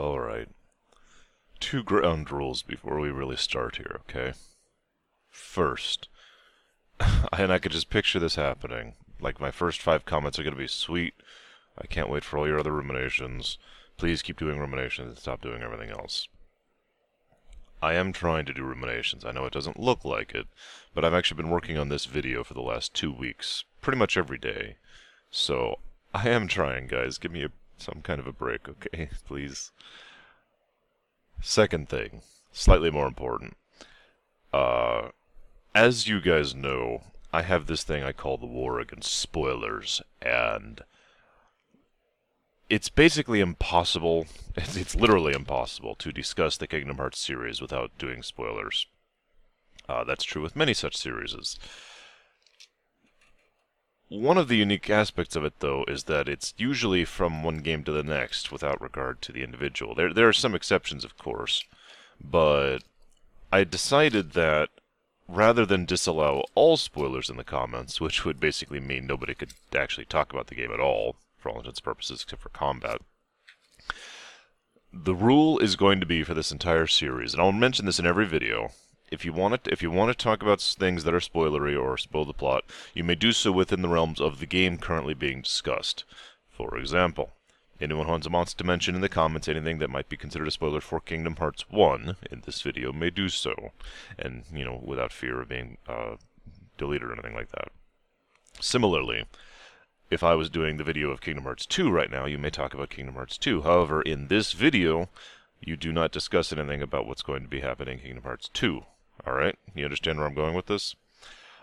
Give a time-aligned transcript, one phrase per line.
[0.00, 0.48] Alright.
[1.60, 4.32] Two ground rules before we really start here, okay?
[5.28, 6.08] First,
[7.36, 8.94] and I could just picture this happening.
[9.20, 11.12] Like, my first five comments are going to be sweet.
[11.76, 13.58] I can't wait for all your other ruminations.
[13.98, 16.28] Please keep doing ruminations and stop doing everything else.
[17.82, 19.26] I am trying to do ruminations.
[19.26, 20.46] I know it doesn't look like it,
[20.94, 24.16] but I've actually been working on this video for the last two weeks, pretty much
[24.16, 24.76] every day.
[25.30, 25.78] So,
[26.14, 27.18] I am trying, guys.
[27.18, 27.50] Give me a,
[27.80, 29.10] some kind of a break, okay?
[29.26, 29.72] Please.
[31.42, 33.56] Second thing, slightly more important.
[34.52, 35.08] Uh,
[35.74, 40.82] as you guys know, I have this thing I call the war against spoilers, and
[42.68, 44.26] it's basically impossible,
[44.56, 48.86] it's, it's literally impossible to discuss the Kingdom Hearts series without doing spoilers.
[49.88, 51.58] Uh, that's true with many such series.
[54.10, 57.84] One of the unique aspects of it, though, is that it's usually from one game
[57.84, 59.94] to the next without regard to the individual.
[59.94, 61.62] There, there are some exceptions, of course,
[62.20, 62.78] but
[63.52, 64.70] I decided that
[65.28, 70.06] rather than disallow all spoilers in the comments, which would basically mean nobody could actually
[70.06, 73.00] talk about the game at all, for all intents and purposes, except for combat.
[74.92, 78.06] The rule is going to be for this entire series, and I'll mention this in
[78.06, 78.72] every video.
[79.10, 81.98] If you want to, if you want to talk about things that are spoilery or
[81.98, 85.42] spoil the plot, you may do so within the realms of the game currently being
[85.42, 86.04] discussed.
[86.48, 87.30] For example,
[87.80, 90.80] anyone who wants to mention in the comments anything that might be considered a spoiler
[90.80, 93.72] for Kingdom Hearts 1 in this video may do so,
[94.18, 96.16] and, you know, without fear of being uh,
[96.78, 97.68] deleted or anything like that.
[98.60, 99.24] Similarly,
[100.10, 102.74] if I was doing the video of Kingdom Hearts 2 right now, you may talk
[102.74, 103.62] about Kingdom Hearts 2.
[103.62, 105.08] However, in this video,
[105.60, 108.82] you do not discuss anything about what's going to be happening in Kingdom Hearts 2.
[109.26, 109.58] Alright?
[109.74, 110.94] You understand where I'm going with this?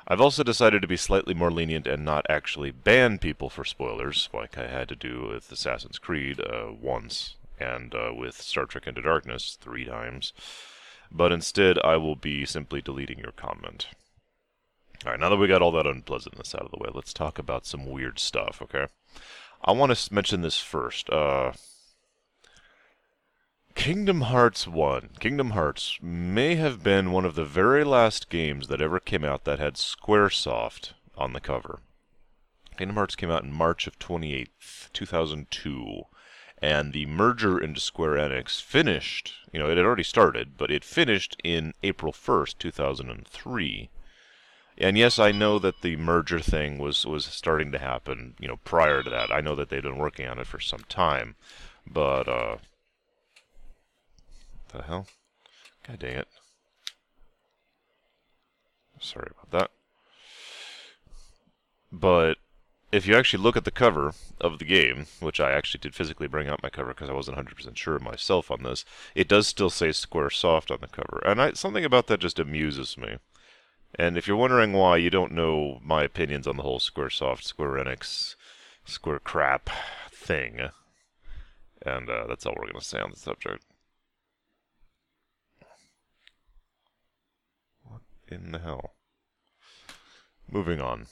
[0.07, 4.29] I've also decided to be slightly more lenient and not actually ban people for spoilers,
[4.33, 8.87] like I had to do with Assassin's Creed uh, once, and uh, with Star Trek
[8.87, 10.31] Into Darkness three times.
[11.11, 13.87] But instead, I will be simply deleting your comment.
[15.05, 17.65] Alright, now that we got all that unpleasantness out of the way, let's talk about
[17.65, 18.87] some weird stuff, okay?
[19.63, 21.09] I want to mention this first.
[21.09, 21.51] Uh,
[23.77, 25.11] Kingdom Hearts 1.
[25.19, 29.45] Kingdom Hearts may have been one of the very last games that ever came out
[29.45, 31.79] that had Squaresoft on the cover.
[32.75, 34.49] Kingdom Hearts came out in March of 28,
[34.91, 36.01] 2002,
[36.57, 40.83] and the merger into Square Enix finished, you know, it had already started, but it
[40.83, 43.89] finished in April 1st, 2003.
[44.79, 48.57] And yes, I know that the merger thing was was starting to happen, you know,
[48.57, 49.31] prior to that.
[49.31, 51.35] I know that they'd been working on it for some time,
[51.85, 52.57] but uh,
[54.69, 55.07] the hell?
[55.87, 56.27] God dang it!
[58.99, 59.71] Sorry about that.
[61.91, 62.37] But
[62.91, 66.27] if you actually look at the cover of the game, which I actually did physically
[66.27, 69.69] bring out my cover because I wasn't 100% sure myself on this, it does still
[69.69, 73.17] say Squaresoft on the cover, and I, something about that just amuses me.
[73.95, 77.83] And if you're wondering why you don't know my opinions on the whole Squaresoft, Square
[77.83, 78.35] Enix,
[78.85, 79.69] Square crap
[80.11, 80.69] thing,
[81.85, 83.63] and uh, that's all we're going to say on the subject.
[88.29, 88.93] In the hell?
[90.49, 91.07] Moving on.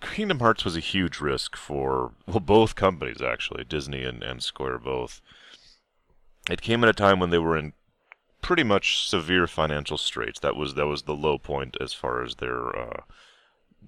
[0.00, 4.78] Kingdom Hearts was a huge risk for, well, both companies actually, Disney and, and Square
[4.78, 5.20] both.
[6.50, 7.72] It came at a time when they were in
[8.42, 10.40] pretty much severe financial straits.
[10.40, 13.00] That was that was the low point as far as their uh,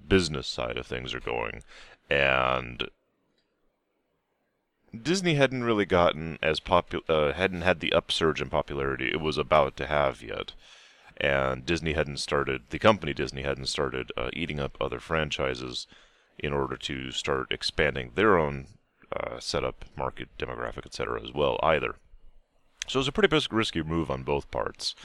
[0.07, 1.63] business side of things are going,
[2.09, 2.89] and
[4.99, 9.37] Disney hadn't really gotten as popular, uh, hadn't had the upsurge in popularity it was
[9.37, 10.53] about to have yet,
[11.17, 15.87] and Disney hadn't started the company Disney hadn't started uh, eating up other franchises
[16.37, 18.67] in order to start expanding their own
[19.15, 21.21] uh, setup, market, demographic, etc.
[21.21, 21.95] as well either.
[22.87, 24.95] So it was a pretty risky move on both parts.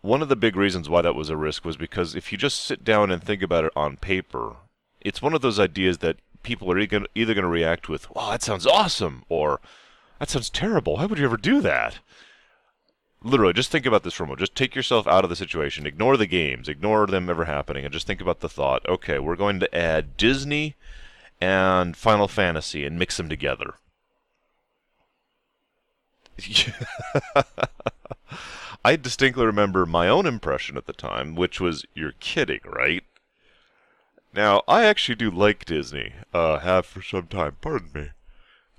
[0.00, 2.60] One of the big reasons why that was a risk was because if you just
[2.60, 4.56] sit down and think about it on paper,
[5.00, 8.42] it's one of those ideas that people are either going to react with, wow, that
[8.42, 9.60] sounds awesome, or
[10.18, 10.96] that sounds terrible.
[10.96, 11.98] Why would you ever do that?
[13.22, 14.40] Literally, just think about this for a moment.
[14.40, 15.86] Just take yourself out of the situation.
[15.86, 16.68] Ignore the games.
[16.68, 17.84] Ignore them ever happening.
[17.84, 20.74] And just think about the thought, okay, we're going to add Disney
[21.40, 23.74] and Final Fantasy and mix them together.
[28.84, 33.04] I distinctly remember my own impression at the time, which was, "You're kidding, right?"
[34.32, 38.08] Now, I actually do like Disney, uh, have for some time, pardon me,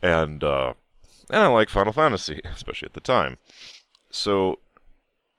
[0.01, 0.73] and uh,
[1.29, 3.37] and I like Final Fantasy, especially at the time.
[4.09, 4.59] So,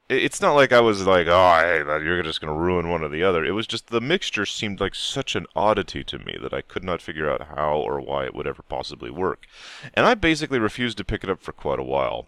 [0.09, 3.09] it's not like I was like, oh, hey, you're just going to ruin one or
[3.09, 3.45] the other.
[3.45, 6.85] It was just the mixture seemed like such an oddity to me that I could
[6.85, 9.47] not figure out how or why it would ever possibly work.
[9.95, 12.27] And I basically refused to pick it up for quite a while.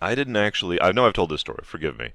[0.00, 2.12] I didn't actually, I know I've told this story, forgive me,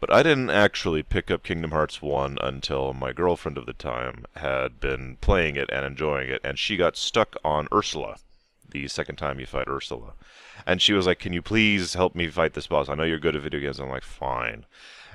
[0.00, 4.24] but I didn't actually pick up Kingdom Hearts 1 until my girlfriend of the time
[4.36, 8.16] had been playing it and enjoying it, and she got stuck on Ursula
[8.70, 10.12] the second time you fight Ursula.
[10.66, 12.88] And she was like, Can you please help me fight this boss?
[12.88, 13.78] I know you're good at video games.
[13.78, 14.66] I'm like, Fine.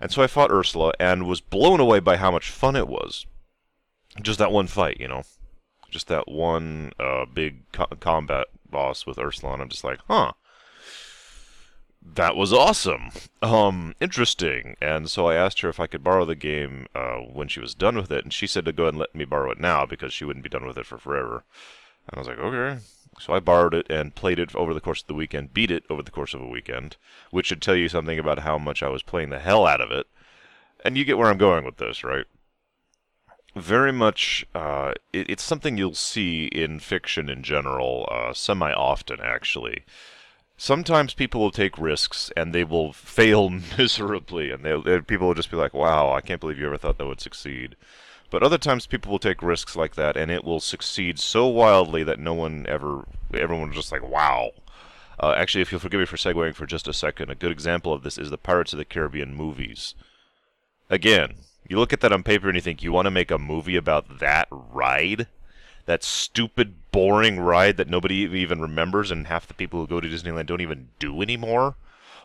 [0.02, 3.26] And so I fought Ursula and was blown away by how much fun it was.
[4.22, 5.24] Just that one fight, you know?
[5.90, 10.34] Just that one uh, big co- combat boss with Ursula, and I'm just like, huh.
[12.14, 13.10] That was awesome.
[13.42, 14.78] Um, interesting.
[14.80, 17.74] And so I asked her if I could borrow the game uh, when she was
[17.74, 19.86] done with it, and she said to go ahead and let me borrow it now
[19.86, 21.44] because she wouldn't be done with it for forever.
[22.08, 22.80] And I was like, okay.
[23.20, 25.84] So I borrowed it and played it over the course of the weekend, beat it
[25.90, 26.98] over the course of a weekend,
[27.32, 29.92] which should tell you something about how much I was playing the hell out of
[29.92, 30.08] it.
[30.84, 32.26] And you get where I'm going with this, right?
[33.56, 39.20] Very much, uh, it, it's something you'll see in fiction in general, uh, semi often
[39.22, 39.86] actually.
[40.58, 45.52] Sometimes people will take risks and they will fail miserably, and they people will just
[45.52, 47.76] be like, "Wow, I can't believe you ever thought that would succeed."
[48.30, 52.04] But other times people will take risks like that and it will succeed so wildly
[52.04, 54.52] that no one ever, everyone everyone's just like, wow.
[55.20, 57.94] Uh, actually, if you'll forgive me for segueing for just a second, a good example
[57.94, 59.96] of this is the Pirates of the Caribbean movies.
[60.90, 61.36] Again,
[61.68, 63.78] you look at that on paper and you think, you want to make a movie
[63.78, 65.28] about that ride?
[65.86, 70.08] That stupid, boring ride that nobody even remembers and half the people who go to
[70.08, 71.76] Disneyland don't even do anymore?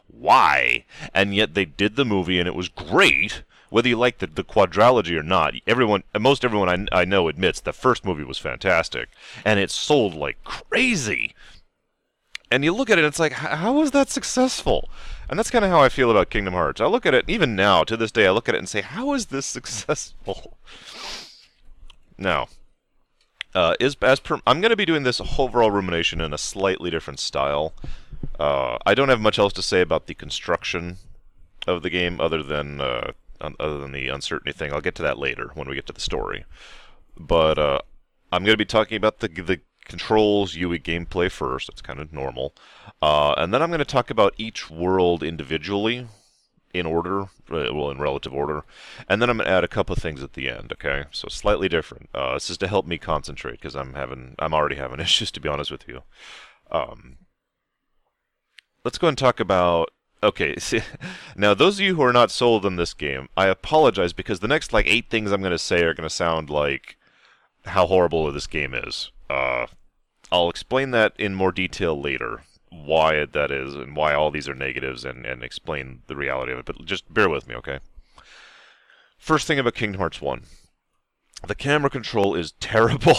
[0.06, 0.84] Why?
[1.12, 4.44] And yet they did the movie and it was great whether you like the, the
[4.44, 9.08] quadrilogy or not, everyone, most everyone I, I know admits the first movie was fantastic,
[9.44, 11.34] and it sold like crazy.
[12.50, 14.90] And you look at it, it's like, how was that successful?
[15.28, 16.80] And that's kind of how I feel about Kingdom Hearts.
[16.80, 18.80] I look at it, even now, to this day, I look at it and say,
[18.80, 20.58] how is this successful?
[22.18, 22.48] now,
[23.54, 26.90] uh, is as per, I'm going to be doing this overall rumination in a slightly
[26.90, 27.72] different style.
[28.38, 30.96] Uh, I don't have much else to say about the construction
[31.66, 34.72] of the game other than uh, other than the uncertainty thing.
[34.72, 36.44] I'll get to that later when we get to the story.
[37.18, 37.80] But uh,
[38.32, 41.68] I'm going to be talking about the the controls, UE gameplay first.
[41.68, 42.54] That's kind of normal,
[43.02, 46.06] uh, and then I'm going to talk about each world individually,
[46.72, 48.64] in order, uh, well, in relative order,
[49.08, 50.72] and then I'm going to add a couple of things at the end.
[50.72, 52.08] Okay, so slightly different.
[52.14, 55.40] Uh, this is to help me concentrate because I'm having, I'm already having issues to
[55.40, 56.02] be honest with you.
[56.70, 57.16] Um,
[58.84, 59.90] let's go and talk about
[60.22, 60.80] Okay, see,
[61.36, 64.48] now those of you who are not sold on this game, I apologize because the
[64.48, 66.96] next like eight things I'm going to say are going to sound like
[67.66, 69.10] how horrible this game is.
[69.28, 69.66] Uh,
[70.32, 74.54] I'll explain that in more detail later, why that is and why all these are
[74.54, 76.64] negatives, and and explain the reality of it.
[76.66, 77.80] But just bear with me, okay?
[79.18, 80.44] First thing about Kingdom Hearts One,
[81.46, 83.18] the camera control is terrible.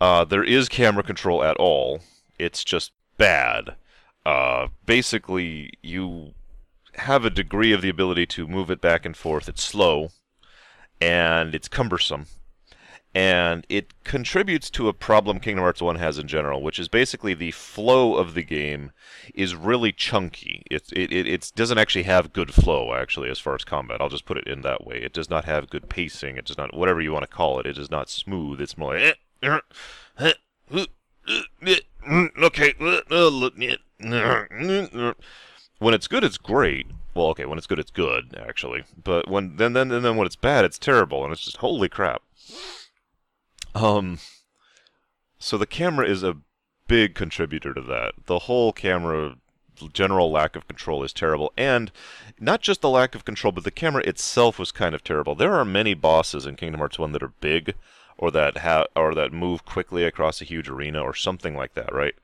[0.00, 2.00] Uh, there is camera control at all.
[2.38, 3.76] It's just bad
[4.24, 6.32] uh, basically you
[6.94, 9.48] have a degree of the ability to move it back and forth.
[9.48, 10.10] It's slow
[11.00, 12.26] and it's cumbersome.
[13.14, 17.32] And it contributes to a problem Kingdom Hearts 1 has in general, which is basically
[17.32, 18.90] the flow of the game
[19.34, 20.64] is really chunky.
[20.68, 24.00] It, it, it, it doesn't actually have good flow, actually, as far as combat.
[24.00, 24.96] I'll just put it in that way.
[24.96, 26.36] It does not have good pacing.
[26.36, 28.60] It does not, whatever you want to call it, it is not smooth.
[28.60, 29.18] It's more like,
[32.48, 32.74] okay,
[35.78, 36.88] when it's good, it's great.
[37.14, 38.84] Well, okay, when it's good, it's good actually.
[39.02, 41.88] But when then then and then when it's bad, it's terrible, and it's just holy
[41.88, 42.22] crap.
[43.74, 44.18] Um,
[45.38, 46.38] so the camera is a
[46.86, 48.12] big contributor to that.
[48.26, 49.36] The whole camera
[49.92, 51.90] general lack of control is terrible and
[52.38, 55.52] not just the lack of control but the camera itself was kind of terrible there
[55.52, 57.74] are many bosses in kingdom hearts 1 that are big
[58.16, 61.92] or that ha- or that move quickly across a huge arena or something like that,
[61.92, 62.14] right?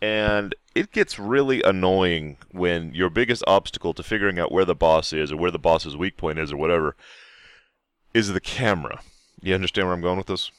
[0.00, 5.12] And it gets really annoying when your biggest obstacle to figuring out where the boss
[5.12, 6.96] is or where the boss's weak point is or whatever
[8.14, 9.00] is the camera.
[9.40, 10.50] You understand where I'm going with this?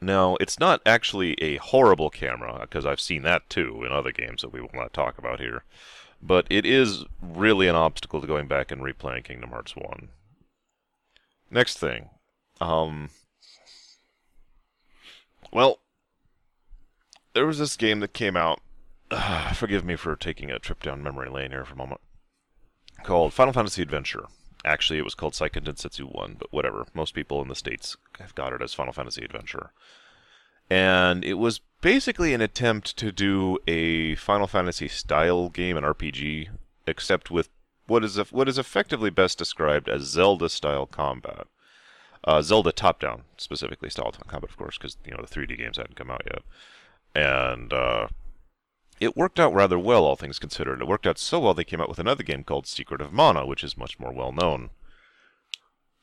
[0.00, 4.42] Now, it's not actually a horrible camera, because I've seen that too in other games
[4.42, 5.64] that we will not talk about here.
[6.22, 10.08] But it is really an obstacle to going back and replaying Kingdom Hearts 1.
[11.50, 12.10] Next thing.
[12.60, 13.10] Um,
[15.52, 15.78] well,
[17.34, 18.60] there was this game that came out.
[19.10, 22.00] Uh, forgive me for taking a trip down memory lane here for a moment.
[23.02, 24.26] Called Final Fantasy Adventure.
[24.66, 26.86] Actually, it was called Seiken Densetsu 1, but whatever.
[26.92, 29.70] Most people in the States have got it as Final Fantasy Adventure.
[30.68, 36.48] And it was basically an attempt to do a Final Fantasy style game, an RPG,
[36.86, 37.48] except with
[37.86, 41.46] what is what is effectively best described as Zelda-style combat.
[42.24, 45.94] Uh, Zelda top-down, specifically style combat, of course, because you know the 3D games hadn't
[45.94, 46.42] come out yet,
[47.14, 48.08] and uh,
[48.98, 50.80] it worked out rather well, all things considered.
[50.80, 53.46] It worked out so well they came out with another game called Secret of Mana,
[53.46, 54.70] which is much more well known.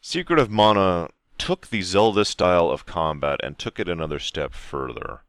[0.01, 5.21] Secret of Mana took the Zelda style of combat and took it another step further.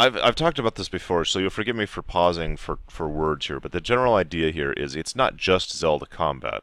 [0.00, 3.46] I've I've talked about this before, so you'll forgive me for pausing for, for words
[3.46, 6.62] here, but the general idea here is it's not just Zelda combat.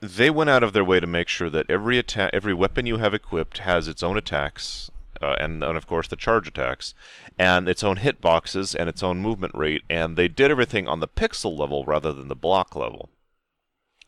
[0.00, 2.98] They went out of their way to make sure that every attack, every weapon you
[2.98, 6.94] have equipped has its own attacks, uh, and, and of course the charge attacks,
[7.38, 11.08] and its own hitboxes and its own movement rate, and they did everything on the
[11.08, 13.08] pixel level rather than the block level.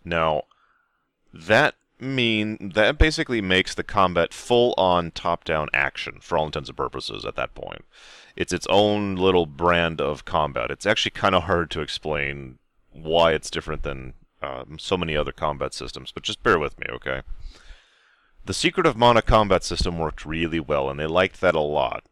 [0.05, 0.45] Now,
[1.33, 6.71] that mean that basically makes the combat full on top down action for all intents
[6.71, 7.85] and purposes at that point.
[8.37, 10.71] It's its own little brand of combat.
[10.71, 12.59] It's actually kind of hard to explain
[12.93, 16.87] why it's different than um, so many other combat systems, but just bear with me,
[16.91, 17.23] okay?
[18.51, 22.03] The Secret of Mana combat system worked really well, and they liked that a lot.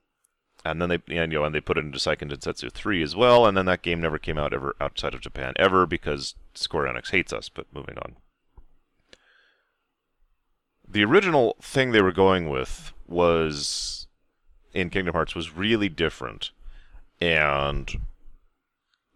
[0.65, 3.17] And then they, and, you know, and they put it into Seiken Densetsu 3 as
[3.17, 6.95] well, and then that game never came out ever outside of Japan ever because Square
[6.95, 7.49] Enix hates us.
[7.49, 8.15] But moving on
[10.89, 14.07] the original thing they were going with was
[14.73, 16.53] in Kingdom Hearts was really different,
[17.21, 18.01] and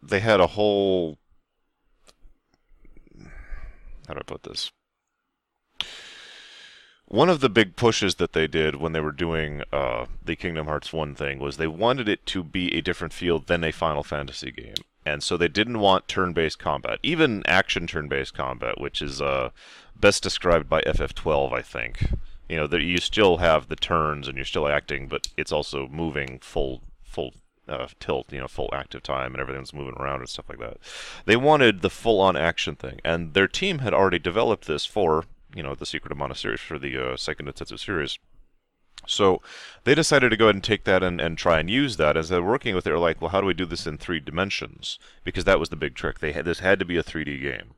[0.02, 1.19] they had a whole
[4.09, 4.73] how do I put this?
[7.12, 10.64] One of the big pushes that they did when they were doing uh, the Kingdom
[10.64, 14.02] Hearts 1 thing was they wanted it to be a different feel than a Final
[14.02, 14.76] Fantasy game.
[15.04, 19.21] And so they didn't want turn based combat, even action turn based combat, which is
[19.21, 19.50] uh,
[19.95, 22.14] best described by FF12, I think.
[22.49, 25.88] You know, that you still have the turns and you're still acting, but it's also
[25.88, 27.35] moving full full
[27.69, 30.78] uh, tilt, you know, full active time and everything's moving around and stuff like that.
[31.26, 35.26] They wanted the full on action thing, and their team had already developed this for,
[35.54, 38.18] you know, the Secret of Mana series, for the uh, Seiken Densetsu series.
[39.06, 39.42] So
[39.85, 42.16] they decided to go ahead and take that and, and try and use that.
[42.16, 44.21] As they're working with it, they're like, well, how do we do this in three
[44.21, 44.99] dimensions?
[45.25, 46.21] Because that was the big trick.
[46.21, 47.75] They had this had to be a 3D game.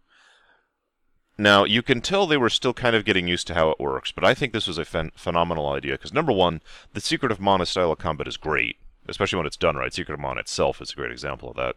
[1.37, 4.13] Now, you can tell they were still kind of getting used to how it works,
[4.13, 6.61] but I think this was a phen- phenomenal idea because, number one,
[6.93, 8.77] the Secret of Mana style of combat is great,
[9.09, 9.93] especially when it's done right.
[9.93, 11.75] Secret of Mana itself is a great example of that.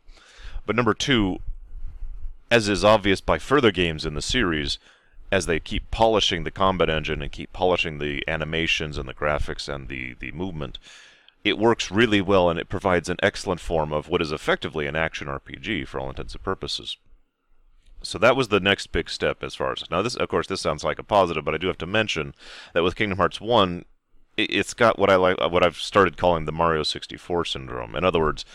[0.67, 1.39] But number two,
[2.51, 4.77] as is obvious by further games in the series,
[5.31, 9.73] as they keep polishing the combat engine and keep polishing the animations and the graphics
[9.73, 10.79] and the, the movement,
[11.43, 14.95] it works really well and it provides an excellent form of what is effectively an
[14.95, 16.97] action RPG for all intents and purposes.
[18.03, 20.01] So that was the next big step as far as now.
[20.01, 22.33] This, of course, this sounds like a positive, but I do have to mention
[22.73, 23.85] that with Kingdom Hearts One,
[24.37, 27.95] it, it's got what I like, what I've started calling the Mario 64 syndrome.
[27.95, 28.45] In other words,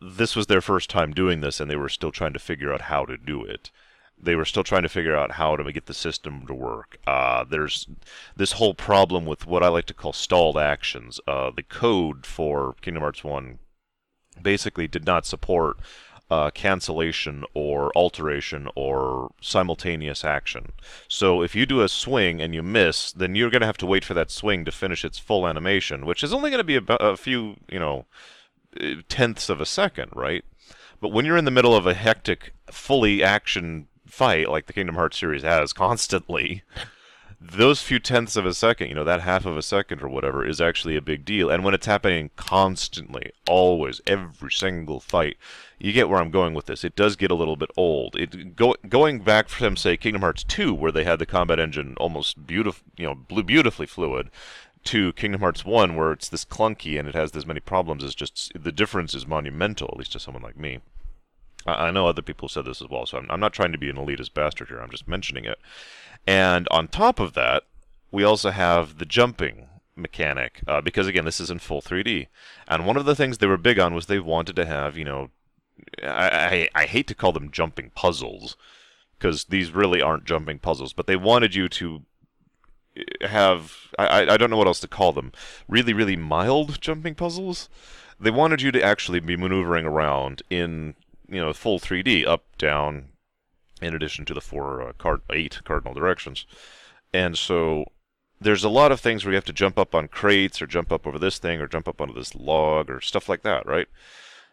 [0.00, 2.82] this was their first time doing this, and they were still trying to figure out
[2.82, 3.70] how to do it.
[4.22, 6.98] They were still trying to figure out how to get the system to work.
[7.06, 7.86] Uh, there's
[8.36, 11.20] this whole problem with what I like to call stalled actions.
[11.26, 13.58] Uh, the code for Kingdom Hearts One
[14.42, 15.78] basically did not support
[16.30, 20.72] uh, cancellation or alteration or simultaneous action.
[21.08, 23.86] So if you do a swing and you miss, then you're going to have to
[23.86, 26.80] wait for that swing to finish its full animation, which is only going to be
[26.88, 28.06] a few, you know,
[29.08, 30.44] tenths of a second, right?
[31.00, 34.94] But when you're in the middle of a hectic, fully action fight like the Kingdom
[34.94, 36.62] Hearts series has constantly,
[37.40, 40.46] those few tenths of a second, you know, that half of a second or whatever,
[40.46, 41.48] is actually a big deal.
[41.48, 45.38] And when it's happening constantly, always, every single fight,
[45.78, 46.84] you get where I'm going with this.
[46.84, 48.14] It does get a little bit old.
[48.16, 51.94] It go, going back from say Kingdom Hearts 2, where they had the combat engine
[51.98, 54.30] almost beautiful, you know, beautifully fluid,
[54.84, 58.14] to Kingdom Hearts 1, where it's this clunky and it has this many problems, is
[58.14, 60.80] just the difference is monumental, at least to someone like me.
[61.66, 63.78] I, I know other people said this as well, so I'm, I'm not trying to
[63.78, 64.80] be an elitist bastard here.
[64.80, 65.58] I'm just mentioning it.
[66.26, 67.64] And on top of that,
[68.10, 72.26] we also have the jumping mechanic uh, because again this is in full 3D
[72.66, 75.04] and one of the things they were big on was they wanted to have you
[75.04, 75.28] know
[76.02, 78.56] I, I, I hate to call them jumping puzzles
[79.18, 82.02] because these really aren't jumping puzzles, but they wanted you to
[83.22, 85.32] have I, I don't know what else to call them
[85.68, 87.68] really really mild jumping puzzles.
[88.18, 90.94] They wanted you to actually be maneuvering around in
[91.30, 93.10] you know full 3D up down
[93.80, 96.46] in addition to the four uh, card eight cardinal directions,
[97.12, 97.84] and so
[98.40, 100.90] there's a lot of things where you have to jump up on crates or jump
[100.90, 103.86] up over this thing or jump up onto this log or stuff like that, right?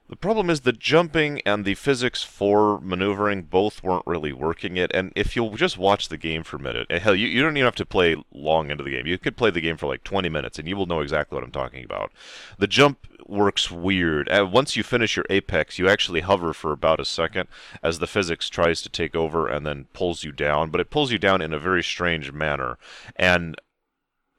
[0.09, 4.89] The problem is the jumping and the physics for maneuvering both weren't really working it.
[4.93, 7.57] And if you'll just watch the game for a minute, and hell, you, you don't
[7.57, 9.05] even have to play long into the game.
[9.05, 11.43] You could play the game for like 20 minutes and you will know exactly what
[11.43, 12.13] I'm talking about.
[12.57, 14.29] The jump works weird.
[14.29, 17.49] Uh, once you finish your apex, you actually hover for about a second
[17.83, 21.11] as the physics tries to take over and then pulls you down, but it pulls
[21.11, 22.77] you down in a very strange manner.
[23.17, 23.59] And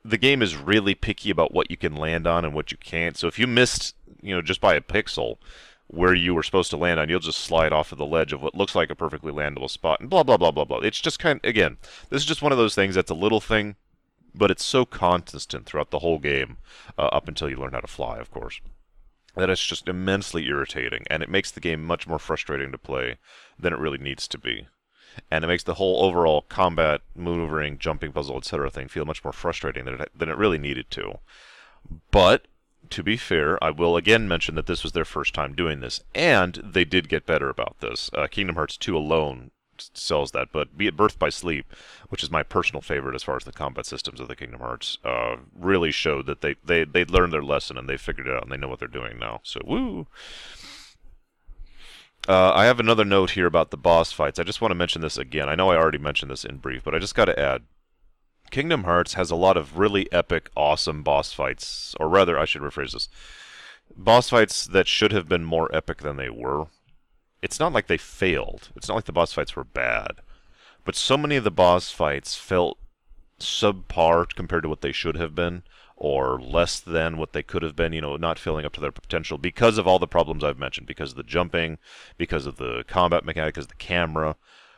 [0.02, 3.18] the game is really picky about what you can land on and what you can't.
[3.18, 5.36] So if you missed, you know, just by a pixel
[5.86, 8.42] where you were supposed to land on, you'll just slide off of the ledge of
[8.42, 10.78] what looks like a perfectly landable spot and blah blah blah blah blah.
[10.78, 11.78] It's just kind of, again,
[12.10, 13.76] this is just one of those things that's a little thing,
[14.34, 16.58] but it's so consistent throughout the whole game
[16.98, 18.60] uh, up until you learn how to fly, of course.
[19.34, 23.18] That it's just immensely irritating, and it makes the game much more frustrating to play
[23.58, 24.66] than it really needs to be
[25.30, 28.70] and it makes the whole overall combat, maneuvering, jumping puzzle, etc.
[28.70, 31.18] thing feel much more frustrating than it, than it really needed to.
[32.10, 32.46] But
[32.90, 36.00] to be fair, I will again mention that this was their first time doing this,
[36.14, 38.10] and they did get better about this.
[38.12, 39.50] Uh, Kingdom Hearts 2 alone
[39.94, 41.72] sells that, but be it Birth by Sleep,
[42.08, 44.98] which is my personal favorite as far as the combat systems of the Kingdom Hearts,
[45.04, 48.42] uh, really showed that they they they learned their lesson and they figured it out
[48.42, 49.40] and they know what they're doing now.
[49.42, 50.06] So woo.
[52.26, 54.38] Uh, I have another note here about the boss fights.
[54.38, 55.48] I just want to mention this again.
[55.48, 57.62] I know I already mentioned this in brief, but I just got to add.
[58.50, 62.62] Kingdom Hearts has a lot of really epic, awesome boss fights, or rather, I should
[62.62, 63.08] rephrase this.
[63.96, 66.66] Boss fights that should have been more epic than they were.
[67.42, 68.70] It's not like they failed.
[68.76, 70.16] It's not like the boss fights were bad.
[70.84, 72.78] But so many of the boss fights felt
[73.38, 75.62] subpar compared to what they should have been
[75.96, 78.92] or less than what they could have been, you know, not filling up to their
[78.92, 81.78] potential because of all the problems I've mentioned, because of the jumping,
[82.16, 84.36] because of the combat mechanic, because of the camera,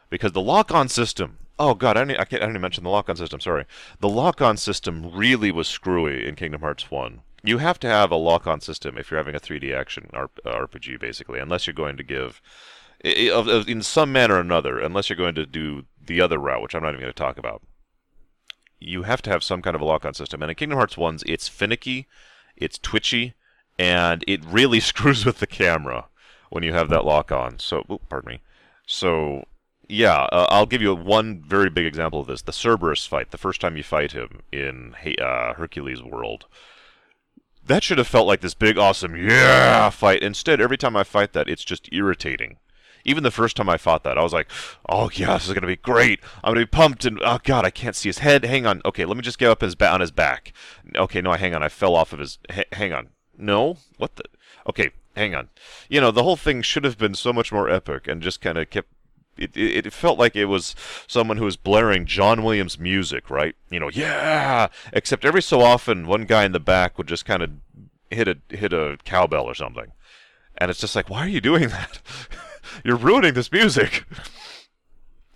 [0.09, 1.39] because the lock-on system.
[1.61, 3.39] Oh god, I didn't, I, can't, I didn't mention the lock-on system.
[3.39, 3.67] Sorry,
[4.01, 7.21] the lock-on system really was screwy in Kingdom Hearts One.
[7.43, 10.99] You have to have a lock-on system if you're having a 3D action RPG, uh,
[10.99, 12.41] basically, unless you're going to give,
[13.05, 16.83] in some manner or another, unless you're going to do the other route, which I'm
[16.83, 17.63] not even going to talk about
[18.81, 20.43] you have to have some kind of a lock-on system.
[20.43, 22.09] And in Kingdom Hearts 1's, it's finicky,
[22.57, 23.35] it's twitchy,
[23.79, 26.07] and it really screws with the camera
[26.49, 27.59] when you have that lock-on.
[27.59, 28.41] So, oops, pardon me.
[28.87, 29.45] So,
[29.91, 32.43] yeah, uh, I'll give you one very big example of this.
[32.43, 36.47] The Cerberus fight, the first time you fight him in uh, Hercules World.
[37.67, 40.23] That should have felt like this big, awesome, yeah fight.
[40.23, 42.57] Instead, every time I fight that, it's just irritating.
[43.05, 44.51] Even the first time I fought that, I was like,
[44.89, 46.21] "Oh yeah, this is gonna be great.
[46.45, 48.45] I'm gonna be pumped." And oh god, I can't see his head.
[48.45, 48.83] Hang on.
[48.85, 50.53] Okay, let me just get up his ba- on his back.
[50.95, 51.63] Okay, no, hang on.
[51.63, 52.39] I fell off of his.
[52.51, 53.09] H- hang on.
[53.39, 54.25] No, what the?
[54.69, 55.49] Okay, hang on.
[55.89, 58.59] You know, the whole thing should have been so much more epic and just kind
[58.59, 58.89] of kept.
[59.41, 60.77] It, it, it felt like it was
[61.07, 63.57] someone who was blaring John Williams music, right?
[63.71, 64.69] You know, yeah.
[64.93, 67.51] Except every so often, one guy in the back would just kind of
[68.11, 69.93] hit a hit a cowbell or something,
[70.59, 72.01] and it's just like, why are you doing that?
[72.85, 74.05] You're ruining this music.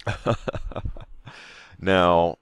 [1.81, 2.39] now,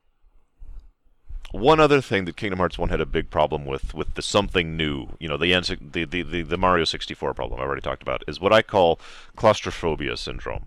[1.52, 4.76] one other thing that Kingdom Hearts 1 had a big problem with, with the something
[4.76, 8.40] new, you know, the, the, the, the, Mario 64 problem I've already talked about, is
[8.40, 8.98] what I call
[9.36, 10.66] claustrophobia syndrome.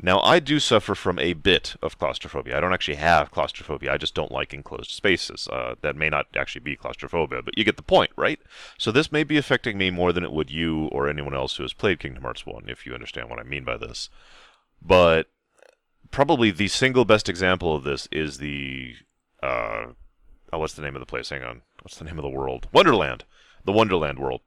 [0.00, 2.56] Now, I do suffer from a bit of claustrophobia.
[2.56, 3.92] I don't actually have claustrophobia.
[3.92, 5.48] I just don't like enclosed spaces.
[5.50, 8.38] Uh, that may not actually be claustrophobia, but you get the point, right?
[8.76, 11.62] So this may be affecting me more than it would you or anyone else who
[11.62, 14.10] has played Kingdom Hearts 1, if you understand what I mean by this.
[14.82, 15.28] But
[16.10, 18.96] probably the single best example of this is the.
[19.42, 19.86] Uh,
[20.52, 21.30] oh, what's the name of the place?
[21.30, 21.62] Hang on.
[21.80, 22.68] What's the name of the world?
[22.70, 23.24] Wonderland.
[23.64, 24.42] The Wonderland world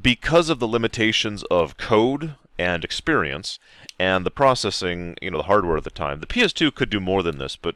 [0.00, 3.58] because of the limitations of code and experience
[3.98, 6.20] and the processing, you know, the hardware at the time.
[6.20, 7.74] The PS2 could do more than this, but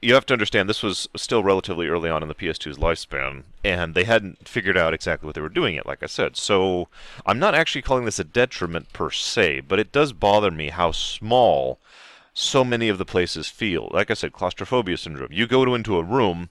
[0.00, 3.94] you have to understand this was still relatively early on in the PS2's lifespan, and
[3.94, 6.36] they hadn't figured out exactly what they were doing yet, like I said.
[6.36, 6.88] So
[7.26, 10.92] I'm not actually calling this a detriment per se, but it does bother me how
[10.92, 11.78] small
[12.32, 13.90] so many of the places feel.
[13.92, 15.32] Like I said, claustrophobia syndrome.
[15.32, 16.48] You go into a room,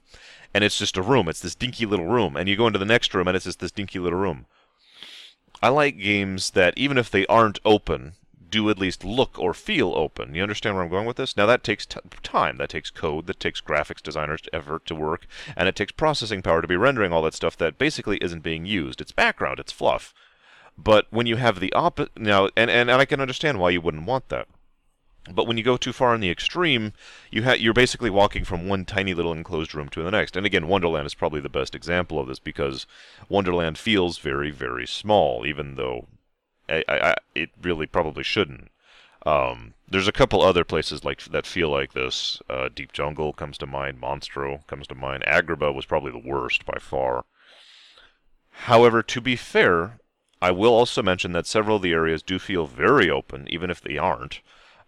[0.54, 1.28] and it's just a room.
[1.28, 3.60] It's this dinky little room, and you go into the next room, and it's just
[3.60, 4.46] this dinky little room.
[5.62, 8.12] I like games that, even if they aren't open,
[8.50, 10.34] do at least look or feel open.
[10.34, 11.36] You understand where I'm going with this?
[11.36, 15.26] Now that takes t- time, that takes code, that takes graphics designers effort to work,
[15.56, 18.66] and it takes processing power to be rendering all that stuff that basically isn't being
[18.66, 19.00] used.
[19.00, 20.14] It's background, it's fluff.
[20.78, 23.80] But when you have the opposite now, and, and, and I can understand why you
[23.80, 24.46] wouldn't want that.
[25.32, 26.92] But when you go too far in the extreme,
[27.30, 30.36] you ha- you're basically walking from one tiny little enclosed room to the next.
[30.36, 32.86] And again, Wonderland is probably the best example of this because
[33.28, 36.06] Wonderland feels very, very small, even though
[36.68, 38.70] I, I, it really probably shouldn't.
[39.24, 42.40] Um, there's a couple other places like that feel like this.
[42.48, 44.00] Uh, Deep Jungle comes to mind.
[44.00, 45.24] Monstro comes to mind.
[45.26, 47.24] Agrabah was probably the worst by far.
[48.50, 49.98] However, to be fair,
[50.40, 53.80] I will also mention that several of the areas do feel very open, even if
[53.80, 54.40] they aren't.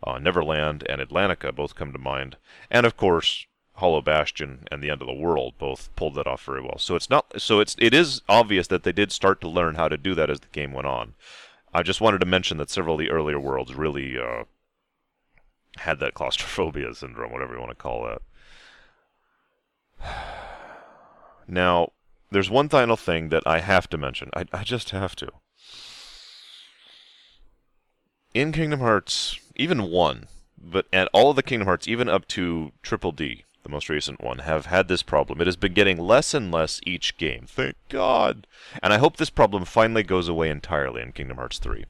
[0.03, 2.37] Uh, Neverland and Atlantica both come to mind.
[2.71, 6.45] And of course, Hollow Bastion and the End of the World both pulled that off
[6.45, 6.79] very well.
[6.79, 9.89] So it's not so it's it is obvious that they did start to learn how
[9.89, 11.15] to do that as the game went on.
[11.73, 14.45] I just wanted to mention that several of the earlier worlds really uh,
[15.77, 18.23] had that claustrophobia syndrome, whatever you want to call that.
[21.51, 21.93] Now,
[22.31, 24.29] there's one final thing that I have to mention.
[24.35, 25.29] I, I just have to.
[28.35, 32.73] In Kingdom Hearts, even 1, but at all of the Kingdom Hearts, even up to
[32.83, 35.41] Triple D, the most recent one, have had this problem.
[35.41, 37.45] It has been getting less and less each game.
[37.47, 38.47] Thank God.
[38.83, 41.85] And I hope this problem finally goes away entirely in Kingdom Hearts 3.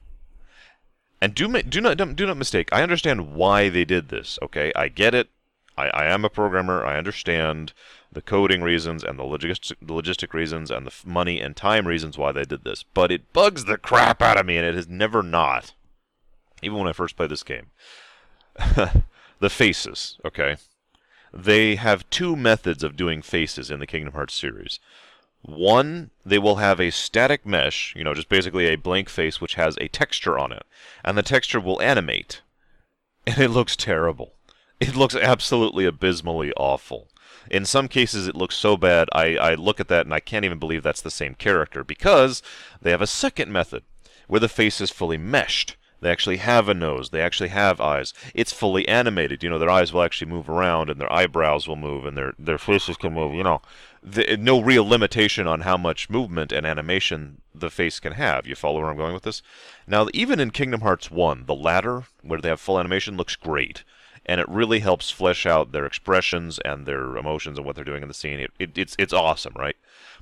[1.21, 2.69] And do do not do not mistake.
[2.71, 4.39] I understand why they did this.
[4.41, 5.29] Okay, I get it.
[5.77, 6.85] I, I am a programmer.
[6.85, 7.73] I understand
[8.11, 12.17] the coding reasons and the logistic, the logistic reasons and the money and time reasons
[12.17, 12.83] why they did this.
[12.93, 15.73] But it bugs the crap out of me, and it has never not.
[16.61, 17.67] Even when I first played this game.
[19.39, 20.57] the faces, okay?
[21.33, 24.79] They have two methods of doing faces in the Kingdom Hearts series.
[25.41, 29.55] One, they will have a static mesh, you know, just basically a blank face which
[29.55, 30.63] has a texture on it.
[31.03, 32.41] And the texture will animate.
[33.25, 34.33] And it looks terrible.
[34.79, 37.09] It looks absolutely abysmally awful.
[37.49, 40.45] In some cases, it looks so bad, I, I look at that and I can't
[40.45, 42.41] even believe that's the same character because
[42.81, 43.83] they have a second method
[44.27, 45.75] where the face is fully meshed.
[46.01, 47.09] They actually have a nose.
[47.09, 48.13] They actually have eyes.
[48.33, 49.43] It's fully animated.
[49.43, 52.33] You know, their eyes will actually move around, and their eyebrows will move, and their
[52.39, 53.33] their faces can move.
[53.33, 53.61] You know,
[54.01, 58.47] the, no real limitation on how much movement and animation the face can have.
[58.47, 59.41] You follow where I'm going with this?
[59.87, 63.83] Now, even in Kingdom Hearts 1, the latter, where they have full animation, looks great
[64.25, 68.03] and it really helps flesh out their expressions and their emotions and what they're doing
[68.03, 68.39] in the scene.
[68.39, 69.75] It, it, it's it's awesome, right?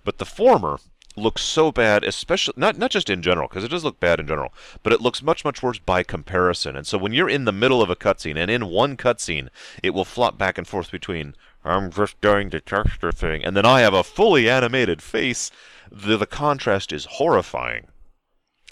[0.05, 0.79] But the former
[1.17, 4.27] looks so bad, especially not not just in general, because it does look bad in
[4.27, 4.53] general,
[4.83, 6.75] but it looks much much worse by comparison.
[6.75, 9.49] And so when you're in the middle of a cutscene, and in one cutscene,
[9.83, 13.65] it will flop back and forth between I'm just doing the texture thing, and then
[13.65, 15.51] I have a fully animated face.
[15.91, 17.87] The the contrast is horrifying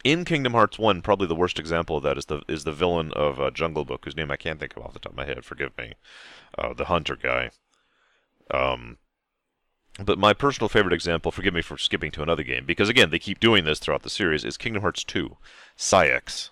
[0.05, 3.11] in Kingdom Hearts One, probably the worst example of that is the is the villain
[3.13, 5.25] of uh, Jungle Book, whose name I can't think of off the top of my
[5.25, 5.43] head.
[5.43, 5.93] Forgive me,
[6.57, 7.49] uh, the hunter guy.
[8.51, 8.97] Um,
[10.03, 13.19] but my personal favorite example, forgive me for skipping to another game, because again they
[13.19, 15.37] keep doing this throughout the series, is Kingdom Hearts Two,
[15.77, 16.49] Saïx.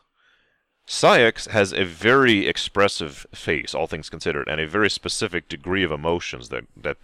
[0.87, 5.91] Saïx has a very expressive face, all things considered, and a very specific degree of
[5.91, 7.01] emotions that that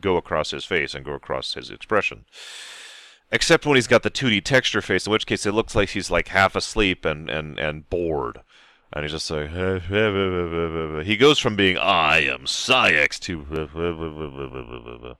[0.00, 2.24] go across his face and go across his expression.
[3.30, 6.10] Except when he's got the 2D texture face, in which case it looks like he's
[6.10, 8.40] like half asleep and, and, and bored.
[8.92, 9.50] And he's just like,
[11.04, 15.16] he goes from being, I am Saïx to,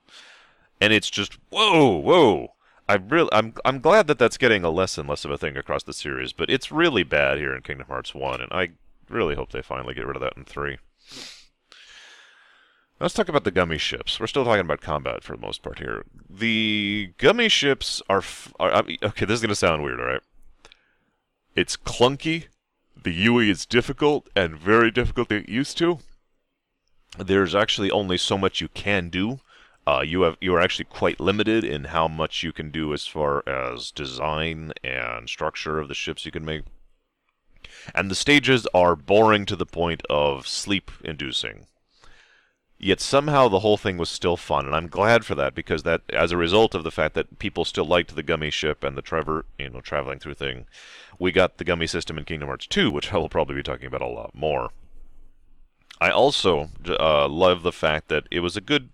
[0.81, 2.53] and it's just, whoa, whoa.
[2.87, 5.55] I really, I'm, I'm glad that that's getting a less and less of a thing
[5.55, 8.69] across the series, but it's really bad here in Kingdom Hearts 1, and I
[9.07, 10.79] really hope they finally get rid of that in 3.
[12.99, 14.19] Let's talk about the gummy ships.
[14.19, 16.03] We're still talking about combat for the most part here.
[16.29, 19.25] The gummy ships are, f- are okay.
[19.25, 20.21] This is gonna sound weird, all right?
[21.55, 22.47] It's clunky.
[23.01, 25.99] The UE is difficult and very difficult to get used to.
[27.17, 29.39] There's actually only so much you can do.
[29.87, 33.07] Uh, you have you are actually quite limited in how much you can do as
[33.07, 36.63] far as design and structure of the ships you can make.
[37.95, 41.67] And the stages are boring to the point of sleep-inducing.
[42.81, 46.01] Yet somehow the whole thing was still fun, and I'm glad for that because that,
[46.13, 49.01] as a result of the fact that people still liked the gummy ship and the
[49.01, 50.65] Trevor, you know, traveling through thing,
[51.19, 53.87] we got the gummy system in Kingdom Hearts 2, which I will probably be talking
[53.87, 54.69] about a lot more.
[55.99, 58.89] I also uh, love the fact that it was a good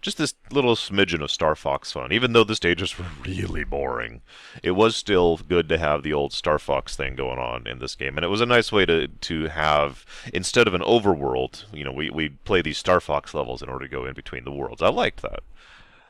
[0.00, 2.12] just this little smidgen of Star Fox fun.
[2.12, 4.22] Even though the stages were really boring,
[4.62, 7.94] it was still good to have the old Star Fox thing going on in this
[7.94, 11.84] game, and it was a nice way to to have instead of an overworld, you
[11.84, 14.52] know, we we play these Star Fox levels in order to go in between the
[14.52, 14.82] worlds.
[14.82, 15.40] I liked that,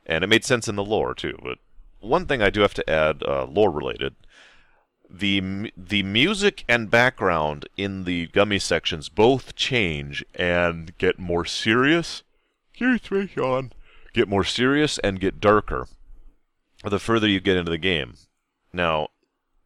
[0.07, 1.39] and it made sense in the lore too.
[1.43, 1.59] But
[2.01, 4.15] one thing I do have to add, uh, lore related.
[5.11, 12.23] The the music and background in the gummy sections both change and get more serious.
[12.81, 13.73] Me, Sean
[14.13, 15.87] get more serious and get darker
[16.85, 18.15] the further you get into the game.
[18.73, 19.09] Now,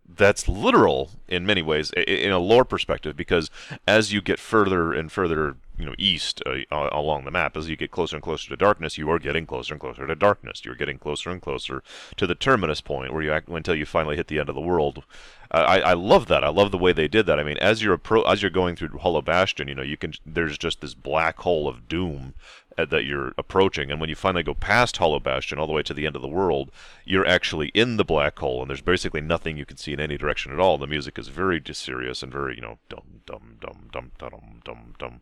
[0.09, 3.50] that's literal in many ways in a lore perspective because
[3.87, 7.76] as you get further and further you know east uh, along the map as you
[7.76, 10.74] get closer and closer to darkness you are getting closer and closer to darkness you're
[10.74, 11.82] getting closer and closer
[12.16, 14.61] to the terminus point where you act until you finally hit the end of the
[14.61, 15.04] world
[15.50, 17.96] I, I love that I love the way they did that I mean as you're
[17.96, 21.38] appro- as you're going through Hollow Bastion you know you can there's just this black
[21.38, 22.35] hole of doom
[22.78, 23.90] uh, that you're approaching.
[23.90, 26.22] And when you finally go past Hollow Bastion all the way to the end of
[26.22, 26.70] the world,
[27.04, 30.16] you're actually in the black hole, and there's basically nothing you can see in any
[30.16, 30.78] direction at all.
[30.78, 34.94] The music is very serious and very, you know, dum dum dum dum dum dum
[34.98, 35.20] dum.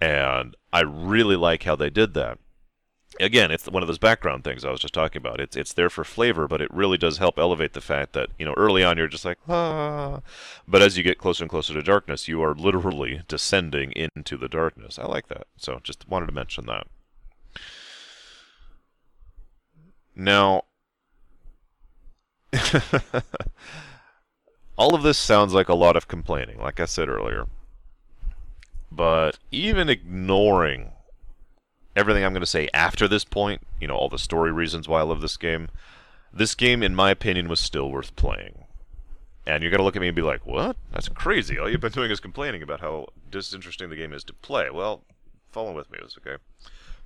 [0.00, 2.38] And I really like how they did that.
[3.18, 5.40] Again, it's one of those background things I was just talking about.
[5.40, 8.44] It's it's there for flavor, but it really does help elevate the fact that you
[8.44, 10.20] know early on you're just like ah,
[10.68, 14.48] but as you get closer and closer to darkness, you are literally descending into the
[14.48, 14.98] darkness.
[14.98, 16.86] I like that, so just wanted to mention that.
[20.14, 20.64] Now,
[24.76, 27.46] all of this sounds like a lot of complaining, like I said earlier.
[28.90, 30.92] But even ignoring
[31.94, 35.00] everything I'm going to say after this point, you know, all the story reasons why
[35.00, 35.68] I love this game,
[36.32, 38.64] this game, in my opinion, was still worth playing.
[39.46, 40.76] And you're going to look at me and be like, what?
[40.92, 41.58] That's crazy.
[41.58, 44.70] All you've been doing is complaining about how disinteresting the game is to play.
[44.70, 45.02] Well,
[45.50, 46.42] follow with me, it's okay.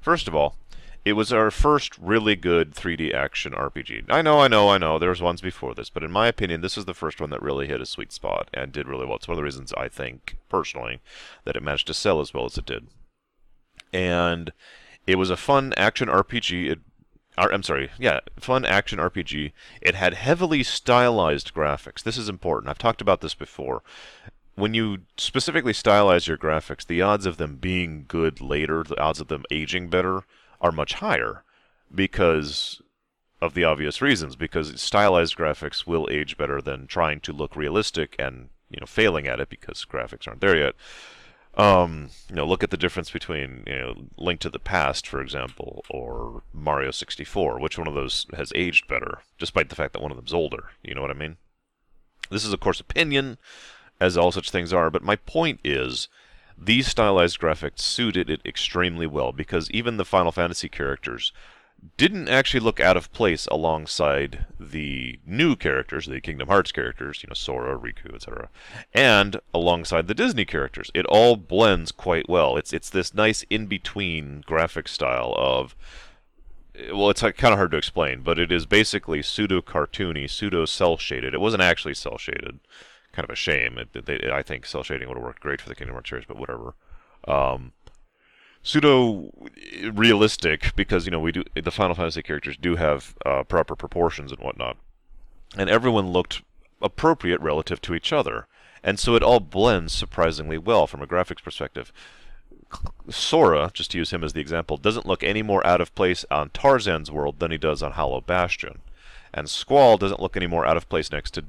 [0.01, 0.57] First of all,
[1.05, 4.05] it was our first really good 3D action RPG.
[4.11, 6.61] I know, I know, I know, there was ones before this, but in my opinion,
[6.61, 9.17] this is the first one that really hit a sweet spot and did really well.
[9.17, 11.01] It's one of the reasons I think, personally,
[11.45, 12.89] that it managed to sell as well as it did.
[13.93, 14.53] And
[15.07, 16.71] it was a fun action RPG.
[16.71, 16.79] It,
[17.39, 19.53] uh, I'm sorry, yeah, fun action RPG.
[19.81, 22.03] It had heavily stylized graphics.
[22.03, 22.69] This is important.
[22.69, 23.83] I've talked about this before
[24.57, 29.19] when you specifically stylize your graphics, the odds of them being good later, the odds
[29.21, 30.25] of them aging better,
[30.61, 31.43] are much higher
[31.95, 32.81] because
[33.41, 38.15] of the obvious reasons because stylized graphics will age better than trying to look realistic
[38.19, 40.75] and you know failing at it because graphics aren't there yet.
[41.55, 45.21] Um, you know look at the difference between you know link to the past for
[45.21, 50.03] example or mario 64 which one of those has aged better despite the fact that
[50.03, 50.71] one of them's older?
[50.83, 51.39] You know what i mean?
[52.31, 53.39] This is of course opinion
[54.01, 56.09] as all such things are but my point is
[56.61, 61.33] these stylized graphics suited it extremely well because even the Final Fantasy characters
[61.97, 67.29] didn't actually look out of place alongside the new characters, the Kingdom Hearts characters, you
[67.29, 68.51] know, Sora, Riku, etc.,
[68.93, 70.91] and alongside the Disney characters.
[70.93, 72.59] It all blends quite well.
[72.59, 75.75] It's it's this nice in-between graphic style of
[76.93, 80.97] well, it's kind of hard to explain, but it is basically pseudo cartoony, pseudo cel
[80.97, 81.35] shaded.
[81.35, 82.61] It wasn't actually cel shaded
[83.13, 83.79] kind of a shame.
[83.79, 86.27] It, they, I think cel shading would have worked great for the Kingdom Hearts series,
[86.27, 86.75] but whatever.
[87.27, 87.73] Um,
[88.63, 89.33] pseudo
[89.93, 94.33] realistic because you know we do the Final Fantasy characters do have uh, proper proportions
[94.33, 94.77] and whatnot,
[95.57, 96.43] and everyone looked
[96.83, 98.47] appropriate relative to each other,
[98.83, 101.93] and so it all blends surprisingly well from a graphics perspective.
[103.09, 106.25] Sora, just to use him as the example, doesn't look any more out of place
[106.31, 108.81] on Tarzan's world than he does on Hollow Bastion
[109.33, 111.45] and Squall doesn't look any more out of place next to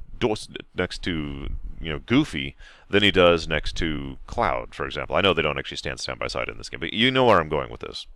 [0.74, 1.48] next to
[1.80, 2.56] you know Goofy
[2.88, 5.16] than he does next to Cloud, for example.
[5.16, 7.24] I know they don't actually stand side by side in this game, but you know
[7.24, 8.06] where I'm going with this.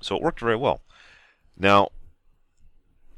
[0.00, 0.80] So it worked very well.
[1.58, 1.88] Now,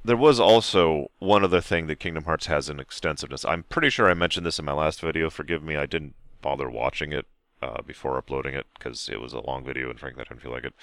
[0.04, 3.44] there was also one other thing that Kingdom Hearts has in extensiveness.
[3.44, 5.30] I'm pretty sure I mentioned this in my last video.
[5.30, 7.26] Forgive me, I didn't bother watching it
[7.62, 10.50] uh, before uploading it because it was a long video and frankly I didn't feel
[10.50, 10.74] like it.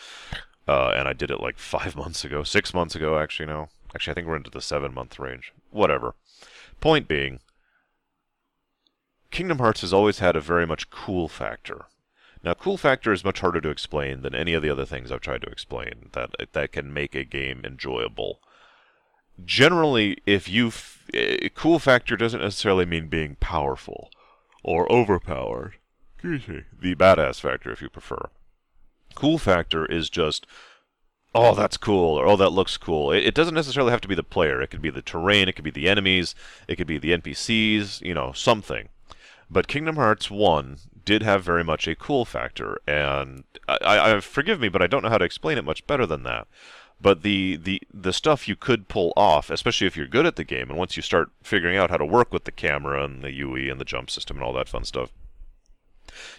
[0.68, 3.70] Uh, and I did it like five months ago, six months ago actually now.
[3.94, 5.54] Actually, I think we're into the seven month range.
[5.72, 6.16] Whatever.
[6.80, 7.40] Point being,
[9.32, 11.86] Kingdom Hearts has always had a very much cool factor.
[12.44, 15.20] Now, cool factor is much harder to explain than any of the other things I've
[15.22, 18.40] tried to explain that that can make a game enjoyable.
[19.44, 24.10] Generally, if you f- eh, cool factor doesn't necessarily mean being powerful
[24.64, 25.76] or overpowered.
[26.16, 26.64] Excuse me.
[26.78, 28.30] The badass factor, if you prefer.
[29.16, 30.46] Cool factor is just
[31.36, 33.12] oh, that's cool, or oh, that looks cool.
[33.12, 34.62] It, it, doesn't necessarily have to be the player.
[34.62, 36.36] It could be the terrain, it could be the enemies,
[36.68, 38.90] it could be the NPCs, you know, something.
[39.50, 44.60] But Kingdom Hearts 1 did have very much a cool factor, and I, I forgive
[44.60, 46.48] me, but I don't know how to explain it much better than that.
[47.02, 50.44] But the, the, the stuff you could pull off, especially if you're good at the
[50.44, 53.32] game, and once you start figuring out how to work with the camera and the
[53.32, 55.12] UE and the jump system and all that fun stuff,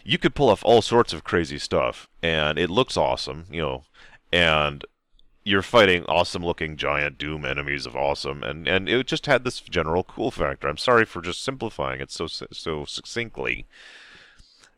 [0.05, 3.85] you could pull off all sorts of crazy stuff, and it looks awesome, you know,
[4.33, 4.85] and
[5.43, 9.61] you're fighting awesome looking giant doom enemies of awesome and and it just had this
[9.61, 13.66] general cool factor i'm sorry for just simplifying it so so succinctly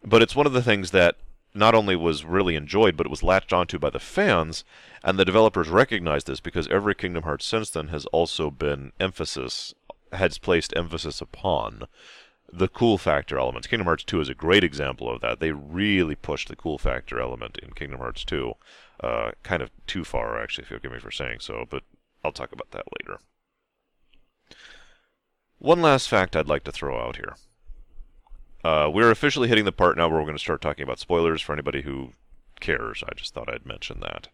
[0.05, 1.17] but it's one of the things that
[1.55, 4.65] not only was really enjoyed but it was latched onto by the fans
[5.03, 9.75] and the developers recognized this because every kingdom hearts since then has also been emphasis
[10.13, 11.85] has placed emphasis upon
[12.53, 13.67] the cool factor elements.
[13.67, 15.41] Kingdom Hearts 2 is a great example of that.
[15.41, 18.53] They really pushed the cool factor element in Kingdom Hearts 2.
[19.01, 21.83] Uh, kind of too far, actually, if you'll give me for saying so, but
[22.25, 23.19] I'll talk about that later.
[25.59, 27.37] One last fact I'd like to throw out here.
[28.65, 31.43] Uh, we're officially hitting the part now where we're going to start talking about spoilers
[31.43, 32.13] for anybody who
[32.61, 33.03] cares.
[33.09, 34.29] I just thought I'd mention that.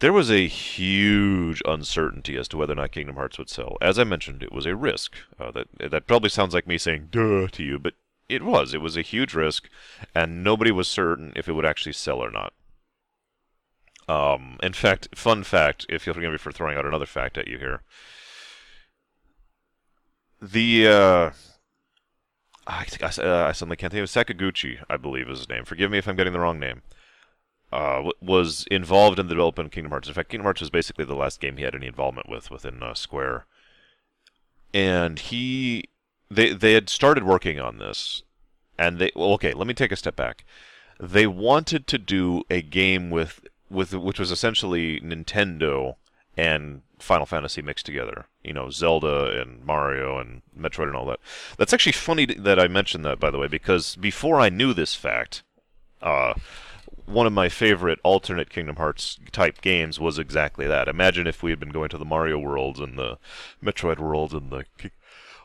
[0.00, 3.76] There was a huge uncertainty as to whether or not Kingdom Hearts would sell.
[3.82, 5.16] As I mentioned, it was a risk.
[5.38, 7.94] Uh, that that probably sounds like me saying "duh" to you, but
[8.26, 8.72] it was.
[8.72, 9.68] It was a huge risk,
[10.14, 12.54] and nobody was certain if it would actually sell or not.
[14.08, 17.48] Um, in fact, fun fact, if you'll forgive me for throwing out another fact at
[17.48, 17.82] you here.
[20.42, 21.30] The, uh,
[22.66, 25.64] I, I, I suddenly can't think of Sakaguchi, I believe is his name.
[25.64, 26.82] Forgive me if I'm getting the wrong name.
[27.72, 30.08] Uh, was involved in the development of Kingdom Hearts.
[30.08, 32.82] In fact, Kingdom Hearts was basically the last game he had any involvement with within
[32.82, 33.46] uh, Square.
[34.74, 35.84] And he,
[36.28, 38.24] they, they had started working on this,
[38.76, 40.44] and they, well, okay, let me take a step back.
[40.98, 45.96] They wanted to do a game with with which was essentially Nintendo
[46.36, 48.26] and Final Fantasy mixed together.
[48.42, 51.20] You know, Zelda and Mario and Metroid and all that.
[51.56, 54.94] That's actually funny that I mentioned that, by the way, because before I knew this
[54.94, 55.42] fact,
[56.02, 56.34] uh,
[57.06, 60.88] one of my favorite alternate Kingdom Hearts type games was exactly that.
[60.88, 63.18] Imagine if we had been going to the Mario worlds and the
[63.62, 64.64] Metroid worlds and the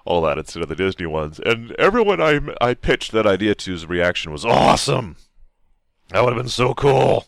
[0.06, 1.40] all that instead of the Disney ones.
[1.40, 5.16] And everyone I I pitched that idea to's reaction was awesome.
[6.10, 7.26] That would have been so cool.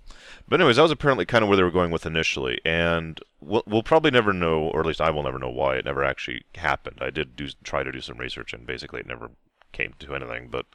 [0.50, 3.64] But anyways, that was apparently kind of where they were going with initially, and we'll,
[3.68, 6.44] we'll probably never know, or at least I will never know why it never actually
[6.56, 7.00] happened.
[7.02, 9.32] I did do try to do some research, and basically it never
[9.74, 10.48] came to anything.
[10.50, 10.66] But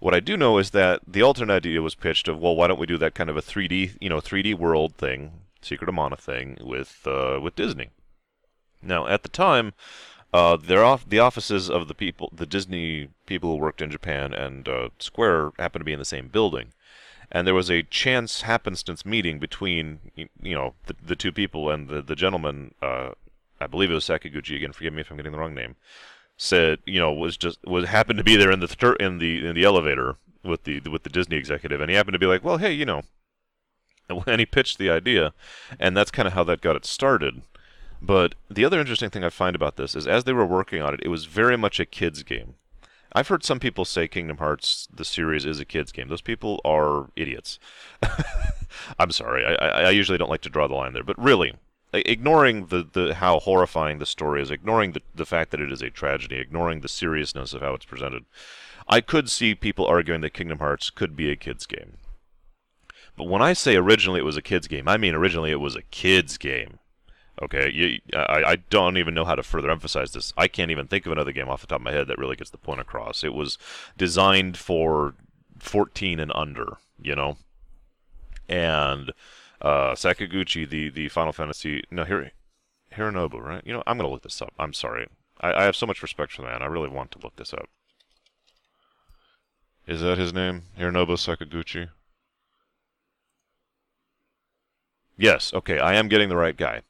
[0.00, 2.78] what I do know is that the alternate idea was pitched of, well, why don't
[2.78, 6.16] we do that kind of a 3D, you know, 3D world thing, Secret of Mana
[6.16, 7.90] thing with uh, with Disney?
[8.82, 9.72] Now, at the time,
[10.34, 14.34] uh, they're off the offices of the people, the Disney people who worked in Japan
[14.34, 16.72] and uh, Square happened to be in the same building
[17.30, 21.88] and there was a chance happenstance meeting between you know the, the two people and
[21.88, 23.10] the the gentleman uh,
[23.60, 25.76] I believe it was Sakaguchi again forgive me if I'm getting the wrong name
[26.36, 29.54] said you know was just was happened to be there in the in the in
[29.54, 31.80] the elevator with the with the Disney executive.
[31.80, 33.02] And he happened to be like well hey you know
[34.26, 35.32] and he pitched the idea.
[35.80, 37.42] And that's kind of how that got it started.
[38.00, 40.94] But the other interesting thing I find about this is as they were working on
[40.94, 42.54] it it was very much a kids game
[43.16, 46.08] I've heard some people say Kingdom Hearts, the series, is a kid's game.
[46.08, 47.58] Those people are idiots.
[48.98, 49.42] I'm sorry.
[49.42, 51.54] I, I, usually don't like to draw the line there, but really,
[51.94, 55.80] ignoring the, the how horrifying the story is, ignoring the, the fact that it is
[55.80, 58.26] a tragedy, ignoring the seriousness of how it's presented,
[58.86, 61.96] I could see people arguing that Kingdom Hearts could be a kid's game.
[63.16, 65.74] But when I say originally it was a kid's game, I mean originally it was
[65.74, 66.80] a kid's game.
[67.42, 70.32] Okay, you, I, I don't even know how to further emphasize this.
[70.38, 72.36] I can't even think of another game off the top of my head that really
[72.36, 73.22] gets the point across.
[73.22, 73.58] It was
[73.98, 75.14] designed for
[75.58, 77.36] 14 and under, you know?
[78.48, 79.12] And
[79.60, 81.84] uh, Sakaguchi, the, the Final Fantasy.
[81.90, 82.32] No, here,
[82.94, 83.62] Hironobu, right?
[83.66, 84.54] You know, I'm going to look this up.
[84.58, 85.06] I'm sorry.
[85.40, 86.62] I, I have so much respect for the man.
[86.62, 87.68] I really want to look this up.
[89.86, 90.62] Is that his name?
[90.78, 91.90] Hironobu Sakaguchi?
[95.18, 96.82] Yes, okay, I am getting the right guy.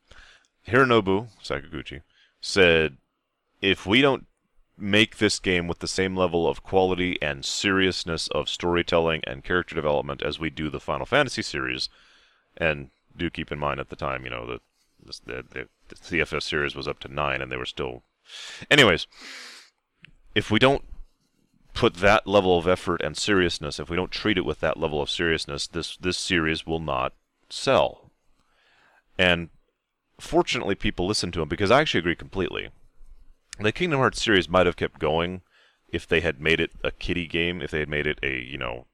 [0.69, 2.03] Hironobu Sakaguchi
[2.41, 2.97] said,
[3.61, 4.27] if we don't
[4.79, 9.75] make this game with the same level of quality and seriousness of storytelling and character
[9.75, 11.89] development as we do the Final Fantasy series,
[12.57, 14.61] and do keep in mind at the time, you know, the,
[15.25, 18.03] the, the CFS series was up to nine and they were still.
[18.71, 19.07] Anyways,
[20.35, 20.85] if we don't
[21.73, 25.01] put that level of effort and seriousness, if we don't treat it with that level
[25.01, 27.13] of seriousness, this this series will not
[27.49, 28.11] sell.
[29.19, 29.49] And
[30.19, 32.71] fortunately, people listen to him because I actually agree completely.
[33.59, 35.43] The Kingdom Hearts series might have kept going
[35.89, 38.59] if they had made it a kiddie game, if they had made it a, you
[38.59, 38.87] know,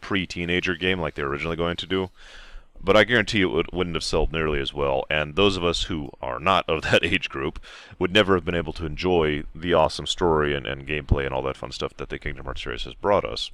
[0.00, 2.10] pre-teenager game like they were originally going to do.
[2.80, 5.64] But I guarantee you it would, wouldn't have sold nearly as well, and those of
[5.64, 7.58] us who are not of that age group
[7.98, 11.42] would never have been able to enjoy the awesome story and, and gameplay and all
[11.42, 13.50] that fun stuff that the Kingdom Hearts series has brought us.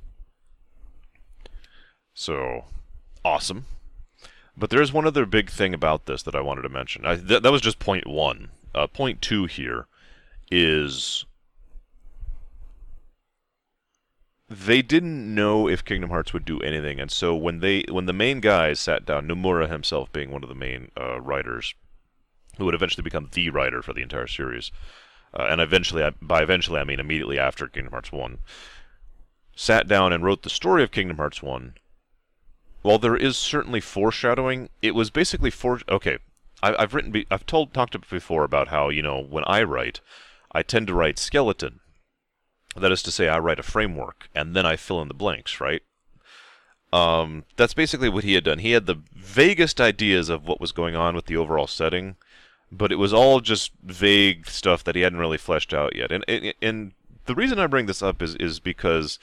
[2.14, 2.64] So,
[3.24, 3.66] awesome.
[4.56, 7.06] But there's one other big thing about this that I wanted to mention.
[7.06, 8.50] I, th- that was just point one.
[8.74, 9.86] Uh, point two here
[10.50, 11.24] is
[14.48, 18.12] they didn't know if Kingdom Hearts would do anything, and so when they when the
[18.12, 21.74] main guys sat down, Nomura himself being one of the main uh, writers,
[22.58, 24.72] who would eventually become the writer for the entire series,
[25.32, 28.38] uh, and eventually, by eventually I mean immediately after Kingdom Hearts One,
[29.54, 31.74] sat down and wrote the story of Kingdom Hearts One
[32.82, 36.18] while there is certainly foreshadowing, it was basically for okay.
[36.62, 40.00] I, have written, be, I've told, talked before about how you know when I write,
[40.52, 41.80] I tend to write skeleton.
[42.76, 45.58] That is to say, I write a framework and then I fill in the blanks,
[45.58, 45.82] right?
[46.92, 48.58] Um, that's basically what he had done.
[48.58, 52.16] He had the vaguest ideas of what was going on with the overall setting,
[52.70, 56.12] but it was all just vague stuff that he hadn't really fleshed out yet.
[56.12, 56.92] And and, and
[57.26, 59.18] the reason I bring this up is is because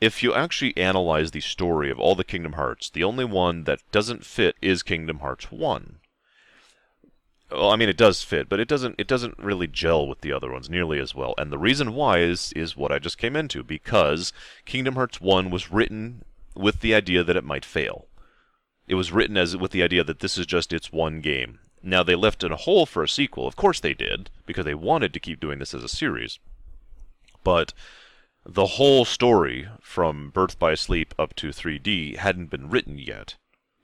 [0.00, 3.80] if you actually analyze the story of all the Kingdom Hearts, the only one that
[3.92, 5.98] doesn't fit is Kingdom Hearts 1.
[7.50, 8.94] well, I mean, it does fit, but it doesn't.
[8.98, 11.34] It doesn't really gel with the other ones nearly as well.
[11.36, 14.32] And the reason why is is what I just came into because
[14.64, 16.24] Kingdom Hearts One was written
[16.54, 18.06] with the idea that it might fail.
[18.88, 21.58] It was written as with the idea that this is just its one game.
[21.82, 23.46] Now they left in a hole for a sequel.
[23.46, 26.38] Of course they did because they wanted to keep doing this as a series.
[27.44, 27.72] But
[28.52, 33.36] the whole story from Birth by Sleep up to 3D hadn't been written yet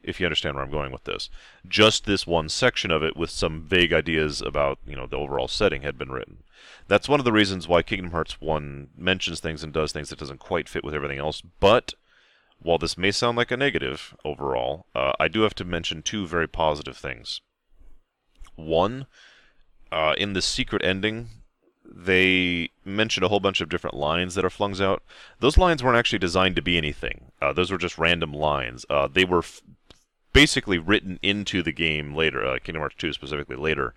[0.02, 1.30] if you understand where I'm going with this.
[1.68, 5.46] Just this one section of it with some vague ideas about, you know, the overall
[5.46, 6.42] setting had been written.
[6.88, 10.18] That's one of the reasons why Kingdom Hearts 1 mentions things and does things that
[10.18, 11.94] doesn't quite fit with everything else, but
[12.58, 16.26] while this may sound like a negative overall, uh, I do have to mention two
[16.26, 17.40] very positive things.
[18.56, 19.06] One,
[19.92, 21.28] uh, in the secret ending,
[21.94, 25.02] they mentioned a whole bunch of different lines that are flung out.
[25.40, 27.32] Those lines weren't actually designed to be anything.
[27.40, 28.84] Uh, those were just random lines.
[28.90, 29.62] Uh, they were f-
[30.32, 33.94] basically written into the game later, uh, Kingdom Hearts 2 specifically later,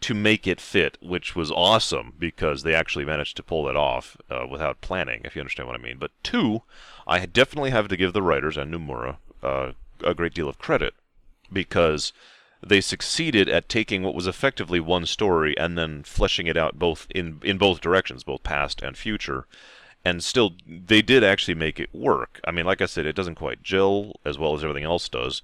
[0.00, 4.16] to make it fit, which was awesome because they actually managed to pull it off
[4.30, 5.98] uh, without planning, if you understand what I mean.
[5.98, 6.62] But two,
[7.06, 9.72] I definitely have to give the writers and Nomura uh,
[10.02, 10.94] a great deal of credit
[11.52, 12.12] because
[12.64, 17.06] they succeeded at taking what was effectively one story and then fleshing it out both
[17.10, 19.46] in in both directions, both past and future.
[20.04, 22.40] And still, they did actually make it work.
[22.44, 25.42] I mean, like I said, it doesn't quite gel as well as everything else does,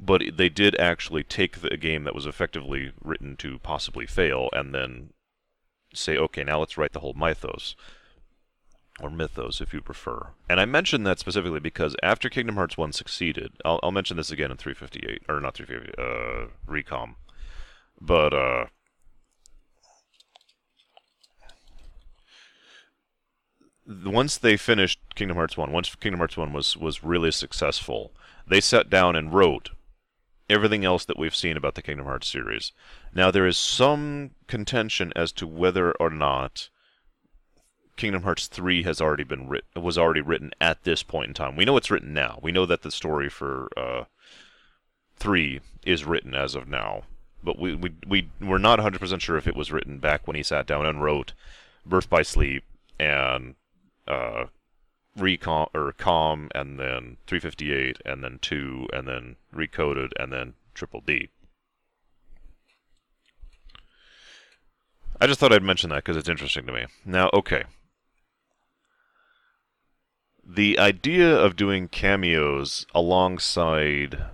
[0.00, 4.74] but they did actually take the game that was effectively written to possibly fail and
[4.74, 5.10] then
[5.94, 7.76] say, okay, now let's write the whole mythos.
[9.02, 10.28] Or mythos, if you prefer.
[10.48, 14.30] And I mention that specifically because after Kingdom Hearts 1 succeeded, I'll, I'll mention this
[14.30, 17.14] again in 358, or not 358, uh, Recom.
[18.00, 18.66] But, uh,
[23.86, 28.12] once they finished Kingdom Hearts 1, once Kingdom Hearts 1 was, was really successful,
[28.46, 29.70] they sat down and wrote
[30.48, 32.72] everything else that we've seen about the Kingdom Hearts series.
[33.14, 36.68] Now, there is some contention as to whether or not
[38.00, 41.54] Kingdom Hearts 3 has already been writ- was already written at this point in time.
[41.54, 42.38] We know it's written now.
[42.40, 44.04] We know that the story for uh,
[45.16, 47.02] 3 is written as of now.
[47.44, 50.42] But we, we, we, we're not 100% sure if it was written back when he
[50.42, 51.34] sat down and wrote
[51.84, 52.64] Birth by Sleep
[52.98, 53.54] and
[54.08, 54.46] uh,
[55.18, 61.02] recom or com and then 358 and then 2 and then recoded and then triple
[61.04, 61.28] D.
[65.20, 66.86] I just thought I'd mention that because it's interesting to me.
[67.04, 67.64] Now, okay.
[70.52, 74.24] The idea of doing cameos alongside.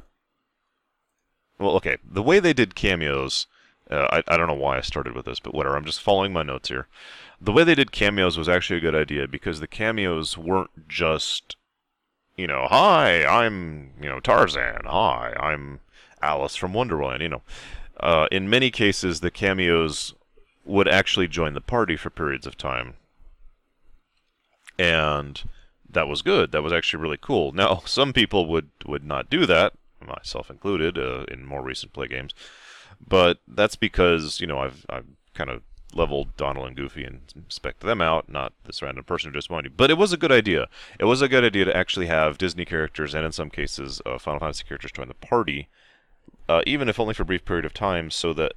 [1.59, 1.99] Well, okay.
[2.03, 3.47] The way they did cameos,
[3.91, 5.77] uh, I, I don't know why I started with this, but whatever.
[5.77, 6.87] I'm just following my notes here
[7.41, 11.57] the way they did cameos was actually a good idea because the cameos weren't just,
[12.37, 14.83] you know, hi, I'm, you know, Tarzan.
[14.87, 15.81] Hi, I'm
[16.23, 17.23] Alice from Wonderland.
[17.23, 17.43] You know,
[18.01, 20.15] uh, in many cases, the cameos
[20.65, 22.95] would actually join the party for periods of time,
[24.79, 25.43] and
[25.97, 26.53] that was good.
[26.53, 27.53] That was actually really cool.
[27.53, 29.73] Now, some people would would not do that,
[30.07, 32.33] myself included, uh, in more recent play games,
[33.05, 35.63] but that's because you know I've I've kind of
[35.95, 39.77] leveled Donald and Goofy and spec them out, not this random person who just wanted.
[39.77, 40.69] But it was a good idea.
[41.01, 44.19] It was a good idea to actually have Disney characters and in some cases uh,
[44.19, 45.69] Final Fantasy characters join the party,
[46.49, 48.53] uh, even if only for a brief period of time, so that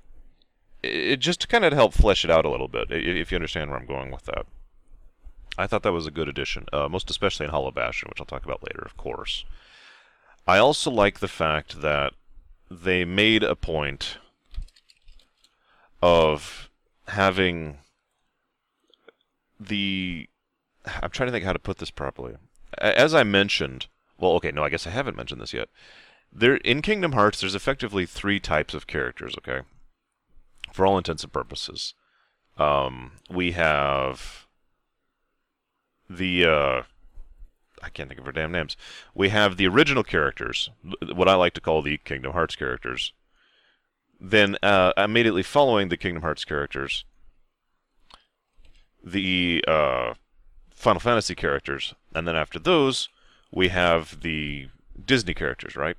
[0.83, 2.91] it just kind of help flesh it out a little bit.
[2.91, 4.45] If you understand where I'm going with that.
[5.59, 8.25] I thought that was a good addition, uh, most especially in Hollow Bastion, which I'll
[8.25, 9.43] talk about later, of course.
[10.47, 12.13] I also like the fact that
[12.71, 14.17] they made a point
[16.01, 16.69] of
[17.09, 17.79] having
[19.59, 20.29] the
[20.85, 22.35] I'm trying to think how to put this properly.
[22.77, 23.87] As I mentioned,
[24.17, 25.67] well, okay, no, I guess I haven't mentioned this yet.
[26.31, 29.35] There in Kingdom Hearts, there's effectively three types of characters.
[29.37, 29.61] Okay,
[30.71, 31.95] for all intents and purposes,
[32.57, 34.47] um, we have
[36.09, 36.83] the uh,
[37.81, 38.75] I can't think of her damn names.
[39.13, 40.69] We have the original characters,
[41.13, 43.13] what I like to call the Kingdom Hearts characters,
[44.19, 47.05] then uh, immediately following the Kingdom Hearts characters,
[49.03, 50.13] the uh,
[50.73, 53.09] Final Fantasy characters, and then after those,
[53.51, 54.67] we have the
[55.05, 55.97] Disney characters, right?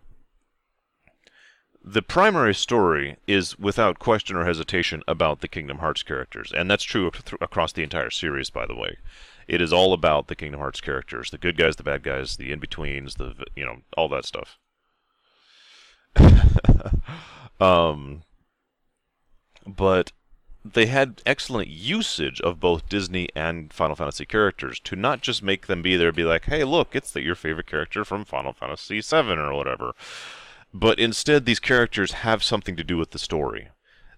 [1.82, 6.84] The primary story is without question or hesitation about the Kingdom Hearts characters, and that's
[6.84, 8.98] true across the entire series, by the way.
[9.50, 12.52] It is all about the Kingdom Hearts characters, the good guys, the bad guys, the
[12.52, 14.58] in-betweens, the you know, all that stuff.
[17.60, 18.22] Um,
[19.66, 20.12] but
[20.64, 25.66] they had excellent usage of both Disney and Final Fantasy characters to not just make
[25.66, 29.00] them be there, be like, hey, look, it's the, your favorite character from Final Fantasy
[29.00, 29.92] VII or whatever.
[30.72, 33.68] But instead, these characters have something to do with the story.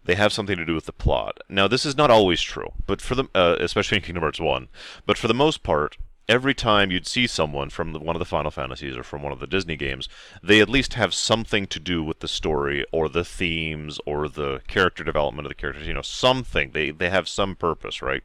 [0.05, 1.39] They have something to do with the plot.
[1.49, 4.69] Now, this is not always true, but for the uh, especially in Kingdom Hearts One,
[5.07, 5.97] but for the most part,
[6.29, 9.33] every time you'd see someone from the, one of the Final Fantasies or from one
[9.33, 10.09] of the Disney games,
[10.43, 14.61] they at least have something to do with the story or the themes or the
[14.67, 15.87] character development of the characters.
[15.87, 16.71] You know, something.
[16.73, 18.23] They they have some purpose, right?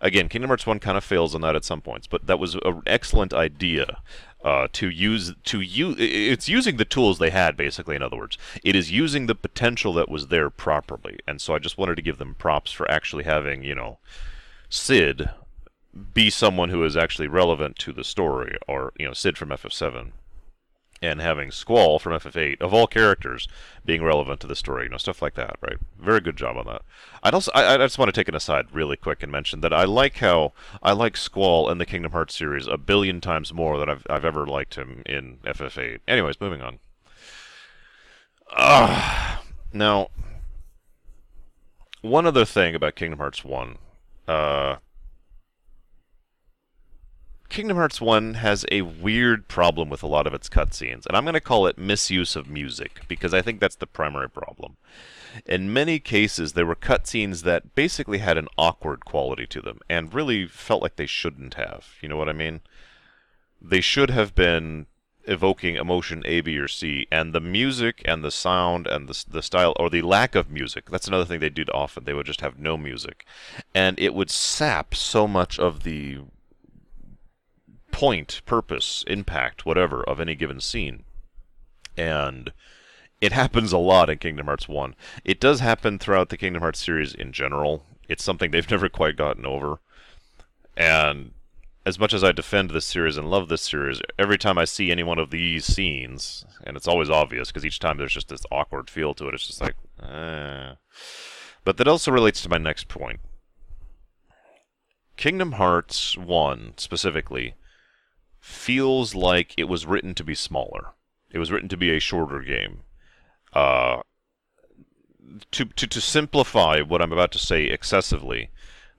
[0.00, 2.54] Again, Kingdom Hearts One kind of fails on that at some points, but that was
[2.54, 4.02] an excellent idea
[4.46, 5.96] uh, to use to use.
[5.98, 7.96] It's using the tools they had, basically.
[7.96, 11.58] In other words, it is using the potential that was there properly, and so I
[11.58, 13.98] just wanted to give them props for actually having, you know,
[14.70, 15.30] Cid
[16.14, 20.12] be someone who is actually relevant to the story, or you know, Cid from FF7,
[21.02, 23.46] and having Squall from FF8 of all characters
[23.84, 25.76] being relevant to the story, you know, stuff like that, right?
[25.98, 26.82] Very good job on that.
[27.22, 29.72] I'd also, I, I just want to take an aside really quick and mention that
[29.72, 33.78] I like how I like Squall in the Kingdom Hearts series a billion times more
[33.78, 36.00] than I've I've ever liked him in FF8.
[36.08, 36.78] Anyways, moving on.
[38.56, 39.38] Uh,
[39.72, 40.08] now,
[42.00, 43.78] one other thing about Kingdom Hearts 1.
[44.28, 44.76] Uh,
[47.48, 51.24] Kingdom Hearts 1 has a weird problem with a lot of its cutscenes, and I'm
[51.24, 54.76] going to call it misuse of music, because I think that's the primary problem.
[55.44, 60.12] In many cases, there were cutscenes that basically had an awkward quality to them, and
[60.12, 61.94] really felt like they shouldn't have.
[62.00, 62.60] You know what I mean?
[63.60, 64.86] They should have been
[65.28, 69.42] evoking emotion A, B, or C, and the music and the sound and the, the
[69.42, 72.04] style, or the lack of music, that's another thing they did often.
[72.04, 73.26] They would just have no music.
[73.74, 76.18] And it would sap so much of the
[77.96, 81.02] point, purpose, impact, whatever, of any given scene.
[81.96, 82.52] And
[83.22, 84.94] it happens a lot in Kingdom Hearts 1.
[85.24, 87.86] It does happen throughout the Kingdom Hearts series in general.
[88.06, 89.78] It's something they've never quite gotten over.
[90.76, 91.30] And
[91.86, 94.90] as much as I defend this series and love this series, every time I see
[94.90, 98.44] any one of these scenes, and it's always obvious because each time there's just this
[98.52, 100.74] awkward feel to it, it's just like, eh.
[101.64, 103.20] But that also relates to my next point.
[105.16, 107.54] Kingdom Hearts 1, specifically,
[108.46, 110.92] feels like it was written to be smaller.
[111.30, 112.82] It was written to be a shorter game.
[113.52, 114.02] Uh,
[115.50, 118.50] to, to, to simplify what I'm about to say excessively,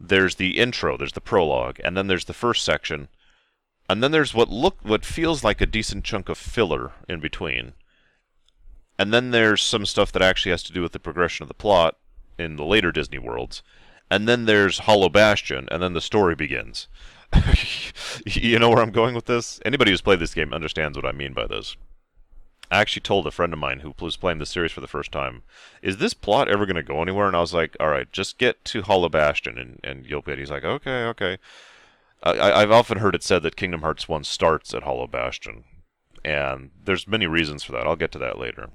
[0.01, 3.07] there's the intro, there's the prologue, and then there's the first section,
[3.89, 7.71] and then there's what look what feels like a decent chunk of filler in between.
[8.99, 11.53] And then there's some stuff that actually has to do with the progression of the
[11.53, 11.95] plot
[12.37, 13.63] in the later Disney worlds.
[14.11, 16.87] And then there's Hollow Bastion, and then the story begins.
[18.25, 19.59] you know where I'm going with this?
[19.65, 21.75] Anybody who's played this game understands what I mean by this.
[22.69, 25.11] I actually told a friend of mine who was playing the series for the first
[25.11, 25.43] time,
[25.81, 28.37] "Is this plot ever going to go anywhere?" And I was like, "All right, just
[28.37, 31.37] get to Hollow Bastion, and and you'll get." He's like, "Okay, okay."
[32.23, 35.63] I, I've often heard it said that Kingdom Hearts One starts at Hollow Bastion,
[36.25, 37.87] and there's many reasons for that.
[37.87, 38.69] I'll get to that later.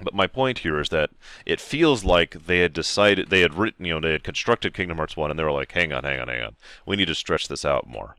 [0.00, 1.10] But my point here is that
[1.44, 4.96] it feels like they had decided, they had written, you know, they had constructed Kingdom
[4.96, 6.56] Hearts 1 and they were like, hang on, hang on, hang on.
[6.86, 8.16] We need to stretch this out more.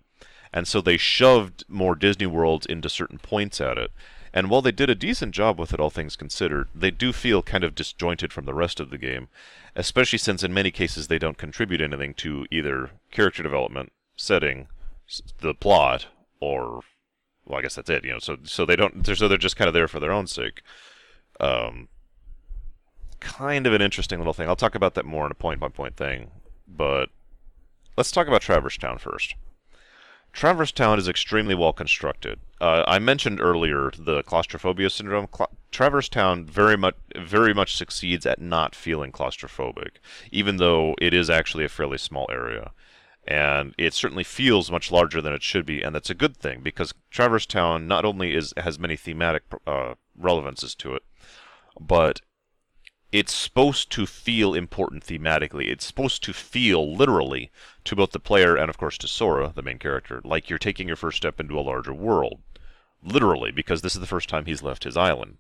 [0.53, 3.91] And so they shoved more Disney worlds into certain points at it.
[4.33, 7.43] And while they did a decent job with it, all things considered, they do feel
[7.43, 9.29] kind of disjointed from the rest of the game,
[9.75, 14.67] especially since in many cases they don't contribute anything to either character development, setting,
[15.39, 16.07] the plot,
[16.39, 16.81] or
[17.45, 18.05] well, I guess that's it.
[18.05, 19.05] You know, so so they don't.
[19.05, 20.61] So they're just kind of there for their own sake.
[21.39, 21.87] Um,
[23.19, 24.47] kind of an interesting little thing.
[24.47, 26.31] I'll talk about that more in a point by point thing.
[26.67, 27.09] But
[27.97, 29.35] let's talk about Traverse Town first.
[30.33, 32.39] Traverse Town is extremely well constructed.
[32.59, 35.27] Uh, I mentioned earlier the claustrophobia syndrome.
[35.27, 39.97] Cla- Traverse Town very much very much succeeds at not feeling claustrophobic,
[40.31, 42.71] even though it is actually a fairly small area.
[43.25, 46.61] And it certainly feels much larger than it should be, and that's a good thing
[46.61, 51.03] because Traverse Town not only is has many thematic uh, relevances to it,
[51.79, 52.21] but
[53.13, 55.67] it's supposed to feel important thematically.
[55.67, 57.51] It's supposed to feel literally
[57.83, 60.87] to both the player and, of course, to Sora, the main character, like you're taking
[60.87, 62.41] your first step into a larger world.
[63.03, 65.37] Literally, because this is the first time he's left his island.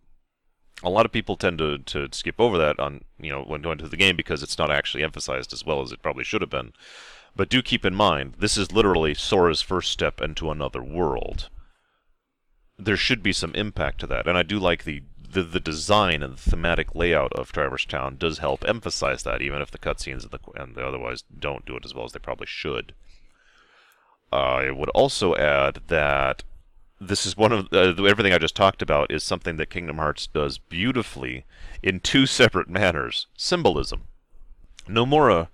[0.83, 3.79] A lot of people tend to, to skip over that on you know when going
[3.79, 6.49] to the game because it's not actually emphasized as well as it probably should have
[6.49, 6.73] been.
[7.35, 11.49] But do keep in mind, this is literally Sora's first step into another world.
[12.77, 15.03] There should be some impact to that, and I do like the
[15.33, 19.61] the, the design and the thematic layout of Traverse Town does help emphasize that, even
[19.61, 22.19] if the cutscenes and the, and the otherwise don't do it as well as they
[22.19, 22.93] probably should.
[24.31, 26.43] I would also add that
[26.99, 30.27] this is one of uh, everything I just talked about is something that Kingdom Hearts
[30.27, 31.45] does beautifully
[31.81, 34.03] in two separate manners: symbolism.
[34.87, 35.49] Nomura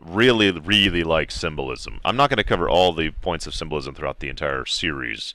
[0.00, 2.00] really, really likes symbolism.
[2.04, 5.34] I'm not going to cover all the points of symbolism throughout the entire series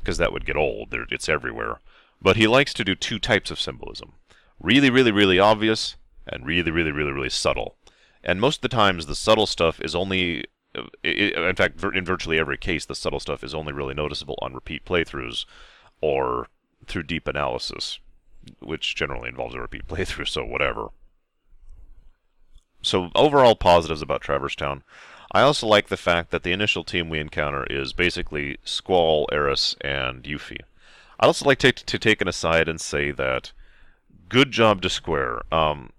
[0.00, 0.94] because that would get old.
[1.10, 1.78] It's everywhere.
[2.22, 4.14] But he likes to do two types of symbolism
[4.60, 5.96] really, really, really obvious
[6.26, 7.76] and really, really, really, really subtle.
[8.22, 10.44] And most of the times, the subtle stuff is only,
[11.02, 14.84] in fact, in virtually every case, the subtle stuff is only really noticeable on repeat
[14.84, 15.46] playthroughs
[16.00, 16.48] or
[16.86, 17.98] through deep analysis,
[18.60, 20.88] which generally involves a repeat playthrough, so whatever.
[22.82, 24.82] So, overall positives about Traverse Town.
[25.32, 29.76] I also like the fact that the initial team we encounter is basically Squall, Aerith,
[29.80, 30.62] and Yuffie.
[31.20, 33.52] I'd also like to, to take an aside and say that
[34.30, 35.42] good job to Square.
[35.52, 35.90] Um,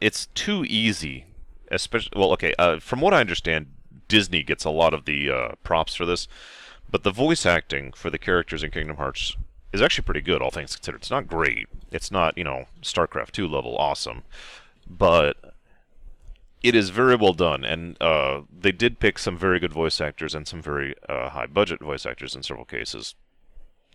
[0.00, 1.26] it's too easy,
[1.68, 2.12] especially.
[2.14, 2.54] Well, okay.
[2.58, 3.66] Uh, from what I understand,
[4.06, 6.28] Disney gets a lot of the uh, props for this,
[6.88, 9.36] but the voice acting for the characters in Kingdom Hearts
[9.72, 10.98] is actually pretty good, all things considered.
[10.98, 11.66] It's not great.
[11.90, 14.22] It's not, you know, StarCraft 2 level awesome,
[14.88, 15.54] but
[16.62, 20.34] it is very well done, and uh, they did pick some very good voice actors
[20.34, 23.16] and some very uh, high budget voice actors in several cases.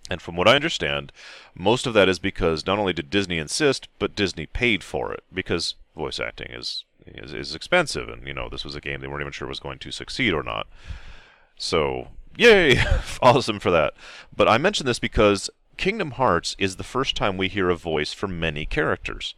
[0.09, 1.11] And from what I understand,
[1.53, 5.23] most of that is because not only did Disney insist, but Disney paid for it
[5.33, 9.07] because voice acting is is, is expensive, and you know this was a game they
[9.07, 10.67] weren't even sure was going to succeed or not.
[11.57, 12.79] So yay,
[13.21, 13.93] awesome for that.
[14.35, 18.13] But I mention this because Kingdom Hearts is the first time we hear a voice
[18.13, 19.35] for many characters: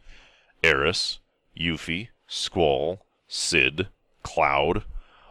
[0.62, 1.18] Aerith,
[1.58, 3.88] Yuffie, Squall, Cid,
[4.22, 4.84] Cloud.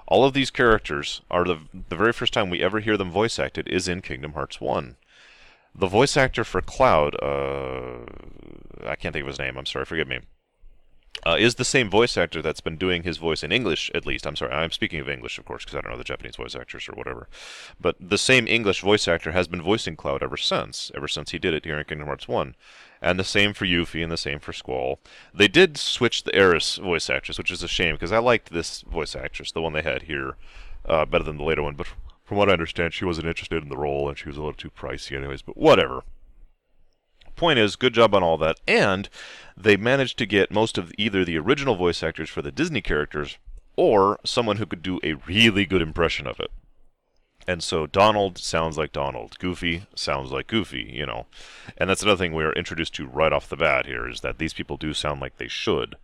[0.07, 1.59] All of these characters are the,
[1.89, 4.95] the very first time we ever hear them voice acted is in Kingdom Hearts 1.
[5.75, 8.05] The voice actor for Cloud, uh,
[8.85, 10.19] I can't think of his name, I'm sorry, forgive me,
[11.25, 14.25] uh, is the same voice actor that's been doing his voice in English, at least.
[14.25, 16.55] I'm sorry, I'm speaking of English, of course, because I don't know the Japanese voice
[16.55, 17.27] actors or whatever.
[17.79, 21.39] But the same English voice actor has been voicing Cloud ever since, ever since he
[21.39, 22.55] did it here in Kingdom Hearts 1
[23.01, 24.99] and the same for Yuffie and the same for Squall.
[25.33, 28.81] They did switch the Aerith voice actress, which is a shame because I liked this
[28.81, 30.35] voice actress, the one they had here,
[30.85, 31.75] uh, better than the later one.
[31.75, 31.87] But
[32.29, 34.53] from what I understand, she wasn't interested in the role and she was a little
[34.53, 35.41] too pricey, anyways.
[35.41, 36.03] But whatever.
[37.35, 39.09] Point is, good job on all that, and
[39.57, 43.39] they managed to get most of either the original voice actors for the Disney characters
[43.75, 46.51] or someone who could do a really good impression of it.
[47.47, 49.39] And so Donald sounds like Donald.
[49.39, 51.25] Goofy sounds like Goofy, you know.
[51.79, 54.53] And that's another thing we're introduced to right off the bat here is that these
[54.53, 55.95] people do sound like they should.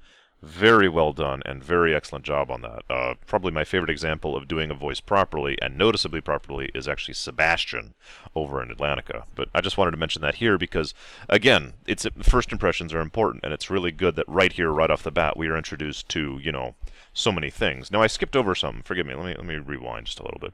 [0.45, 2.83] Very well done and very excellent job on that.
[2.87, 7.15] Uh, probably my favorite example of doing a voice properly and noticeably properly is actually
[7.15, 7.95] Sebastian
[8.35, 9.23] over in Atlantica.
[9.33, 10.93] But I just wanted to mention that here because,
[11.27, 15.01] again, it's first impressions are important, and it's really good that right here, right off
[15.01, 16.75] the bat, we are introduced to you know
[17.11, 17.89] so many things.
[17.89, 18.83] Now I skipped over some.
[18.85, 19.15] Forgive me.
[19.15, 20.53] Let me let me rewind just a little bit.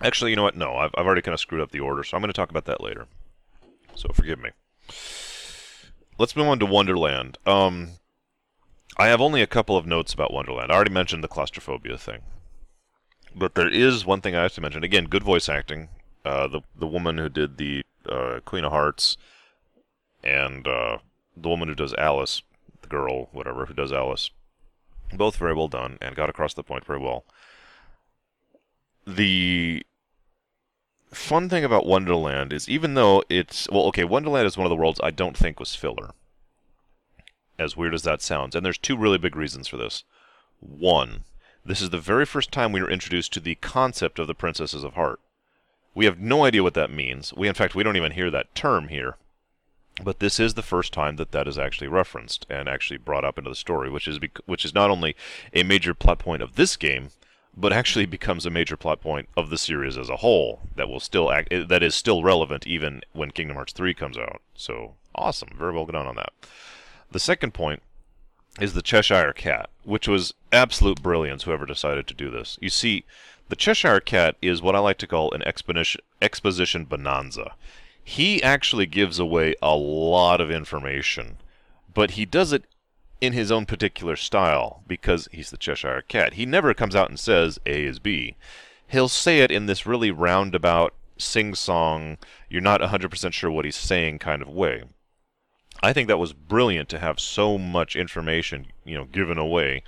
[0.00, 0.56] Actually, you know what?
[0.56, 2.50] No, I've, I've already kind of screwed up the order, so I'm going to talk
[2.50, 3.08] about that later.
[3.94, 4.50] So forgive me.
[6.18, 7.38] Let's move on to Wonderland.
[7.46, 7.90] Um,
[8.96, 10.70] I have only a couple of notes about Wonderland.
[10.70, 12.20] I already mentioned the claustrophobia thing.
[13.34, 14.84] But there is one thing I have to mention.
[14.84, 15.88] Again, good voice acting.
[16.24, 19.16] Uh, the the woman who did the uh, Queen of Hearts
[20.22, 20.98] and uh,
[21.36, 22.42] the woman who does Alice,
[22.82, 24.30] the girl, whatever, who does Alice,
[25.12, 27.24] both very well done and got across the point very well.
[29.06, 29.84] The
[31.12, 34.76] fun thing about Wonderland is even though it's well, okay, Wonderland is one of the
[34.76, 36.10] worlds I don't think was filler.
[37.58, 40.04] As weird as that sounds, and there's two really big reasons for this.
[40.60, 41.24] One,
[41.64, 44.82] this is the very first time we were introduced to the concept of the princesses
[44.82, 45.20] of heart.
[45.94, 47.32] We have no idea what that means.
[47.34, 49.16] We, in fact, we don't even hear that term here.
[50.02, 53.36] But this is the first time that that is actually referenced and actually brought up
[53.36, 55.14] into the story, which is which is not only
[55.52, 57.10] a major plot point of this game,
[57.56, 61.00] but actually becomes a major plot point of the series as a whole that will
[61.00, 64.40] still act eh, that is still relevant even when Kingdom Hearts 3 comes out.
[64.54, 66.32] So awesome, very well done on that.
[67.10, 67.82] The second point
[68.60, 72.58] is the Cheshire Cat, which was absolute brilliance whoever decided to do this.
[72.60, 73.04] You see,
[73.48, 77.54] the Cheshire Cat is what I like to call an exposition exposition bonanza.
[78.02, 81.36] He actually gives away a lot of information,
[81.92, 82.64] but he does it
[83.22, 86.34] in his own particular style because he's the Cheshire Cat.
[86.34, 88.36] He never comes out and says A is B.
[88.88, 92.18] He'll say it in this really roundabout, sing song,
[92.50, 94.82] you're not 100% sure what he's saying kind of way.
[95.84, 99.84] I think that was brilliant to have so much information, you know, given away,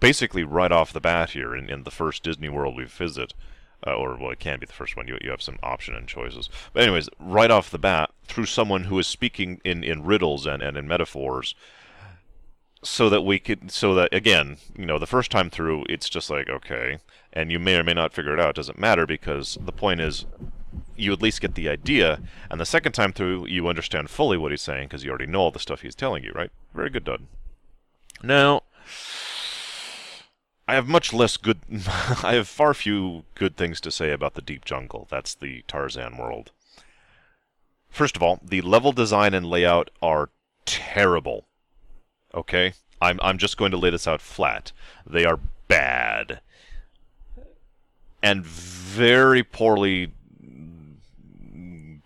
[0.00, 3.34] basically right off the bat here in, in the first Disney World we visit.
[3.86, 5.06] Uh, or well, it can be the first one.
[5.06, 6.48] You you have some option and choices.
[6.72, 10.62] But anyways, right off the bat, through someone who is speaking in, in riddles and,
[10.62, 11.54] and in metaphors,
[12.84, 16.28] so that we could so that again you know the first time through it's just
[16.30, 16.98] like okay
[17.32, 20.00] and you may or may not figure it out it doesn't matter because the point
[20.00, 20.26] is
[20.96, 22.20] you at least get the idea
[22.50, 25.40] and the second time through you understand fully what he's saying because you already know
[25.40, 26.50] all the stuff he's telling you right?
[26.74, 27.26] Very good dud
[28.22, 28.62] now
[30.68, 31.58] i have much less good
[32.22, 35.08] i have far few good things to say about the deep jungle.
[35.10, 36.52] That's the tarzan world.
[37.94, 40.30] First of all, the level design and layout are
[40.66, 41.46] terrible.
[42.34, 42.74] Okay?
[43.00, 44.72] I'm, I'm just going to lay this out flat.
[45.06, 46.40] They are bad.
[48.22, 50.12] And very poorly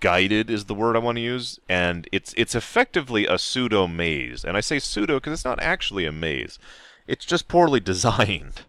[0.00, 4.44] guided is the word I want to use, and it's it's effectively a pseudo maze.
[4.44, 6.58] And I say pseudo because it's not actually a maze.
[7.06, 8.62] It's just poorly designed.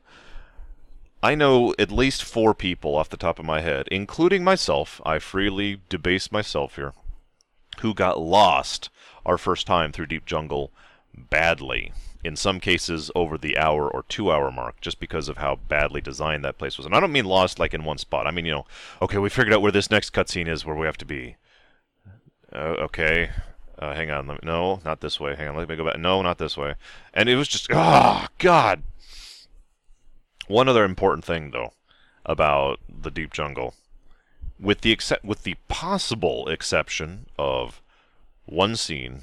[1.22, 5.20] I know at least four people off the top of my head, including myself, I
[5.20, 6.93] freely debase myself here,
[7.82, 8.89] who got lost
[9.26, 10.72] our first time through Deep Jungle
[11.30, 11.91] badly
[12.24, 16.01] in some cases over the hour or two hour mark just because of how badly
[16.01, 16.86] designed that place was.
[16.86, 18.28] And I don't mean lost like in one spot.
[18.28, 18.65] I mean, you know,
[19.01, 21.38] okay, we figured out where this next cutscene is where we have to be.
[22.51, 23.30] Uh, okay.
[23.78, 24.28] Uh, hang on.
[24.28, 25.36] Me, no, not this way.
[25.36, 25.55] Hang on.
[25.55, 25.99] Let me go back.
[25.99, 26.76] No, not this way.
[27.13, 28.84] And it was just, oh, God.
[30.47, 31.74] One other important thing, though,
[32.26, 33.76] about the deep jungle,
[34.59, 37.82] with the except with the possible exception of
[38.45, 39.22] one scene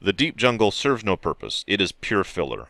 [0.00, 1.64] the Deep Jungle serves no purpose.
[1.66, 2.68] It is pure filler.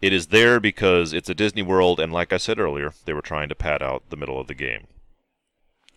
[0.00, 3.22] It is there because it's a Disney World, and like I said earlier, they were
[3.22, 4.86] trying to pad out the middle of the game.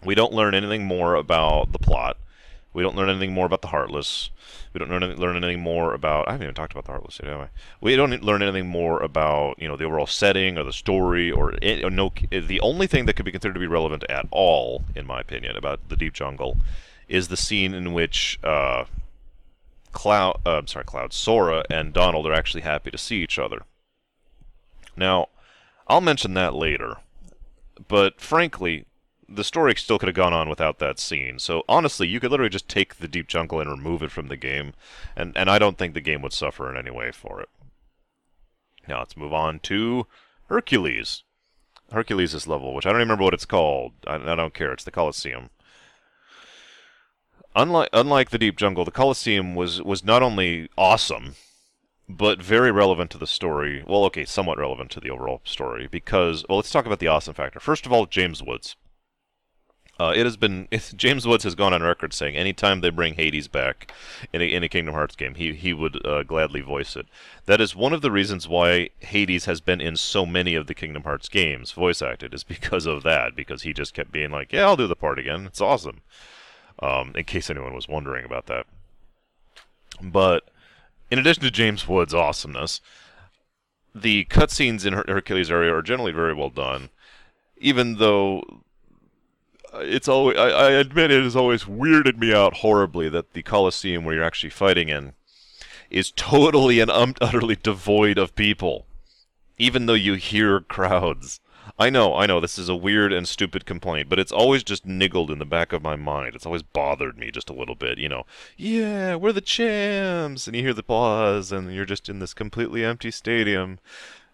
[0.04, 2.18] We don't learn anything more about the plot.
[2.74, 4.32] We don't learn anything more about the Heartless.
[4.74, 6.28] We don't learn, learn anything more about.
[6.28, 7.50] I haven't even talked about the Heartless yet, have I?
[7.82, 11.54] We don't learn anything more about you know the overall setting or the story or,
[11.62, 12.12] or no.
[12.32, 15.58] The only thing that could be considered to be relevant at all, in my opinion,
[15.58, 16.58] about the Deep Jungle,
[17.10, 18.86] is the scene in which uh,
[19.92, 23.64] Cloud, uh, I'm sorry, Cloud, Sora and Donald are actually happy to see each other.
[24.96, 25.30] Now,
[25.88, 26.98] I'll mention that later,
[27.88, 28.86] but frankly,
[29.28, 31.40] the story still could have gone on without that scene.
[31.40, 34.38] So honestly, you could literally just take the Deep Jungle and remove it from the
[34.38, 34.74] game,
[35.16, 37.50] and, and I don't think the game would suffer in any way for it.
[38.88, 40.08] Now let's move on to
[40.48, 41.24] Hercules.
[41.92, 43.94] Hercules' level, which I don't remember what it's called.
[44.08, 44.72] I, I don't care.
[44.72, 45.50] It's the Colosseum
[47.56, 51.36] unlike unlike the deep jungle, the Colosseum was was not only awesome,
[52.08, 53.84] but very relevant to the story.
[53.88, 57.34] Well, okay, somewhat relevant to the overall story because well, let's talk about the awesome
[57.34, 57.60] factor.
[57.60, 58.76] First of all, James Woods.
[60.00, 63.48] Uh, it has been James Woods has gone on record saying anytime they bring Hades
[63.48, 63.94] back
[64.34, 67.06] in a, in a Kingdom Hearts game, he he would uh, gladly voice it.
[67.46, 70.74] That is one of the reasons why Hades has been in so many of the
[70.74, 73.36] Kingdom Hearts games, voice acted, is because of that.
[73.36, 75.46] Because he just kept being like, "Yeah, I'll do the part again.
[75.46, 76.02] It's awesome."
[76.80, 78.66] Um, in case anyone was wondering about that.
[80.02, 80.50] But
[81.10, 82.82] in addition to James Wood's awesomeness,
[83.94, 86.90] the cutscenes in Her- Hercules area are generally very well done,
[87.58, 88.64] even though
[89.74, 94.04] it's always I, I, admit it has always weirded me out horribly that the Colosseum
[94.04, 95.14] where you're actually fighting in
[95.90, 98.86] is totally and um, utterly devoid of people,
[99.58, 101.41] even though you hear crowds.
[101.80, 104.86] I know, I know, this is a weird and stupid complaint, but it's always just
[104.86, 106.36] niggled in the back of my mind.
[106.36, 108.26] It's always bothered me just a little bit, you know.
[108.58, 110.48] Yeah, we're the champs!
[110.48, 113.80] And you hear the applause, and you're just in this completely empty stadium.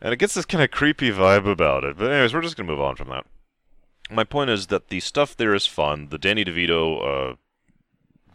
[0.02, 1.98] And it gets this kind of creepy vibe about it.
[1.98, 3.26] But anyways, we're just going to move on from that.
[4.10, 6.10] My point is that the stuff there is fun.
[6.10, 7.36] The Danny DeVito uh,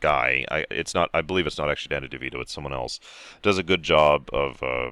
[0.01, 1.09] guy, I, it's not.
[1.15, 2.41] I believe it's not actually Danny DeVito.
[2.41, 3.01] It's someone else.
[3.41, 4.91] Does a good job of uh,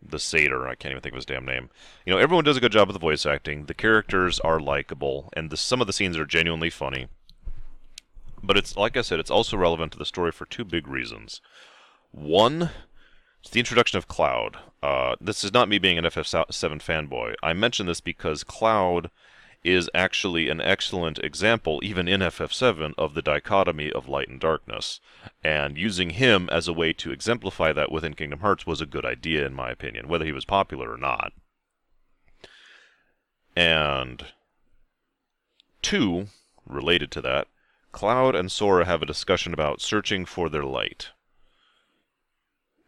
[0.00, 0.66] the satyr.
[0.66, 1.70] I can't even think of his damn name.
[2.06, 3.66] You know, everyone does a good job with the voice acting.
[3.66, 7.08] The characters are likable, and the, some of the scenes are genuinely funny.
[8.42, 11.40] But it's like I said, it's also relevant to the story for two big reasons.
[12.12, 12.70] One,
[13.40, 14.58] it's the introduction of Cloud.
[14.82, 17.34] Uh, this is not me being an FF7 fanboy.
[17.42, 19.10] I mention this because Cloud
[19.64, 25.00] is actually an excellent example, even in FF7, of the dichotomy of light and darkness.
[25.42, 29.04] And using him as a way to exemplify that within Kingdom Hearts was a good
[29.04, 31.32] idea, in my opinion, whether he was popular or not.
[33.56, 34.26] And
[35.82, 36.28] two,
[36.64, 37.48] related to that,
[37.90, 41.08] Cloud and Sora have a discussion about searching for their light.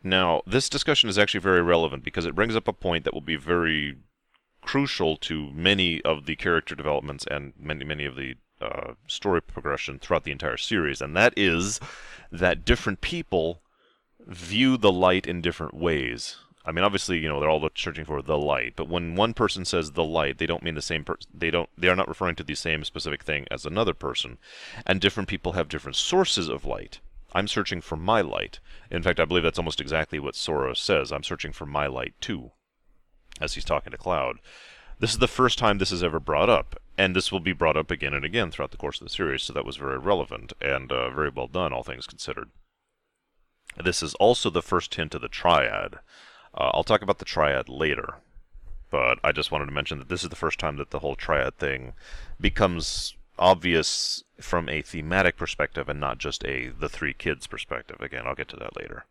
[0.03, 3.21] Now, this discussion is actually very relevant because it brings up a point that will
[3.21, 3.97] be very
[4.61, 9.99] crucial to many of the character developments and many many of the uh, story progression
[9.99, 11.81] throughout the entire series, and that is
[12.31, 13.63] that different people
[14.27, 16.37] view the light in different ways.
[16.65, 19.65] I mean, obviously, you know, they're all searching for the light, but when one person
[19.65, 21.31] says the light, they don't mean the same person.
[21.33, 21.71] They don't.
[21.77, 24.39] They are not referring to the same specific thing as another person,
[24.87, 27.01] and different people have different sources of light.
[27.33, 28.61] I'm searching for my light.
[28.91, 31.13] In fact, I believe that's almost exactly what Sora says.
[31.13, 32.51] I'm searching for my light too
[33.41, 34.38] as he's talking to Cloud.
[34.99, 37.76] This is the first time this is ever brought up, and this will be brought
[37.76, 40.53] up again and again throughout the course of the series, so that was very relevant
[40.61, 42.51] and uh, very well done, all things considered.
[43.82, 46.01] This is also the first hint of the triad.
[46.55, 48.16] Uh, I'll talk about the triad later,
[48.91, 51.14] but I just wanted to mention that this is the first time that the whole
[51.14, 51.95] triad thing
[52.38, 57.97] becomes obvious from a thematic perspective and not just a the three kids perspective.
[58.01, 59.07] Again, I'll get to that later.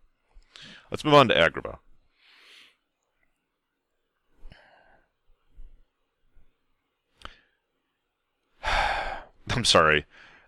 [0.92, 1.80] Let's move on to Agrabah.
[9.56, 10.06] I'm sorry.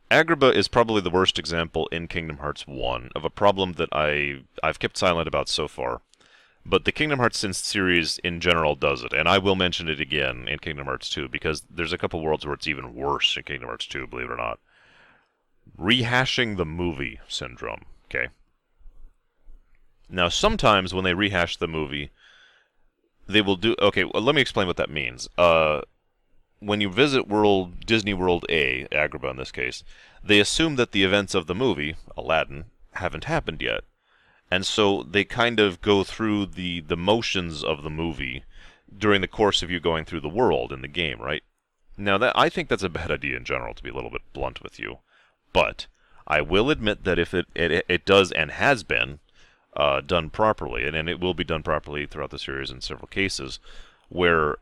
[0.09, 4.41] Agrabah is probably the worst example in Kingdom Hearts 1 of a problem that I
[4.61, 6.01] I've kept silent about so far.
[6.65, 9.99] But the Kingdom Hearts since series in general does it, and I will mention it
[9.99, 13.43] again in Kingdom Hearts 2 because there's a couple worlds where it's even worse in
[13.43, 14.59] Kingdom Hearts 2, believe it or not.
[15.79, 18.27] Rehashing the movie syndrome, okay?
[20.07, 22.11] Now, sometimes when they rehash the movie,
[23.27, 23.75] they will do.
[23.79, 25.29] Okay, well, let me explain what that means.
[25.37, 25.81] Uh,
[26.61, 29.83] when you visit World Disney World A, Agrabah in this case,
[30.23, 33.83] they assume that the events of the movie, Aladdin, haven't happened yet.
[34.51, 38.43] And so they kind of go through the, the motions of the movie
[38.95, 41.41] during the course of you going through the world in the game, right?
[41.97, 44.21] Now that I think that's a bad idea in general, to be a little bit
[44.33, 44.99] blunt with you.
[45.53, 45.87] But
[46.27, 49.19] I will admit that if it it, it does and has been
[49.75, 53.07] uh, done properly, and, and it will be done properly throughout the series in several
[53.07, 53.59] cases,
[54.09, 54.57] where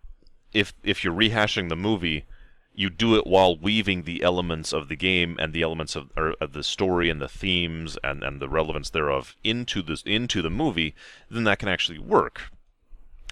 [0.53, 2.25] if if you're rehashing the movie,
[2.73, 6.53] you do it while weaving the elements of the game and the elements of, of
[6.53, 10.95] the story and the themes and, and the relevance thereof into this into the movie,
[11.29, 12.51] then that can actually work.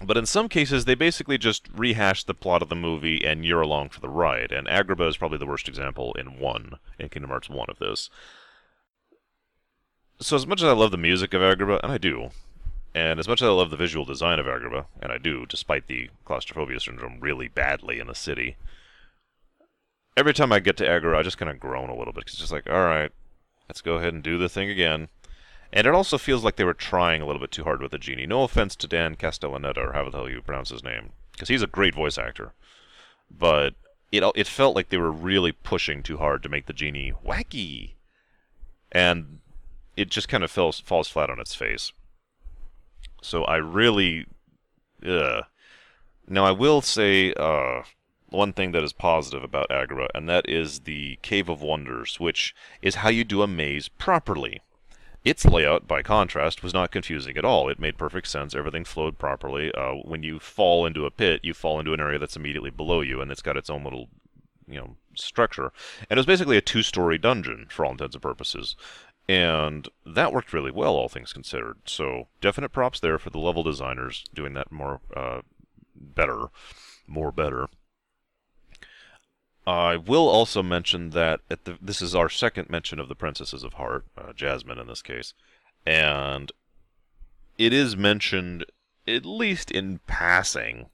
[0.04, 3.62] But in some cases, they basically just rehash the plot of the movie and you're
[3.62, 4.52] along for the ride.
[4.52, 8.08] And Agrabah is probably the worst example in one, in Kingdom Hearts 1 of this.
[10.20, 12.30] So as much as I love the music of Agrabah, and I do,
[12.98, 15.86] and as much as I love the visual design of Agrabah, and I do, despite
[15.86, 18.56] the claustrophobia syndrome really badly in the city,
[20.16, 22.26] every time I get to Agrabah, I just kind of groan a little bit.
[22.26, 23.12] Cause it's just like, all right,
[23.68, 25.06] let's go ahead and do the thing again.
[25.72, 27.98] And it also feels like they were trying a little bit too hard with the
[27.98, 28.26] genie.
[28.26, 31.62] No offense to Dan Castellaneta, or how the hell you pronounce his name, because he's
[31.62, 32.52] a great voice actor.
[33.30, 33.74] But
[34.10, 37.92] it it felt like they were really pushing too hard to make the genie wacky,
[38.90, 39.38] and
[39.96, 41.92] it just kind of falls falls flat on its face.
[43.22, 44.26] So I really,
[45.04, 45.42] uh,
[46.26, 47.82] now I will say uh,
[48.30, 52.54] one thing that is positive about Agrabah, and that is the Cave of Wonders, which
[52.82, 54.60] is how you do a maze properly.
[55.24, 57.68] Its layout, by contrast, was not confusing at all.
[57.68, 58.54] It made perfect sense.
[58.54, 59.72] Everything flowed properly.
[59.72, 63.00] Uh, when you fall into a pit, you fall into an area that's immediately below
[63.00, 64.08] you, and it's got its own little,
[64.68, 65.72] you know, structure.
[66.08, 68.76] And it was basically a two-story dungeon for all intents and purposes.
[69.28, 71.76] And that worked really well, all things considered.
[71.84, 75.42] So definite props there for the level designers doing that more uh,
[75.94, 76.46] better,
[77.06, 77.68] more better.
[79.66, 83.74] I will also mention that the, this is our second mention of the Princesses of
[83.74, 85.34] Heart, uh, Jasmine in this case,
[85.84, 86.50] and
[87.58, 88.64] it is mentioned,
[89.06, 90.86] at least in passing,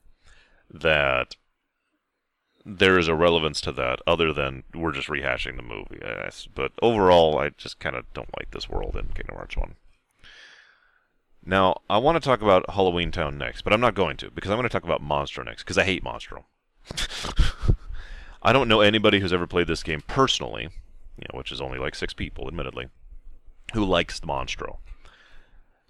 [0.68, 1.36] that
[2.64, 6.00] there is a relevance to that other than we're just rehashing the movie.
[6.54, 9.74] But overall, I just kind of don't like this world in Kingdom Hearts 1.
[11.46, 14.50] Now, I want to talk about Halloween Town next, but I'm not going to, because
[14.50, 16.44] I'm going to talk about Monstro next, because I hate Monstro.
[18.42, 20.70] I don't know anybody who's ever played this game personally,
[21.18, 22.88] you know, which is only like six people, admittedly,
[23.74, 24.78] who likes the Monstro.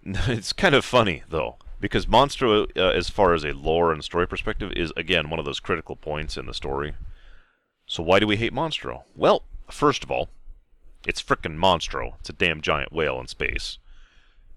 [0.07, 4.27] It's kind of funny, though, because Monstro, uh, as far as a lore and story
[4.27, 6.95] perspective, is again one of those critical points in the story.
[7.87, 9.03] So why do we hate Monstro?
[9.14, 10.29] Well, first of all,
[11.07, 12.14] it's frickin' Monstro.
[12.20, 13.79] It's a damn giant whale in space.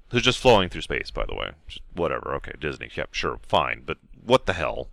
[0.09, 1.51] Who's just flowing through space, by the way.
[1.67, 2.33] Just whatever.
[2.35, 2.89] Okay, Disney.
[2.95, 3.83] Yep, sure, fine.
[3.85, 4.87] But what the hell?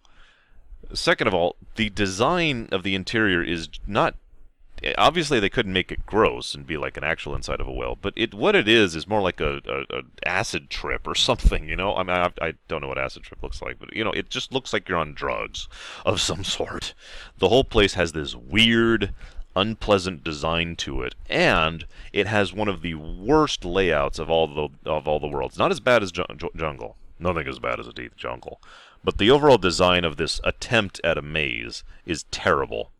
[0.93, 4.17] Second of all, the design of the interior is not
[4.99, 7.97] obviously they couldn't make it gross and be like an actual inside of a whale,
[8.01, 11.69] but it what it is is more like a, a, a acid trip or something.
[11.69, 14.05] You know, I mean, I, I, don't know what acid trip looks like, but you
[14.05, 15.69] know, it just looks like you're on drugs
[16.05, 16.95] of some sort.
[17.39, 19.15] The whole place has this weird,
[19.57, 24.91] unpleasant design to it, and it has one of the worst layouts of all the
[24.91, 25.59] of all the worlds.
[25.59, 26.25] Not as bad as ju-
[26.57, 26.97] Jungle.
[27.19, 28.61] Nothing as bad as a deep jungle.
[29.05, 32.91] But the overall design of this attempt at a maze is terrible.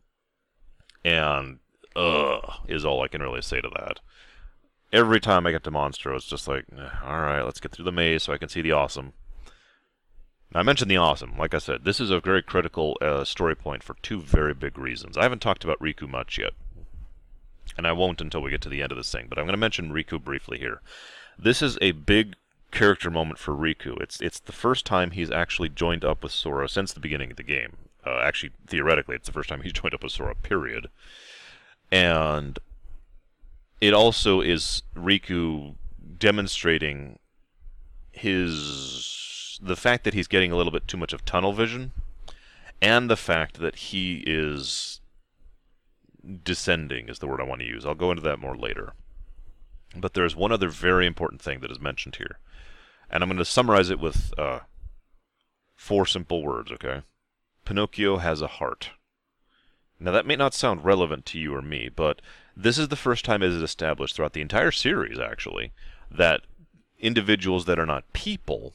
[1.03, 1.59] And
[1.95, 3.99] ugh, is all I can really say to that.
[4.91, 6.65] Every time I get to Monstro, it's just like,
[7.03, 9.13] all right, let's get through the maze so I can see the awesome.
[10.53, 11.37] Now, I mentioned the awesome.
[11.37, 14.77] Like I said, this is a very critical uh, story point for two very big
[14.77, 15.17] reasons.
[15.17, 16.53] I haven't talked about Riku much yet,
[17.77, 19.53] and I won't until we get to the end of this thing, but I'm going
[19.53, 20.81] to mention Riku briefly here.
[21.37, 22.35] This is a big
[22.71, 23.99] character moment for Riku.
[24.01, 27.37] It's it's the first time he's actually joined up with Sora since the beginning of
[27.37, 27.77] the game.
[28.05, 30.35] Uh, actually, theoretically, it's the first time he's joined up with Sora.
[30.35, 30.87] Period
[31.91, 32.59] and
[33.81, 35.75] it also is Riku
[36.17, 37.19] demonstrating
[38.11, 41.91] his the fact that he's getting a little bit too much of tunnel vision
[42.81, 45.01] and the fact that he is
[46.43, 47.85] descending is the word I want to use.
[47.85, 48.93] I'll go into that more later.
[49.95, 52.39] But there's one other very important thing that is mentioned here.
[53.09, 54.61] And I'm going to summarize it with uh,
[55.75, 57.03] four simple words, okay?
[57.63, 58.91] Pinocchio has a heart.
[59.99, 62.21] Now, that may not sound relevant to you or me, but
[62.55, 65.71] this is the first time it is established throughout the entire series, actually,
[66.11, 66.41] that
[66.99, 68.73] individuals that are not people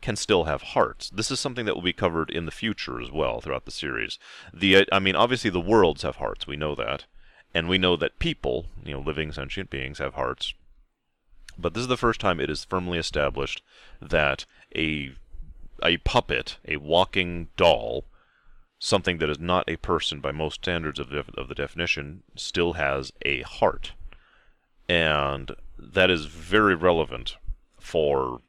[0.00, 1.08] can still have hearts.
[1.08, 4.18] This is something that will be covered in the future as well throughout the series.
[4.52, 6.46] The uh, I mean, obviously the worlds have hearts.
[6.46, 7.06] We know that,
[7.54, 10.52] and we know that people, you know, living sentient beings, have hearts.
[11.56, 13.62] But this is the first time it is firmly established
[14.00, 14.44] that
[14.76, 15.14] a
[15.82, 18.04] a puppet, a walking doll,
[18.84, 23.12] something that is not a person by most standards of of the definition, still has
[23.22, 23.92] a heart.
[24.86, 27.36] And that is very relevant
[27.80, 28.40] for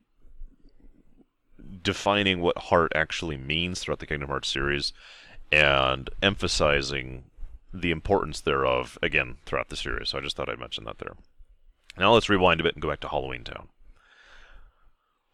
[1.82, 4.92] defining what heart actually means throughout the Kingdom Hearts series
[5.54, 7.24] and emphasizing
[7.74, 10.10] the importance thereof again throughout the series.
[10.10, 11.16] So I just thought I'd mention that there.
[11.98, 13.70] Now let's rewind a bit and go back to Halloween Town.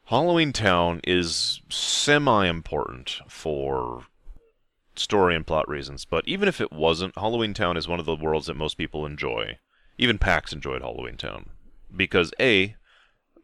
[0.06, 4.04] Halloween Town is semi important for
[4.96, 8.16] story and plot reasons, but even if it wasn't, Halloween Town is one of the
[8.16, 9.58] worlds that most people enjoy.
[9.98, 11.50] Even PAX enjoyed Halloween Town.
[11.96, 12.76] Because A,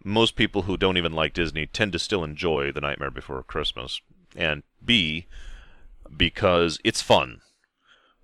[0.04, 4.02] most people who don't even like Disney tend to still enjoy The Nightmare Before Christmas.
[4.36, 5.28] And B,
[6.16, 7.42] because it's fun.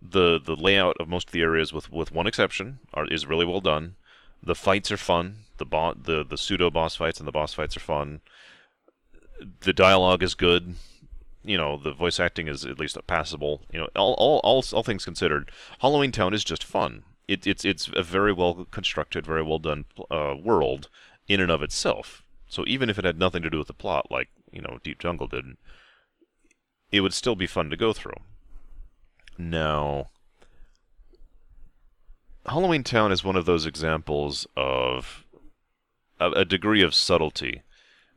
[0.01, 3.45] The the layout of most of the areas, with, with one exception, are, is really
[3.45, 3.95] well done.
[4.41, 5.45] The fights are fun.
[5.57, 8.21] The bo- the the pseudo boss fights and the boss fights are fun.
[9.61, 10.75] The dialogue is good.
[11.43, 13.61] You know, the voice acting is at least passable.
[13.71, 17.03] You know, all all all, all things considered, Halloween Town is just fun.
[17.27, 20.89] It, it's it's a very well constructed, very well done uh, world
[21.27, 22.23] in and of itself.
[22.47, 24.99] So even if it had nothing to do with the plot, like you know Deep
[24.99, 25.57] Jungle did,
[26.91, 28.17] it would still be fun to go through.
[29.37, 30.09] Now,
[32.45, 35.25] Halloween Town is one of those examples of
[36.19, 37.63] a, a degree of subtlety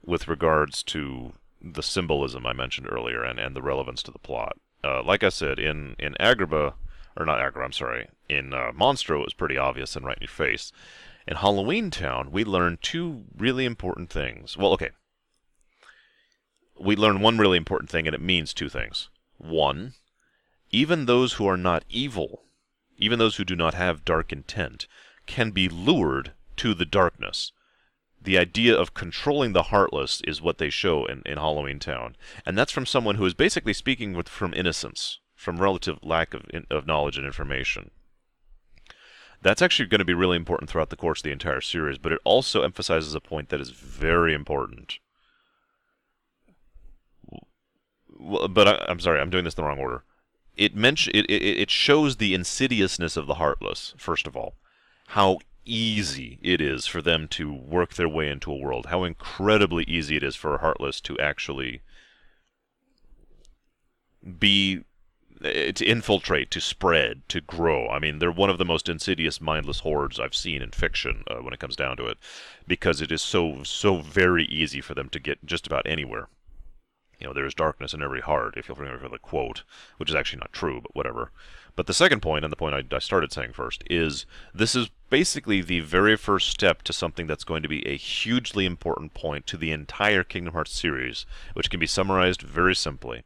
[0.05, 1.33] with regards to
[1.75, 4.57] the symbolism I mentioned earlier and, and the relevance to the plot.
[4.85, 6.75] Uh, like I said, in, in Agrabah,
[7.17, 10.23] or not Agrabah, I'm sorry, in uh, Monstro, it was pretty obvious and right in
[10.23, 10.73] your face.
[11.27, 14.57] In Halloween Town, we learned two really important things.
[14.57, 14.91] Well, okay.
[16.79, 19.09] We learned one really important thing, and it means two things.
[19.39, 19.95] One,
[20.71, 22.43] even those who are not evil,
[22.99, 24.87] even those who do not have dark intent,
[25.27, 27.53] can be lured to the darkness.
[28.27, 32.17] The idea of controlling the heartless is what they show in, in Halloween Town.
[32.45, 36.43] And that's from someone who is basically speaking with, from innocence, from relative lack of,
[36.69, 37.93] of knowledge and information.
[39.43, 42.11] That's actually going to be really important throughout the course of the entire series, but
[42.11, 44.99] it also emphasizes a point that is very important.
[48.09, 50.03] Well, But I, am sorry, I'm doing this in the wrong order.
[50.57, 54.57] It, mention, it, it, it shows the insidiousness of the Heartless, first of all.
[55.11, 58.87] How easy it is for them to work their way into a world.
[58.87, 61.83] How incredibly easy it is for a Heartless to actually
[64.39, 64.85] be
[65.45, 67.89] uh, to infiltrate, to spread, to grow.
[67.89, 71.37] I mean, they're one of the most insidious, mindless hordes I've seen in fiction uh,
[71.37, 72.17] when it comes down to it,
[72.67, 76.29] because it is so so very easy for them to get just about anywhere.
[77.21, 79.63] You know, there is darkness in every heart, if you'll remember the quote,
[79.99, 81.33] which is actually not true, but whatever.
[81.77, 84.25] But the second point, and the point I, I started saying first, is
[84.55, 88.65] this is basically the very first step to something that's going to be a hugely
[88.65, 93.25] important point to the entire Kingdom Hearts series, which can be summarized very simply.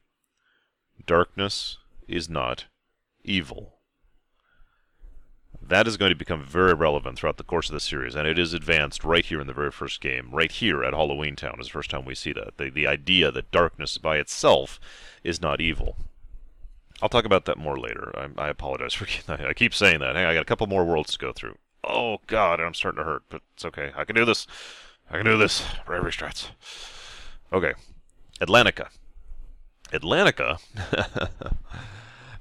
[1.06, 1.78] Darkness
[2.08, 2.66] is not
[3.22, 3.76] evil.
[5.62, 8.38] That is going to become very relevant throughout the course of the series, and it
[8.38, 10.28] is advanced right here in the very first game.
[10.32, 12.56] Right here at Halloween Town is the first time we see that.
[12.56, 14.80] The, the idea that darkness by itself
[15.22, 15.96] is not evil.
[17.02, 18.12] I'll talk about that more later.
[18.16, 20.16] I, I apologize for I keep saying that.
[20.16, 21.56] Hey, I got a couple more worlds to go through.
[21.82, 23.92] Oh god, I'm starting to hurt, but it's okay.
[23.96, 24.46] I can do this.
[25.10, 25.64] I can do this.
[25.86, 26.50] Bravery strats.
[27.52, 27.72] Okay.
[28.40, 28.88] Atlantica.
[29.92, 30.58] Atlantica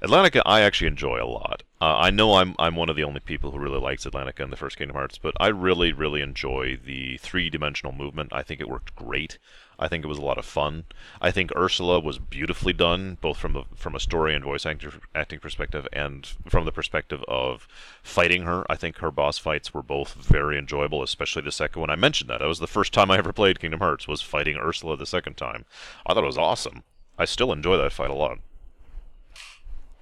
[0.02, 1.62] Atlantica, I actually enjoy a lot.
[1.80, 4.50] Uh, I know I'm I'm one of the only people who really likes Atlantica in
[4.50, 8.32] the first Kingdom Hearts, but I really really enjoy the three-dimensional movement.
[8.32, 9.38] I think it worked great.
[9.82, 10.84] I think it was a lot of fun.
[11.22, 14.92] I think Ursula was beautifully done, both from the from a story and voice acting,
[15.14, 17.66] acting perspective, and from the perspective of
[18.02, 18.66] fighting her.
[18.70, 21.88] I think her boss fights were both very enjoyable, especially the second one.
[21.88, 22.40] I mentioned that.
[22.40, 25.38] That was the first time I ever played Kingdom Hearts was fighting Ursula the second
[25.38, 25.64] time.
[26.06, 26.84] I thought it was awesome.
[27.18, 28.38] I still enjoy that fight a lot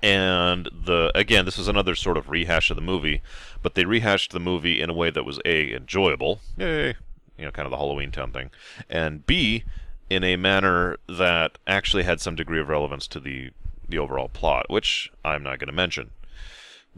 [0.03, 3.21] and the again this is another sort of rehash of the movie
[3.63, 6.95] but they rehashed the movie in a way that was a enjoyable yay
[7.39, 8.51] you know kind of the halloween town thing
[8.91, 9.65] and b
[10.11, 13.51] in a manner that actually had some degree of relevance to the
[13.89, 16.11] the overall plot which i'm not going to mention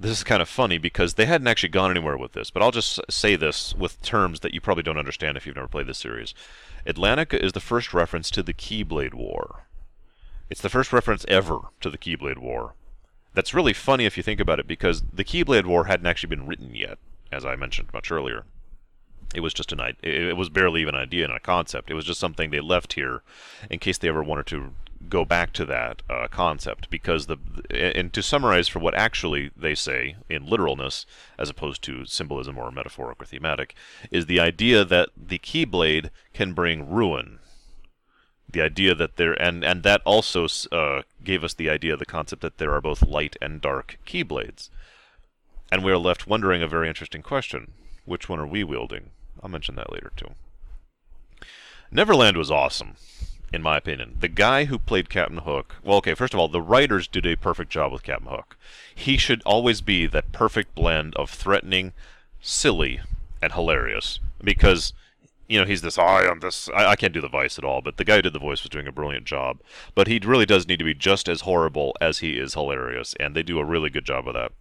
[0.01, 2.71] this is kind of funny because they hadn't actually gone anywhere with this, but I'll
[2.71, 5.99] just say this with terms that you probably don't understand if you've never played this
[5.99, 6.33] series.
[6.87, 9.67] Atlantica is the first reference to the Keyblade War.
[10.49, 12.75] It's the first reference ever to the Keyblade War.
[13.35, 16.47] That's really funny if you think about it because the Keyblade War hadn't actually been
[16.47, 16.99] written yet,
[17.31, 18.45] as I mentioned much earlier.
[19.35, 21.91] It was just an it was barely even an idea and a concept.
[21.91, 23.23] It was just something they left here
[23.71, 24.73] in case they ever wanted to
[25.09, 27.39] go back to that uh, concept because the
[27.71, 31.07] and to summarize for what actually they say in literalness
[31.39, 33.75] as opposed to symbolism or metaphoric or thematic
[34.11, 37.39] is the idea that the keyblade can bring ruin.
[38.53, 42.07] The idea that there and and that also uh, gave us the idea of the
[42.07, 44.71] concept that there are both light and dark keyblades.
[45.73, 47.73] And we are left wondering a very interesting question.
[48.05, 49.11] Which one are we wielding
[49.43, 50.31] i'll mention that later too
[51.91, 52.95] neverland was awesome
[53.53, 54.17] in my opinion.
[54.21, 57.37] The guy who played Captain Hook, well, okay, first of all, the writers did a
[57.37, 58.57] perfect job with Captain Hook.
[58.95, 61.93] He should always be that perfect blend of threatening,
[62.41, 63.01] silly,
[63.43, 64.21] and hilarious.
[64.43, 64.93] Because,
[65.49, 67.81] you know, he's this, I am this, I, I can't do the voice at all,
[67.81, 69.59] but the guy who did the voice was doing a brilliant job.
[69.95, 73.35] But he really does need to be just as horrible as he is hilarious, and
[73.35, 74.53] they do a really good job of that.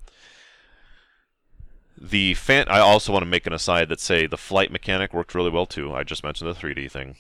[2.02, 5.36] The fan, I also want to make an aside that say the flight mechanic worked
[5.36, 5.94] really well too.
[5.94, 7.18] I just mentioned the 3D thing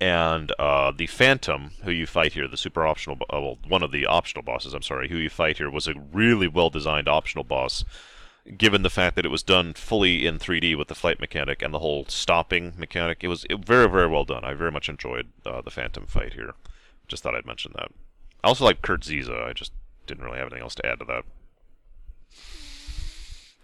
[0.00, 3.92] and uh, the Phantom, who you fight here, the super optional, uh, well, one of
[3.92, 7.44] the optional bosses, I'm sorry, who you fight here, was a really well designed optional
[7.44, 7.84] boss,
[8.56, 11.74] given the fact that it was done fully in 3D with the flight mechanic and
[11.74, 13.18] the whole stopping mechanic.
[13.22, 14.42] It was very, very well done.
[14.42, 16.54] I very much enjoyed uh, the Phantom fight here.
[17.06, 17.88] Just thought I'd mention that.
[18.42, 19.44] I also like Kurt Zisa.
[19.44, 19.72] I just
[20.06, 21.24] didn't really have anything else to add to that.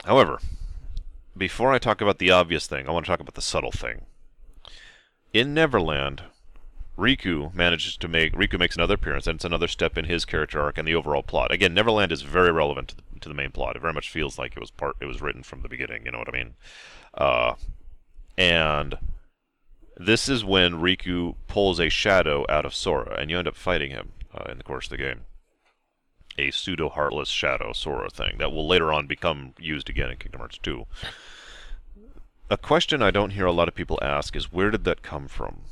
[0.06, 0.38] However,
[1.36, 4.06] before I talk about the obvious thing, I want to talk about the subtle thing.
[5.32, 6.22] In Neverland,
[6.96, 10.60] Riku manages to make Riku makes another appearance, and it's another step in his character
[10.60, 11.50] arc and the overall plot.
[11.50, 13.74] Again, Neverland is very relevant to the, to the main plot.
[13.74, 14.96] It very much feels like it was part.
[15.00, 16.06] It was written from the beginning.
[16.06, 16.54] You know what I mean?
[17.12, 17.54] Uh,
[18.38, 18.98] and
[19.96, 23.90] this is when Riku pulls a shadow out of Sora, and you end up fighting
[23.90, 25.22] him uh, in the course of the game.
[26.38, 30.40] A pseudo heartless shadow Sora thing that will later on become used again in Kingdom
[30.40, 30.86] Hearts 2.
[32.50, 35.28] A question I don't hear a lot of people ask is where did that come
[35.28, 35.62] from?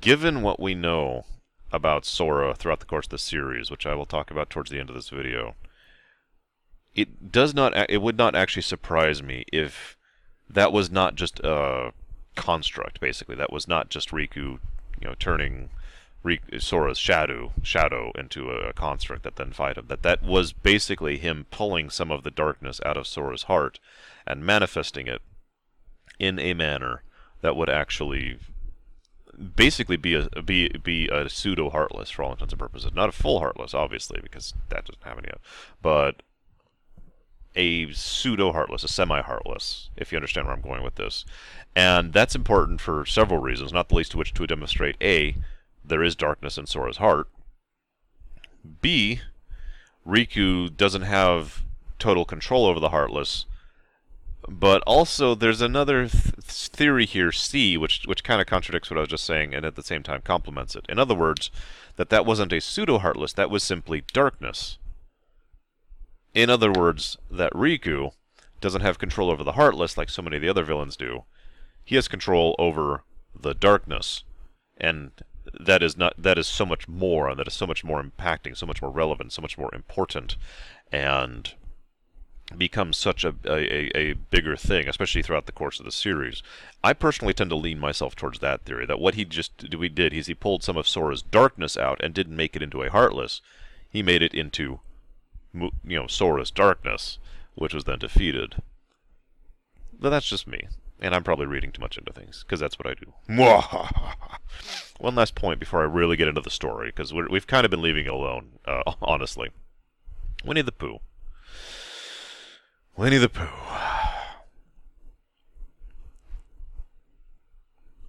[0.00, 1.24] Given what we know
[1.70, 4.78] about Sora throughout the course of the series, which I will talk about towards the
[4.78, 5.54] end of this video,
[6.94, 9.96] it does not it would not actually surprise me if
[10.48, 11.92] that was not just a
[12.34, 14.58] construct basically that was not just Riku you
[15.02, 15.70] know turning
[16.58, 19.86] Sora's shadow shadow into a construct that then fight him.
[19.88, 23.80] That that was basically him pulling some of the darkness out of Sora's heart
[24.26, 25.22] and manifesting it
[26.18, 27.02] in a manner
[27.40, 28.38] that would actually
[29.56, 32.92] basically be a be be a pseudo heartless for all intents and purposes.
[32.94, 35.38] Not a full heartless, obviously, because that doesn't happen yet.
[35.80, 36.22] But
[37.54, 41.24] a pseudo heartless, a semi heartless, if you understand where I'm going with this.
[41.74, 45.36] And that's important for several reasons, not the least of which to demonstrate A,
[45.84, 47.28] there is darkness in Sora's heart.
[48.80, 49.20] B,
[50.06, 51.64] Riku doesn't have
[51.98, 53.46] total control over the Heartless,
[54.48, 59.00] but also there's another th- theory here, C, which which kind of contradicts what I
[59.00, 60.86] was just saying, and at the same time complements it.
[60.88, 61.50] In other words,
[61.96, 64.78] that that wasn't a pseudo Heartless, that was simply darkness.
[66.34, 68.12] In other words, that Riku
[68.60, 71.24] doesn't have control over the Heartless like so many of the other villains do.
[71.84, 73.02] He has control over
[73.38, 74.24] the darkness,
[74.76, 75.10] and
[75.66, 78.56] that is not that is so much more and that is so much more impacting
[78.56, 80.36] so much more relevant so much more important
[80.90, 81.54] and
[82.56, 86.42] becomes such a, a, a bigger thing especially throughout the course of the series.
[86.82, 90.12] I personally tend to lean myself towards that theory that what he just we did
[90.12, 93.40] is he pulled some of sora's darkness out and didn't make it into a heartless.
[93.88, 94.80] He made it into
[95.54, 97.18] you know sora's darkness
[97.54, 98.62] which was then defeated.
[99.98, 100.68] But that's just me
[101.02, 103.12] and I'm probably reading too much into things, because that's what I do.
[105.00, 107.82] One last point before I really get into the story, because we've kind of been
[107.82, 109.50] leaving it alone, uh, honestly.
[110.44, 111.00] Winnie the Pooh.
[112.96, 113.48] Winnie the Pooh.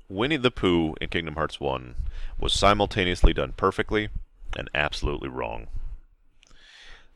[0.07, 1.95] Winnie the Pooh in Kingdom Hearts 1
[2.39, 4.09] was simultaneously done perfectly
[4.55, 5.65] and absolutely wrong.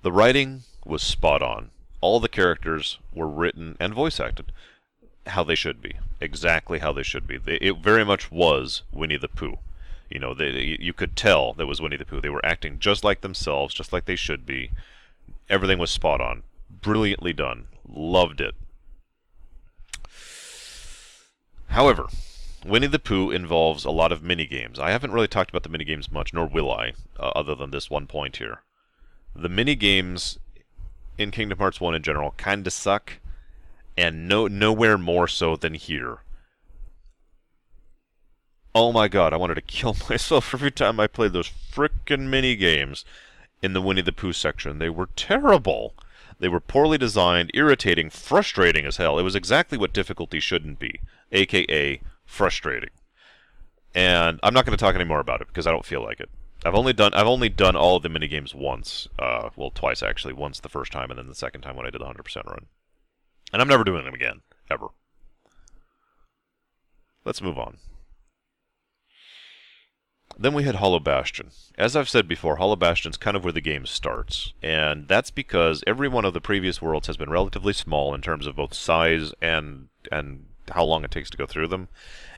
[0.01, 1.69] The writing was spot on.
[2.01, 4.51] All the characters were written and voice acted
[5.29, 7.39] how they should be, exactly how they should be.
[7.45, 9.59] It very much was Winnie the Pooh.
[10.09, 12.21] You know, they, you could tell that was Winnie the Pooh.
[12.21, 14.71] They were acting just like themselves, just like they should be.
[15.49, 17.67] Everything was spot on, brilliantly done.
[17.87, 18.55] Loved it.
[21.69, 22.07] However,
[22.65, 24.79] Winnie the Pooh involves a lot of mini games.
[24.79, 27.71] I haven't really talked about the mini games much, nor will I, uh, other than
[27.71, 28.63] this one point here.
[29.35, 30.39] The mini games
[31.17, 33.13] in Kingdom Hearts 1 in general kind of suck,
[33.98, 36.19] and no nowhere more so than here.
[38.76, 42.56] Oh my god, I wanted to kill myself every time I played those frickin' mini
[42.56, 43.03] games
[43.61, 44.78] in the Winnie the Pooh section.
[44.78, 45.95] They were terrible.
[46.40, 49.18] They were poorly designed, irritating, frustrating as hell.
[49.18, 50.99] It was exactly what difficulty shouldn't be,
[51.32, 52.91] aka frustrating.
[53.95, 56.30] And I'm not going to talk anymore about it because I don't feel like it.
[56.64, 59.07] I've only done I've only done all of the mini games once.
[59.18, 60.34] Uh, well, twice actually.
[60.34, 62.68] Once the first time, and then the second time when I did the 100% run.
[63.53, 64.88] And I'm never doing them again, ever.
[67.24, 67.78] Let's move on.
[70.40, 71.49] Then we had Hollow Bastion.
[71.78, 75.84] As I've said before, Hollow Bastion's kind of where the game starts, and that's because
[75.88, 79.34] every one of the previous worlds has been relatively small in terms of both size
[79.41, 81.88] and and how long it takes to go through them.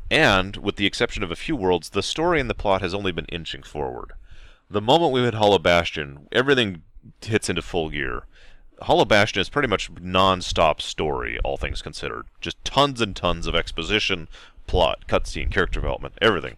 [0.09, 3.11] And, with the exception of a few worlds, the story and the plot has only
[3.11, 4.13] been inching forward.
[4.69, 6.83] The moment we hit Hollow Bastion, everything
[7.21, 8.23] hits into full gear.
[8.81, 12.25] Hollow Bastion is pretty much non-stop story, all things considered.
[12.41, 14.27] Just tons and tons of exposition,
[14.67, 16.57] plot, cutscene, character development, everything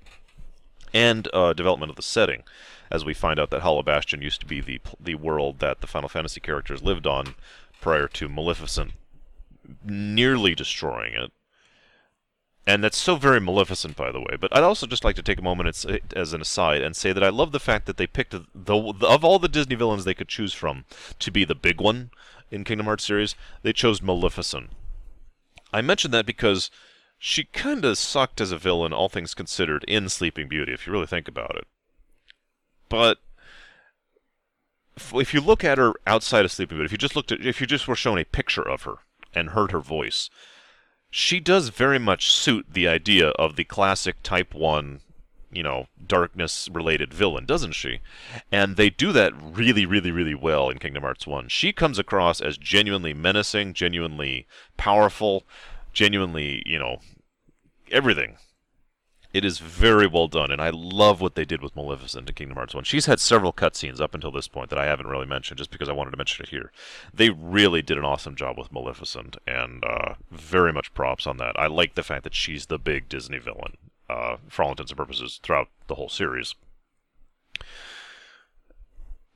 [0.93, 2.43] and uh, development of the setting,
[2.89, 5.87] as we find out that Hollow Bastion used to be the the world that the
[5.87, 7.35] Final Fantasy characters lived on
[7.79, 8.93] prior to Maleficent
[9.85, 11.31] nearly destroying it.
[12.67, 14.37] And that's so very Maleficent, by the way.
[14.39, 15.85] But I'd also just like to take a moment as,
[16.15, 18.75] as an aside and say that I love the fact that they picked the, the
[19.07, 20.85] of all the Disney villains they could choose from
[21.19, 22.11] to be the big one
[22.51, 24.69] in Kingdom Hearts series, they chose Maleficent.
[25.73, 26.69] I mention that because
[27.17, 30.93] she kind of sucked as a villain, all things considered, in Sleeping Beauty, if you
[30.93, 31.65] really think about it.
[32.89, 33.19] But
[35.13, 37.61] if you look at her outside of Sleeping Beauty, if you just looked at, if
[37.61, 38.95] you just were shown a picture of her
[39.33, 40.29] and heard her voice,
[41.11, 45.01] she does very much suit the idea of the classic Type One,
[45.51, 47.99] you know, darkness-related villain, doesn't she?
[48.51, 51.49] And they do that really, really, really well in Kingdom Hearts One.
[51.49, 54.47] She comes across as genuinely menacing, genuinely
[54.77, 55.43] powerful
[55.93, 56.97] genuinely, you know,
[57.91, 58.37] everything.
[59.33, 62.57] It is very well done, and I love what they did with Maleficent in Kingdom
[62.57, 62.83] Hearts 1.
[62.83, 65.87] She's had several cutscenes up until this point that I haven't really mentioned just because
[65.87, 66.71] I wanted to mention it here.
[67.13, 71.57] They really did an awesome job with Maleficent, and uh, very much props on that.
[71.57, 73.77] I like the fact that she's the big Disney villain,
[74.09, 76.55] uh, for all intents and purposes, throughout the whole series.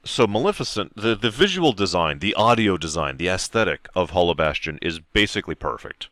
[0.03, 4.99] So Maleficent, the, the visual design, the audio design, the aesthetic of Hollow Bastion is
[4.99, 6.09] basically perfect.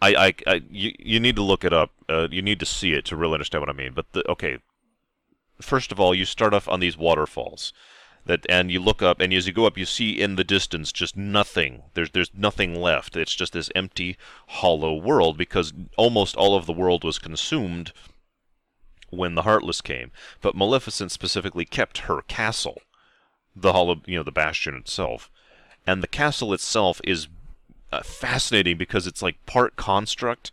[0.00, 1.90] I, I, I you, you need to look it up.
[2.08, 3.92] Uh, you need to see it to really understand what I mean.
[3.94, 4.58] But the, okay,
[5.60, 7.72] first of all, you start off on these waterfalls,
[8.26, 10.92] that and you look up, and as you go up, you see in the distance
[10.92, 11.82] just nothing.
[11.94, 13.16] There's there's nothing left.
[13.16, 14.16] It's just this empty,
[14.48, 17.92] hollow world because almost all of the world was consumed
[19.10, 20.10] when the Heartless came.
[20.40, 22.82] But Maleficent specifically kept her castle,
[23.56, 25.30] the hollow, you know, the bastion itself,
[25.86, 27.28] and the castle itself is
[27.92, 30.52] uh, fascinating because it's like part construct,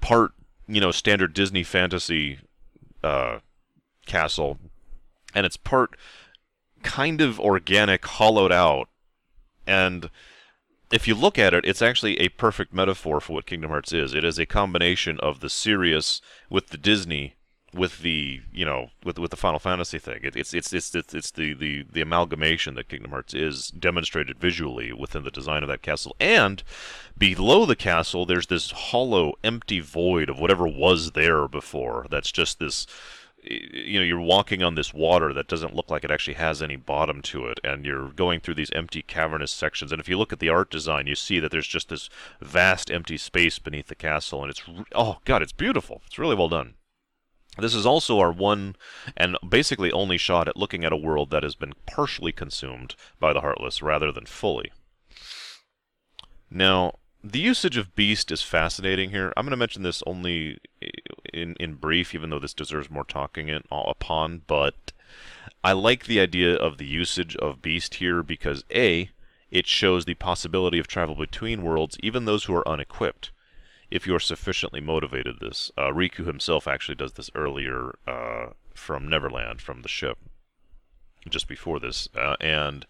[0.00, 0.32] part
[0.66, 2.38] you know standard Disney fantasy
[3.02, 3.38] uh,
[4.06, 4.58] castle,
[5.34, 5.96] and it's part
[6.82, 8.88] kind of organic, hollowed out,
[9.66, 10.10] and
[10.90, 14.14] if you look at it, it's actually a perfect metaphor for what Kingdom Hearts is.
[14.14, 17.34] It is a combination of the serious with the Disney
[17.74, 20.20] with the you know with with the Final Fantasy thing.
[20.22, 24.38] It, it's, it's it's it's it's the the the amalgamation that Kingdom Hearts is demonstrated
[24.38, 26.62] visually within the design of that castle, and
[27.18, 32.06] below the castle there's this hollow, empty void of whatever was there before.
[32.10, 32.86] That's just this.
[33.46, 36.76] You know, you're walking on this water that doesn't look like it actually has any
[36.76, 39.92] bottom to it, and you're going through these empty cavernous sections.
[39.92, 42.08] And if you look at the art design, you see that there's just this
[42.40, 44.62] vast empty space beneath the castle, and it's
[44.94, 46.00] oh god, it's beautiful.
[46.06, 46.72] It's really well done.
[47.58, 48.76] This is also our one
[49.16, 53.32] and basically only shot at looking at a world that has been partially consumed by
[53.32, 54.72] the Heartless rather than fully.
[56.50, 59.32] Now, the usage of Beast is fascinating here.
[59.36, 60.58] I'm going to mention this only
[61.32, 64.92] in, in brief, even though this deserves more talking in, uh, upon, but
[65.62, 69.10] I like the idea of the usage of Beast here because A,
[69.50, 73.30] it shows the possibility of travel between worlds, even those who are unequipped
[73.90, 75.70] if you're sufficiently motivated this.
[75.76, 80.18] Uh, Riku himself actually does this earlier uh, from Neverland, from the ship,
[81.28, 82.08] just before this.
[82.16, 82.86] Uh, and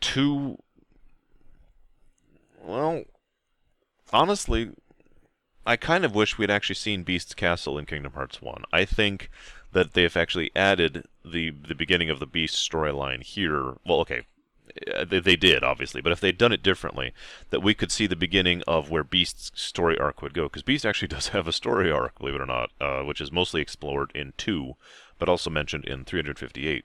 [0.00, 0.58] two,
[2.62, 3.04] well,
[4.12, 4.70] honestly,
[5.66, 8.62] I kind of wish we'd actually seen Beast's Castle in Kingdom Hearts 1.
[8.72, 9.30] I think
[9.72, 13.74] that they've actually added the the beginning of the Beast storyline here.
[13.84, 14.22] Well, okay,
[15.06, 17.12] they, they did obviously, but if they'd done it differently,
[17.50, 20.86] that we could see the beginning of where Beast's story arc would go, because Beast
[20.86, 24.10] actually does have a story arc, believe it or not, uh, which is mostly explored
[24.14, 24.74] in two,
[25.18, 26.84] but also mentioned in 358.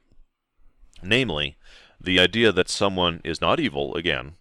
[1.03, 1.57] Namely,
[1.99, 4.34] The idea that someone is not evil, again,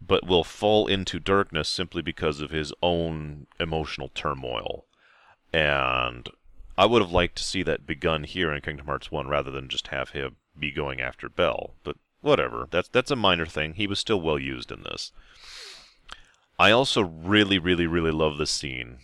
[0.00, 4.86] but will fall into darkness simply because of his own emotional turmoil.
[5.52, 6.28] And
[6.76, 9.68] I would have liked to see that begun here in Kingdom Hearts 1 rather than
[9.68, 11.74] just have him be going after Belle.
[11.84, 12.66] But whatever.
[12.70, 13.74] That's that's a minor thing.
[13.74, 15.12] He was still well used in this.
[16.58, 18.98] I also really, really, really love this scene.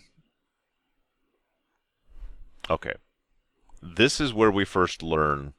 [2.69, 2.93] Okay.
[3.81, 5.53] This is where we first learn.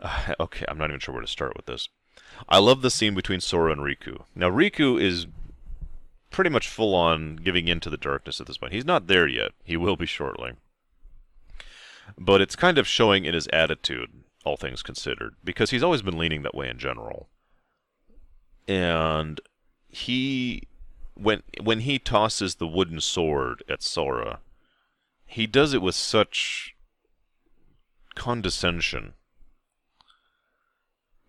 [0.40, 1.88] Okay, I'm not even sure where to start with this.
[2.48, 4.24] I love the scene between Sora and Riku.
[4.34, 5.26] Now, Riku is
[6.30, 8.72] pretty much full on giving in to the darkness at this point.
[8.72, 9.52] He's not there yet.
[9.64, 10.52] He will be shortly.
[12.16, 14.10] But it's kind of showing in his attitude,
[14.44, 17.28] all things considered, because he's always been leaning that way in general.
[18.66, 19.40] And
[19.88, 20.68] he
[21.14, 24.40] when when he tosses the wooden sword at Sora,
[25.26, 26.74] he does it with such
[28.14, 29.14] condescension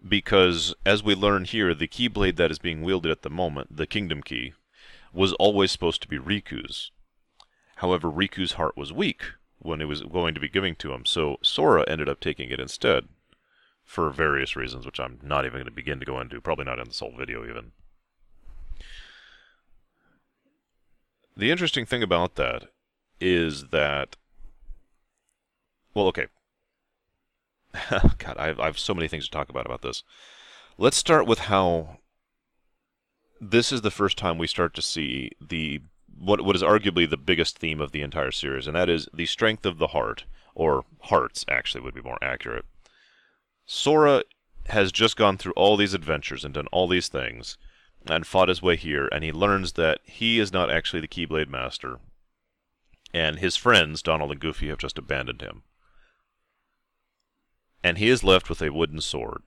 [0.08, 3.86] because as we learn here, the keyblade that is being wielded at the moment, the
[3.86, 4.54] Kingdom Key,
[5.14, 6.92] was always supposed to be Riku's.
[7.78, 9.24] However, Riku's heart was weak
[9.62, 12.60] when it was going to be giving to him, so Sora ended up taking it
[12.60, 13.08] instead,
[13.84, 16.80] for various reasons, which I'm not even going to begin to go into, probably not
[16.80, 17.72] in this whole video even.
[21.36, 22.70] The interesting thing about that
[23.20, 24.16] is that,
[25.94, 26.28] well, okay,
[27.90, 30.04] God, I have, I have so many things to talk about about this.
[30.78, 31.98] Let's start with how
[33.40, 35.82] this is the first time we start to see the
[36.22, 39.26] what what is arguably the biggest theme of the entire series, and that is the
[39.26, 40.26] strength of the heart,
[40.56, 42.65] or hearts actually would be more accurate.
[43.65, 44.23] Sora
[44.68, 47.57] has just gone through all these adventures and done all these things,
[48.07, 51.49] and fought his way here, and he learns that he is not actually the Keyblade
[51.49, 51.99] Master,
[53.14, 55.64] and his friends, Donald and Goofy, have just abandoned him
[57.84, 59.43] and he is left with a wooden sword.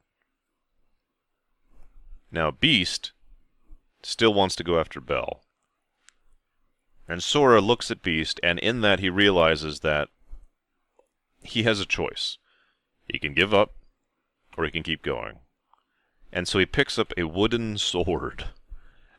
[2.31, 3.13] Now, Beast
[4.03, 5.44] still wants to go after Belle.
[7.09, 10.09] And Sora looks at Beast, and in that he realizes that
[11.43, 12.39] he has a choice.
[13.13, 13.75] He can give up,
[14.57, 15.41] or he can keep going.
[16.33, 18.47] And so he picks up a wooden sword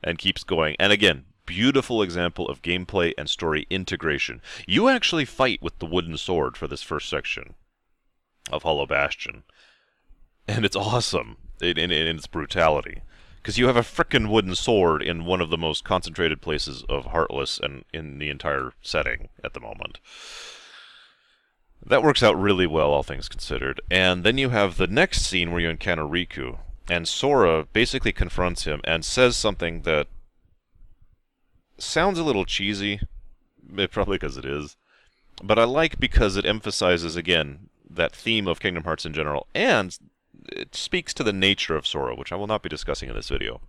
[0.04, 0.76] and keeps going.
[0.80, 4.42] And again, beautiful example of gameplay and story integration.
[4.68, 7.56] You actually fight with the wooden sword for this first section
[8.52, 9.44] of Hollow Bastion.
[10.48, 13.02] And it's awesome in, in, in its brutality.
[13.46, 17.06] Because you have a frickin' wooden sword in one of the most concentrated places of
[17.06, 20.00] Heartless and in the entire setting at the moment.
[21.86, 23.82] That works out really well, all things considered.
[23.92, 26.58] And then you have the next scene where you encounter Riku,
[26.90, 30.08] and Sora basically confronts him and says something that
[31.78, 33.00] sounds a little cheesy,
[33.78, 34.76] eh, probably because it is,
[35.44, 39.96] but I like because it emphasizes again that theme of Kingdom Hearts in general, and
[40.52, 43.30] it speaks to the nature of Sora, which I will not be discussing in this
[43.30, 43.62] video.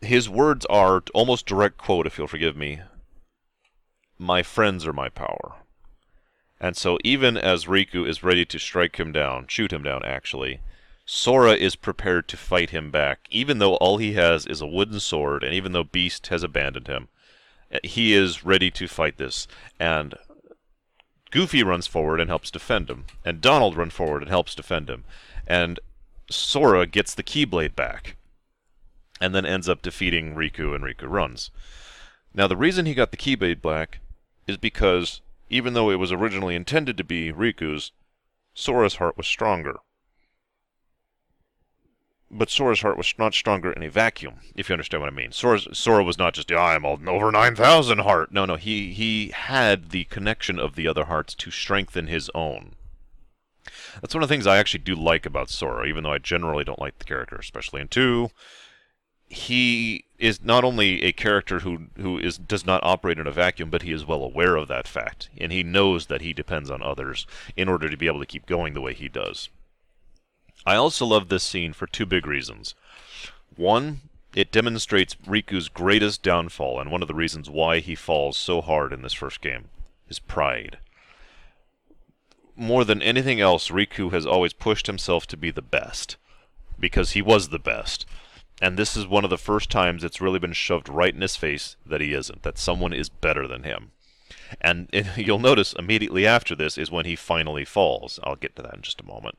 [0.00, 2.80] His words are almost direct quote, if you'll forgive me.
[4.18, 5.56] My friends are my power.
[6.60, 10.60] And so even as Riku is ready to strike him down, shoot him down actually,
[11.04, 15.00] Sora is prepared to fight him back, even though all he has is a wooden
[15.00, 17.08] sword, and even though Beast has abandoned him,
[17.82, 19.48] he is ready to fight this.
[19.80, 20.14] And
[21.30, 25.04] Goofy runs forward and helps defend him, and Donald runs forward and helps defend him,
[25.46, 25.78] and
[26.30, 28.16] Sora gets the Keyblade back,
[29.20, 31.50] and then ends up defeating Riku, and Riku runs.
[32.34, 34.00] Now, the reason he got the Keyblade back
[34.46, 37.92] is because, even though it was originally intended to be Riku's,
[38.54, 39.80] Sora's heart was stronger.
[42.30, 45.32] But Sora's heart was not stronger in a vacuum, if you understand what I mean.
[45.32, 48.32] Sora's, Sora was not just, I'm an over 9,000 heart.
[48.32, 52.74] No, no, he, he had the connection of the other hearts to strengthen his own.
[54.00, 56.64] That's one of the things I actually do like about Sora, even though I generally
[56.64, 58.30] don't like the character, especially in 2.
[59.30, 63.70] He is not only a character who, who is does not operate in a vacuum,
[63.70, 66.82] but he is well aware of that fact, and he knows that he depends on
[66.82, 67.26] others
[67.56, 69.48] in order to be able to keep going the way he does.
[70.68, 72.74] I also love this scene for two big reasons.
[73.56, 74.02] One,
[74.34, 78.92] it demonstrates Riku's greatest downfall and one of the reasons why he falls so hard
[78.92, 79.70] in this first game
[80.06, 80.76] his pride.
[82.54, 86.16] More than anything else, Riku has always pushed himself to be the best
[86.78, 88.04] because he was the best.
[88.60, 91.36] And this is one of the first times it's really been shoved right in his
[91.36, 93.92] face that he isn't, that someone is better than him.
[94.60, 98.20] And you'll notice immediately after this is when he finally falls.
[98.22, 99.38] I'll get to that in just a moment.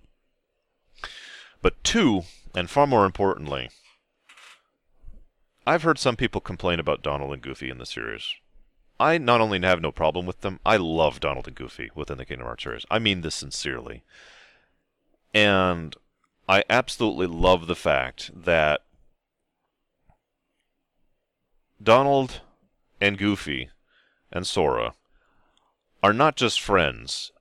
[1.62, 2.24] But two,
[2.56, 3.70] and far more importantly,
[5.68, 8.34] I've heard some people complain about Donald and Goofy in the series.
[9.00, 12.26] I not only have no problem with them, I love Donald and Goofy within the
[12.26, 12.86] Kingdom Hearts series.
[12.90, 14.04] I mean this sincerely.
[15.34, 15.96] And
[16.48, 18.82] I absolutely love the fact that
[21.82, 22.42] Donald
[23.00, 23.70] and Goofy
[24.32, 24.94] and Sora
[26.04, 27.32] are not just friends.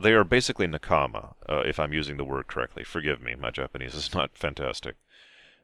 [0.00, 2.84] They are basically nakama, uh, if I'm using the word correctly.
[2.84, 4.94] Forgive me, my Japanese is not fantastic.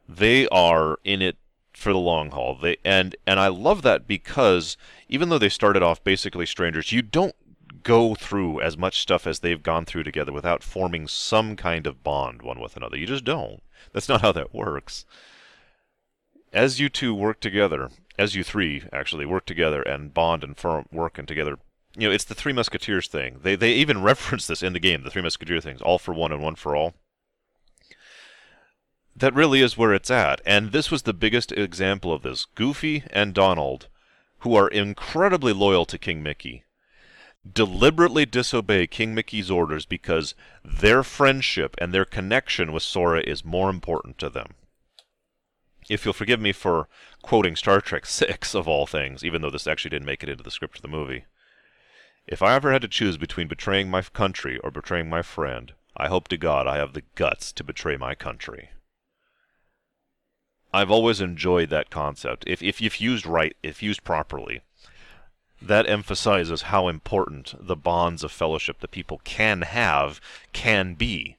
[0.09, 1.37] They are in it
[1.73, 2.57] for the long haul.
[2.57, 4.77] They and and I love that because
[5.09, 7.35] even though they started off basically strangers, you don't
[7.83, 12.03] go through as much stuff as they've gone through together without forming some kind of
[12.03, 12.97] bond one with another.
[12.97, 13.63] You just don't.
[13.93, 15.05] That's not how that works.
[16.53, 20.87] As you two work together, as you three actually work together and bond and firm
[20.93, 21.59] work and together,
[21.97, 23.41] you know, it's the Three Musketeers thing.
[23.43, 26.33] They they even reference this in the game, the Three Musketeer things, all for one
[26.33, 26.95] and one for all.
[29.17, 30.41] That really is where it's at.
[30.45, 32.47] And this was the biggest example of this.
[32.47, 33.89] Goofy and Donald,
[34.39, 36.65] who are incredibly loyal to King Mickey,
[37.51, 40.35] deliberately disobey King Mickey's orders because
[40.65, 44.55] their friendship and their connection with Sora is more important to them.
[45.89, 46.89] If you'll forgive me for
[47.23, 50.43] quoting Star Trek 6 of all things, even though this actually didn't make it into
[50.43, 51.27] the script of the movie.
[52.27, 56.09] If I ever had to choose between betraying my country or betraying my friend, I
[56.09, 58.71] hope to God I have the guts to betray my country.
[60.73, 62.45] I've always enjoyed that concept.
[62.47, 64.63] If, if, if used right, if used properly,
[65.61, 70.21] that emphasizes how important the bonds of fellowship that people can have
[70.53, 71.37] can be.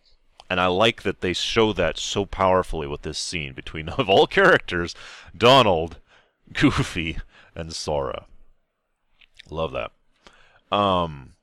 [0.49, 4.27] And I like that they show that so powerfully with this scene between, of all
[4.27, 4.95] characters,
[5.35, 5.97] Donald,
[6.53, 7.17] Goofy,
[7.55, 8.27] and Sora.
[9.49, 9.91] Love that.
[10.71, 11.33] Um,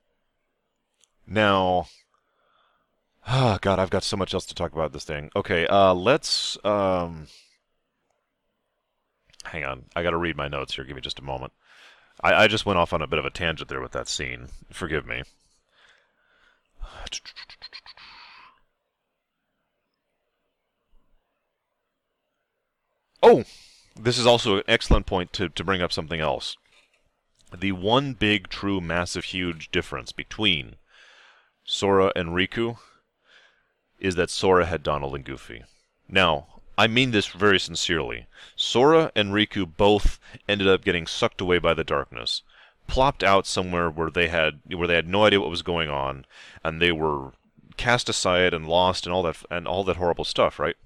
[1.27, 1.87] now,
[3.29, 5.31] oh God, I've got so much else to talk about this thing.
[5.35, 7.27] Okay, uh, let's, um,
[9.45, 9.85] hang on.
[9.95, 10.85] I got to read my notes here.
[10.85, 11.53] Give me just a moment.
[12.21, 14.49] I, I just went off on a bit of a tangent there with that scene.
[14.71, 15.23] Forgive me.
[23.23, 23.45] Oh,
[23.99, 26.57] this is also an excellent point to, to bring up something else.
[27.59, 30.77] The one big, true, massive, huge difference between
[31.65, 32.79] Sora and Riku
[33.99, 35.63] is that Sora had Donald and Goofy.
[36.09, 36.47] Now,
[36.77, 38.27] I mean this very sincerely.
[38.57, 40.19] Sora and Riku both
[40.49, 42.43] ended up getting sucked away by the darkness,
[42.89, 46.25] plopped out somewhere where they had where they had no idea what was going on,
[46.65, 47.33] and they were
[47.77, 50.77] cast aside and lost and all that and all that horrible stuff, right?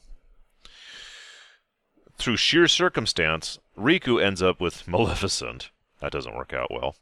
[2.18, 5.70] Through sheer circumstance, Riku ends up with Maleficent.
[6.00, 6.96] That doesn't work out well.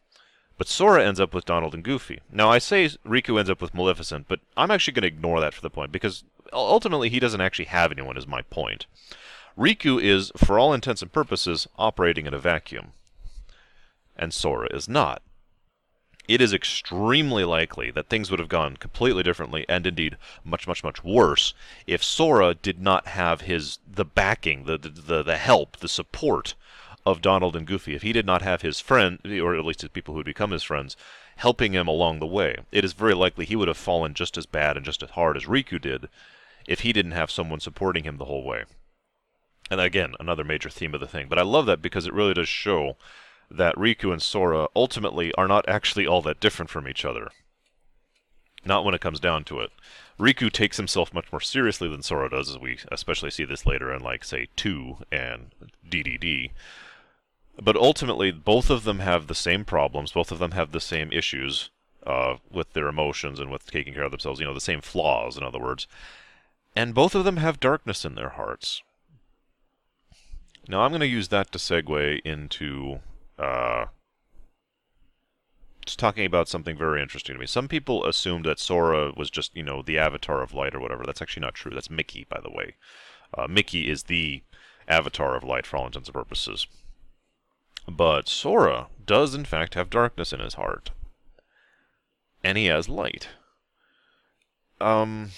[0.56, 2.20] But Sora ends up with Donald and Goofy.
[2.30, 5.54] Now, I say Riku ends up with Maleficent, but I'm actually going to ignore that
[5.54, 6.22] for the point, because
[6.52, 8.86] ultimately he doesn't actually have anyone, is my point.
[9.58, 12.92] Riku is, for all intents and purposes, operating in a vacuum.
[14.16, 15.22] And Sora is not.
[16.26, 20.82] It is extremely likely that things would have gone completely differently, and indeed much, much,
[20.82, 21.52] much worse,
[21.86, 26.54] if Sora did not have his the backing, the the, the help, the support
[27.06, 27.94] of Donald and Goofy.
[27.94, 30.50] If he did not have his friend, or at least his people who would become
[30.50, 30.96] his friends,
[31.36, 34.46] helping him along the way, it is very likely he would have fallen just as
[34.46, 36.08] bad and just as hard as Riku did
[36.66, 38.64] if he didn't have someone supporting him the whole way.
[39.70, 41.26] And again, another major theme of the thing.
[41.28, 42.96] But I love that because it really does show
[43.50, 47.28] that Riku and Sora ultimately are not actually all that different from each other.
[48.64, 49.70] Not when it comes down to it.
[50.18, 53.92] Riku takes himself much more seriously than Sora does, as we especially see this later
[53.92, 55.50] in, like, say, 2 and
[55.88, 56.50] DDD.
[57.62, 61.12] But ultimately, both of them have the same problems, both of them have the same
[61.12, 61.70] issues
[62.06, 65.36] uh, with their emotions and with taking care of themselves, you know, the same flaws,
[65.36, 65.86] in other words.
[66.76, 68.82] And both of them have darkness in their hearts.
[70.68, 73.00] Now I'm going to use that to segue into
[73.38, 73.86] uh,
[75.84, 77.46] just talking about something very interesting to me.
[77.46, 81.04] Some people assumed that Sora was just, you know, the avatar of light or whatever.
[81.04, 81.72] That's actually not true.
[81.74, 82.76] That's Mickey, by the way.
[83.36, 84.42] Uh, Mickey is the
[84.88, 86.66] avatar of light for all intents and purposes.
[87.88, 90.90] But Sora does, in fact, have darkness in his heart.
[92.42, 93.28] And he has light.
[94.80, 95.30] Um,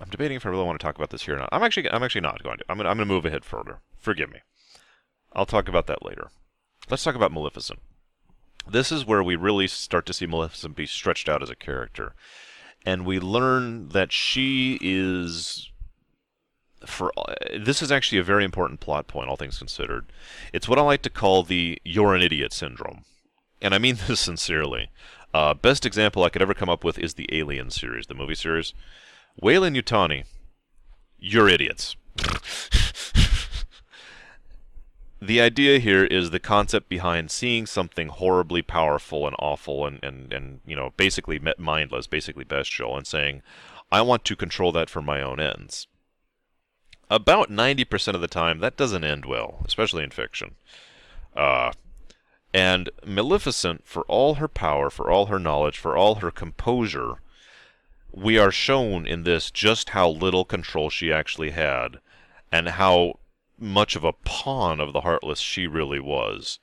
[0.00, 1.48] I'm debating if I really want to talk about this here or not.
[1.52, 2.64] I'm actually I'm actually not going to.
[2.68, 3.80] I'm gonna, I'm going to move ahead further.
[3.98, 4.40] Forgive me.
[5.32, 6.30] I'll talk about that later.
[6.88, 7.80] Let's talk about Maleficent.
[8.68, 12.14] This is where we really start to see Maleficent be stretched out as a character.
[12.84, 15.70] And we learn that she is
[16.84, 17.12] for
[17.58, 20.06] this is actually a very important plot point all things considered.
[20.52, 23.04] It's what I like to call the you're an idiot syndrome.
[23.62, 24.90] And I mean this sincerely.
[25.32, 28.34] Uh, best example I could ever come up with is the Alien series, the movie
[28.34, 28.74] series.
[29.40, 30.24] Weyland-Yutani,
[31.18, 31.96] you're idiots.
[35.20, 40.32] the idea here is the concept behind seeing something horribly powerful and awful and, and,
[40.32, 43.42] and you know, basically mindless, basically bestial, and saying,
[43.92, 45.86] I want to control that for my own ends.
[47.08, 50.56] About 90% of the time, that doesn't end well, especially in fiction.
[51.36, 51.72] Uh,
[52.52, 57.16] and Maleficent, for all her power, for all her knowledge, for all her composure,
[58.10, 61.98] we are shown in this just how little control she actually had,
[62.50, 63.18] and how
[63.58, 66.58] much of a pawn of the Heartless she really was.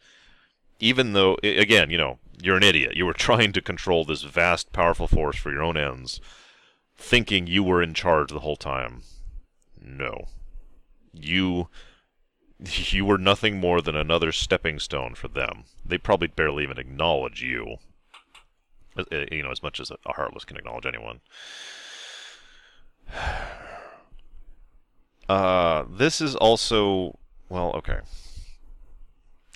[0.80, 2.96] Even though, again, you know, you're an idiot.
[2.96, 6.20] You were trying to control this vast, powerful force for your own ends,
[6.98, 9.04] thinking you were in charge the whole time.
[9.84, 10.28] No.
[11.14, 11.68] You
[12.60, 15.66] you were nothing more than another stepping stone for them.
[15.86, 17.78] They probably barely even acknowledge you.
[18.98, 21.22] Uh, you know, as much as a heartless can acknowledge anyone.
[25.30, 28.00] Uh, this is also well, okay.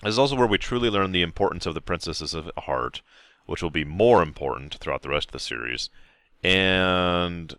[0.02, 3.02] This is also where we truly learn the importance of the Princesses of Heart,
[3.48, 5.90] which will be more important throughout the rest of the series.
[6.42, 7.54] And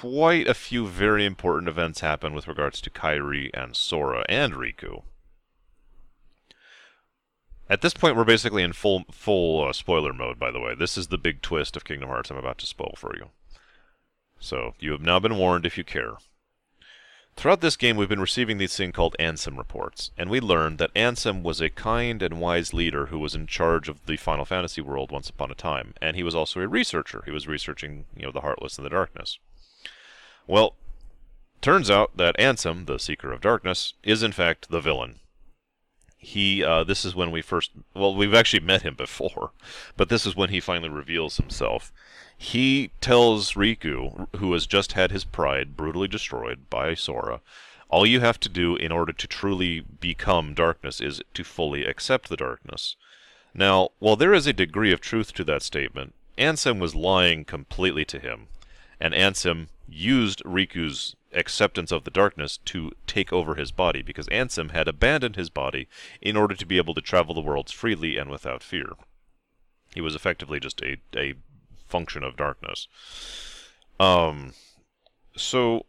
[0.00, 5.02] quite a few very important events happen with regards to Kairi and Sora and Riku.
[7.68, 10.38] At this point, we're basically in full full uh, spoiler mode.
[10.38, 12.94] By the way, this is the big twist of Kingdom Hearts I'm about to spoil
[12.96, 13.30] for you.
[14.38, 16.14] So you have now been warned if you care.
[17.34, 20.92] Throughout this game, we've been receiving these things called Ansem reports, and we learned that
[20.94, 24.82] Ansem was a kind and wise leader who was in charge of the Final Fantasy
[24.82, 27.22] world once upon a time, and he was also a researcher.
[27.24, 29.38] He was researching, you know, the Heartless and the Darkness.
[30.46, 30.74] Well,
[31.60, 35.20] turns out that Ansem, the Seeker of Darkness, is in fact the villain.
[36.18, 39.52] He, uh, this is when we first, well, we've actually met him before,
[39.96, 41.92] but this is when he finally reveals himself.
[42.36, 47.40] He tells Riku, who has just had his pride brutally destroyed by Sora,
[47.88, 52.28] all you have to do in order to truly become darkness is to fully accept
[52.28, 52.96] the darkness.
[53.54, 58.06] Now, while there is a degree of truth to that statement, Ansem was lying completely
[58.06, 58.48] to him,
[59.02, 64.70] and Ansem used Riku's acceptance of the darkness to take over his body because Ansem
[64.70, 65.88] had abandoned his body
[66.20, 68.92] in order to be able to travel the worlds freely and without fear.
[69.92, 71.34] He was effectively just a, a
[71.88, 72.86] function of darkness.
[73.98, 74.52] Um,
[75.36, 75.86] so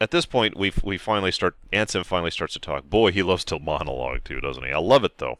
[0.00, 1.54] at this point, we we finally start.
[1.72, 2.90] Ansem finally starts to talk.
[2.90, 4.72] Boy, he loves to monologue too, doesn't he?
[4.72, 5.38] I love it though.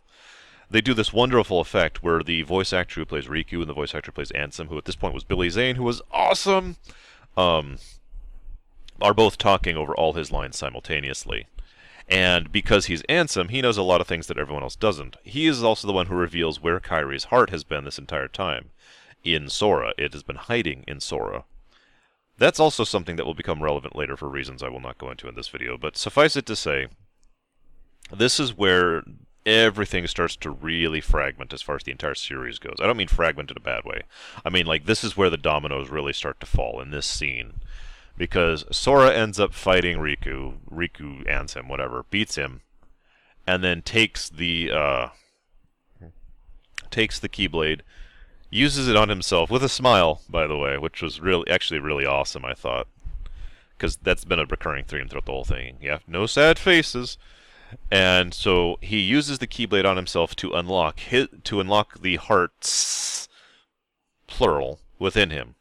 [0.73, 3.95] They do this wonderful effect where the voice actor who plays Riku and the voice
[3.95, 6.77] actor who plays Ansem, who at this point was Billy Zane, who was awesome,
[7.37, 7.77] um,
[8.99, 11.47] are both talking over all his lines simultaneously.
[12.09, 15.19] And because he's Ansem, he knows a lot of things that everyone else doesn't.
[15.23, 18.71] He is also the one who reveals where Kairi's heart has been this entire time
[19.23, 19.93] in Sora.
[19.99, 21.45] It has been hiding in Sora.
[22.39, 25.29] That's also something that will become relevant later for reasons I will not go into
[25.29, 26.87] in this video, but suffice it to say,
[28.11, 29.03] this is where
[29.45, 32.77] everything starts to really fragment as far as the entire series goes.
[32.81, 34.03] I don't mean fragment in a bad way.
[34.45, 37.55] I mean, like, this is where the dominoes really start to fall in this scene.
[38.17, 42.61] Because Sora ends up fighting Riku, Riku Ansem, whatever, beats him,
[43.47, 45.09] and then takes the, uh,
[46.91, 47.81] takes the Keyblade,
[48.51, 52.05] uses it on himself with a smile, by the way, which was really actually really
[52.05, 52.45] awesome.
[52.45, 52.87] I thought
[53.83, 55.77] because that's been a recurring theme throughout the whole thing.
[55.81, 57.19] Yeah, no sad faces.
[57.91, 63.29] And so he uses the Keyblade on himself to unlock his, to unlock the hearts
[64.27, 65.55] plural within him.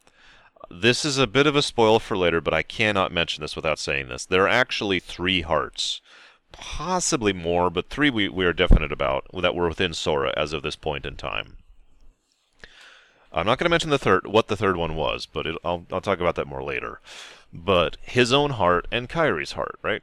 [0.70, 3.78] This is a bit of a spoil for later, but I cannot mention this without
[3.78, 4.24] saying this.
[4.24, 6.00] There are actually three hearts.
[6.50, 10.62] Possibly more, but three we, we are definite about that were within Sora as of
[10.62, 11.56] this point in time.
[13.32, 15.86] I'm not going to mention the third what the third one was, but it, I'll
[15.90, 17.00] I'll talk about that more later.
[17.52, 20.02] But his own heart and Kairi's heart, right?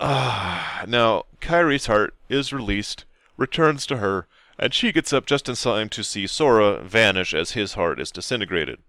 [0.00, 3.04] Uh, now Kairi's heart is released,
[3.36, 4.26] returns to her,
[4.58, 8.10] and she gets up just in time to see Sora vanish as his heart is
[8.10, 8.80] disintegrated,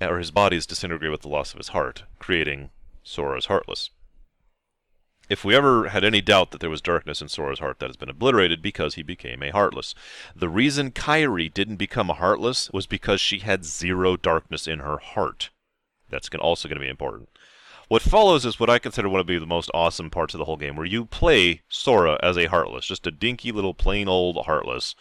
[0.00, 2.70] or his body is disintegrated with the loss of his heart, creating
[3.02, 3.90] Sora's heartless.
[5.28, 7.96] If we ever had any doubt that there was darkness in Sora's heart, that has
[7.96, 9.94] been obliterated because he became a Heartless.
[10.34, 14.98] The reason Kairi didn't become a Heartless was because she had zero darkness in her
[14.98, 15.50] heart.
[16.10, 17.30] That's also going to be important.
[17.92, 20.56] What follows is what I consider one of the most awesome parts of the whole
[20.56, 24.94] game, where you play Sora as a Heartless, just a dinky little plain old Heartless,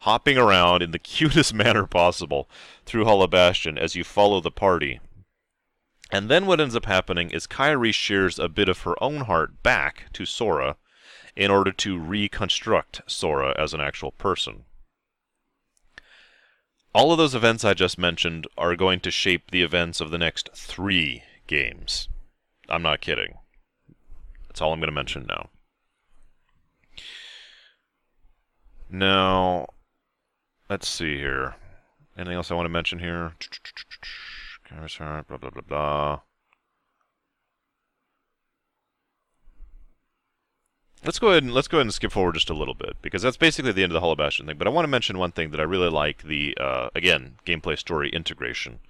[0.00, 2.46] hopping around in the cutest manner possible
[2.84, 5.00] through Hollow Bastion as you follow the party
[6.10, 9.62] and then what ends up happening is Kairi shares a bit of her own heart
[9.62, 10.76] back to Sora
[11.34, 14.64] in order to reconstruct Sora as an actual person.
[16.94, 20.18] All of those events I just mentioned are going to shape the events of the
[20.18, 22.08] next three games.
[22.68, 23.38] I'm not kidding.
[24.48, 25.48] That's all I'm going to mention now.
[28.90, 29.66] Now,
[30.68, 31.56] let's see here.
[32.16, 33.32] Anything else I want to mention here?
[34.70, 36.20] Blah blah blah blah.
[41.04, 43.22] Let's go ahead and let's go ahead and skip forward just a little bit because
[43.22, 44.58] that's basically the end of the Hollow Bastion thing.
[44.58, 47.78] But I want to mention one thing that I really like: the uh, again gameplay
[47.78, 48.80] story integration.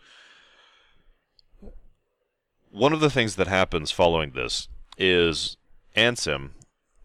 [2.71, 5.57] One of the things that happens following this is
[5.97, 6.51] Ansem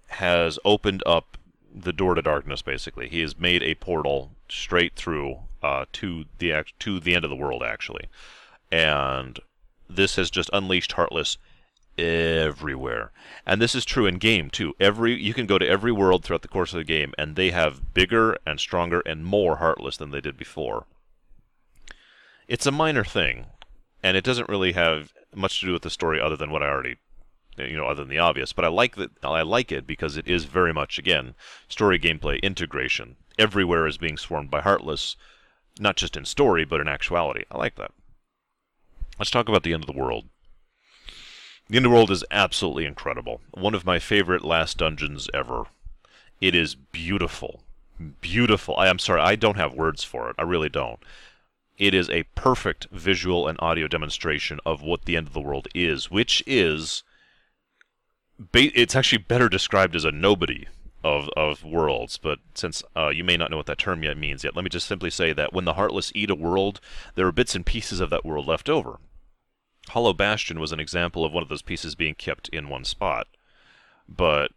[0.07, 1.37] has opened up
[1.73, 2.61] the door to darkness.
[2.61, 7.29] Basically, he has made a portal straight through uh, to the to the end of
[7.29, 8.07] the world, actually,
[8.71, 9.39] and
[9.89, 11.37] this has just unleashed Heartless
[11.97, 13.11] everywhere.
[13.45, 14.73] And this is true in game too.
[14.79, 17.51] Every you can go to every world throughout the course of the game and they
[17.51, 20.85] have bigger and stronger and more heartless than they did before.
[22.47, 23.45] It's a minor thing
[24.01, 26.67] and it doesn't really have much to do with the story other than what I
[26.67, 26.97] already
[27.57, 30.27] you know other than the obvious, but I like that I like it because it
[30.27, 31.35] is very much again
[31.67, 33.15] story gameplay integration.
[33.37, 35.15] Everywhere is being swarmed by heartless,
[35.79, 37.43] not just in story but in actuality.
[37.51, 37.91] I like that.
[39.19, 40.29] Let's talk about the end of the world.
[41.69, 43.41] The end of the world is absolutely incredible.
[43.51, 45.65] One of my favorite last dungeons ever.
[46.41, 47.63] It is beautiful.
[48.19, 48.75] Beautiful.
[48.75, 50.35] I am sorry, I don't have words for it.
[50.37, 50.99] I really don't.
[51.77, 55.67] It is a perfect visual and audio demonstration of what the end of the world
[55.73, 57.03] is, which is
[58.53, 60.67] it's actually better described as a nobody
[61.03, 64.43] of, of worlds, but since uh, you may not know what that term yet means
[64.43, 66.79] yet, let me just simply say that when the Heartless eat a world,
[67.15, 68.99] there are bits and pieces of that world left over.
[69.89, 73.27] Hollow Bastion was an example of one of those pieces being kept in one spot.
[74.07, 74.51] But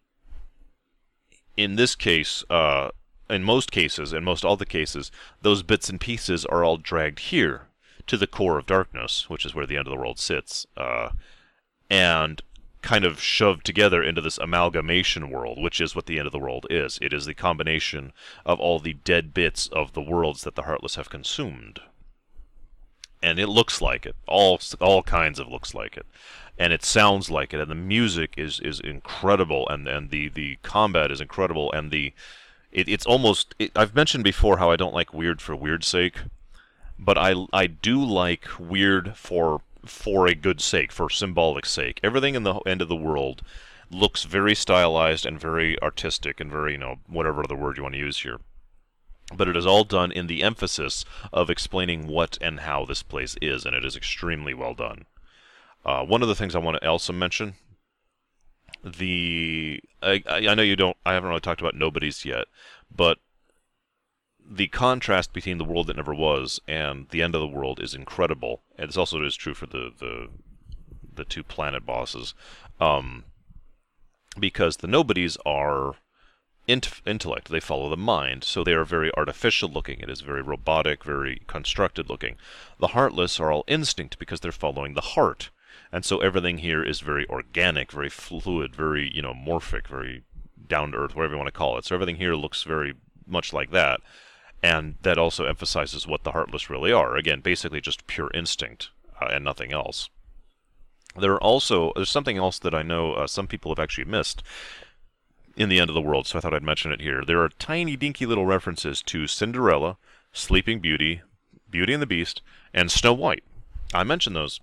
[1.57, 2.91] in this case, uh,
[3.29, 5.11] in most cases, in most all the cases,
[5.43, 7.69] those bits and pieces are all dragged here
[8.07, 11.11] to the core of darkness, which is where the end of the world sits, uh,
[11.91, 12.43] and
[12.83, 16.39] kind of shoved together into this amalgamation world, which is what the end of the
[16.39, 16.99] world is.
[17.03, 18.13] It is the combination
[18.45, 21.81] of all the dead bits of the worlds that the Heartless have consumed.
[23.23, 24.15] And it looks like it.
[24.29, 26.07] All all kinds of looks like it,
[26.59, 30.59] and it sounds like it, and the music is is incredible, and and the the
[30.63, 32.13] combat is incredible, and the
[32.77, 36.19] it, it's almost it, I've mentioned before how I don't like weird for weird's sake,
[36.99, 41.99] but I I do like weird for for a good sake, for symbolic sake.
[42.03, 43.43] Everything in the end of the world
[43.91, 47.95] looks very stylized and very artistic and very you know whatever other word you want
[47.95, 48.39] to use here
[49.35, 53.37] but it is all done in the emphasis of explaining what and how this place
[53.43, 55.05] is, and it is extremely well done.
[55.85, 57.55] Uh, one of the things I want to also mention,
[58.87, 62.47] the I, I know you don't, I haven't really talked about nobodies yet,
[62.95, 63.19] but
[64.49, 67.95] the contrast between the world that never was and the end of the world is
[67.95, 70.29] incredible, and this also is true for the the
[71.13, 72.35] the two planet bosses,
[72.81, 73.25] um,
[74.39, 75.95] because the nobodies are
[76.69, 77.49] int- intellect.
[77.49, 80.01] They follow the mind, so they are very artificial looking.
[80.01, 82.37] It is very robotic, very constructed looking.
[82.79, 85.51] The heartless are all instinct because they're following the heart,
[85.93, 90.23] and so everything here is very organic, very fluid, very you know morphic, very
[90.67, 91.85] down to earth, whatever you want to call it.
[91.85, 92.95] So everything here looks very
[93.27, 94.01] much like that,
[94.63, 97.17] and that also emphasizes what the heartless really are.
[97.17, 98.91] Again, basically just pure instinct
[99.21, 100.11] uh, and nothing else.
[101.19, 104.43] There are also there's something else that I know uh, some people have actually missed,
[105.57, 107.23] in the end of the world, so I thought I'd mention it here.
[107.27, 109.97] There are tiny, dinky little references to Cinderella,
[110.33, 111.23] Sleeping Beauty,
[111.71, 112.43] Beauty and the Beast,
[112.75, 113.43] and Snow White.
[113.95, 114.61] I mentioned those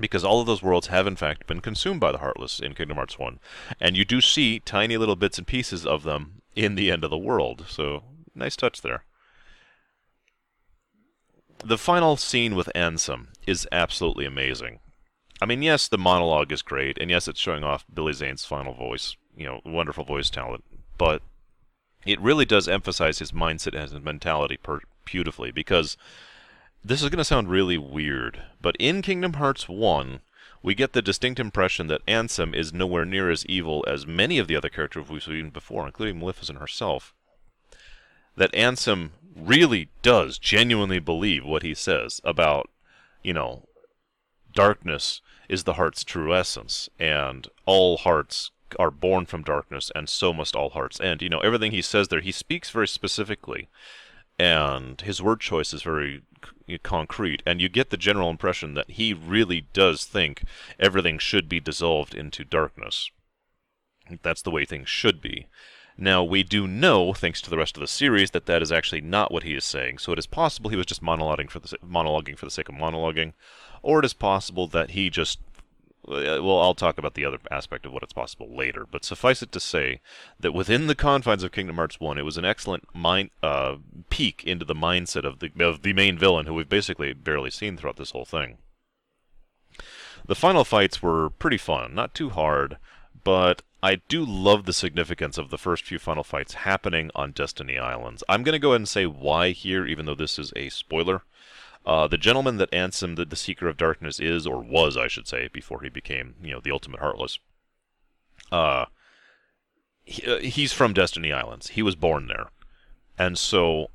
[0.00, 2.96] because all of those worlds have in fact been consumed by the Heartless in Kingdom
[2.96, 3.38] Hearts 1.
[3.80, 7.10] And you do see tiny little bits and pieces of them in the end of
[7.10, 8.04] the world, so
[8.34, 9.04] nice touch there.
[11.64, 14.80] The final scene with Ansem is absolutely amazing.
[15.40, 18.72] I mean, yes, the monologue is great, and yes, it's showing off Billy Zane's final
[18.72, 20.64] voice you know, wonderful voice talent,
[20.96, 21.22] but
[22.06, 25.96] it really does emphasize his mindset and his mentality per- beautifully because
[26.86, 30.20] this is going to sound really weird, but in Kingdom Hearts 1,
[30.62, 34.46] we get the distinct impression that Ansem is nowhere near as evil as many of
[34.46, 37.12] the other characters we've seen before, including Maleficent herself.
[38.36, 42.70] That Ansem really does genuinely believe what he says about,
[43.20, 43.66] you know,
[44.54, 50.32] darkness is the heart's true essence, and all hearts are born from darkness, and so
[50.32, 51.20] must all hearts end.
[51.20, 53.68] You know, everything he says there, he speaks very specifically,
[54.38, 56.22] and his word choice is very
[56.82, 60.44] concrete, and you get the general impression that he really does think
[60.78, 63.10] everything should be dissolved into darkness.
[64.22, 65.46] That's the way things should be.
[65.98, 69.00] Now, we do know, thanks to the rest of the series, that that is actually
[69.00, 71.68] not what he is saying, so it is possible he was just monologuing for the,
[71.78, 73.32] monologuing for the sake of monologuing,
[73.82, 75.38] or it is possible that he just
[76.06, 78.86] well, I'll talk about the other aspect of what it's possible later.
[78.90, 80.00] But suffice it to say
[80.38, 83.76] that within the confines of Kingdom Hearts One, it was an excellent mind uh,
[84.10, 87.76] peek into the mindset of the of the main villain, who we've basically barely seen
[87.76, 88.58] throughout this whole thing.
[90.26, 92.78] The final fights were pretty fun, not too hard,
[93.22, 97.78] but I do love the significance of the first few final fights happening on Destiny
[97.78, 98.24] Islands.
[98.28, 101.22] I'm going to go ahead and say why here, even though this is a spoiler.
[101.86, 105.28] Uh, the gentleman that Ansem, the, the Seeker of Darkness, is, or was, I should
[105.28, 107.38] say, before he became, you know, the ultimate Heartless.
[108.50, 108.86] Uh,
[110.02, 111.68] he, uh, he's from Destiny Islands.
[111.68, 112.50] He was born there,
[113.16, 113.90] and so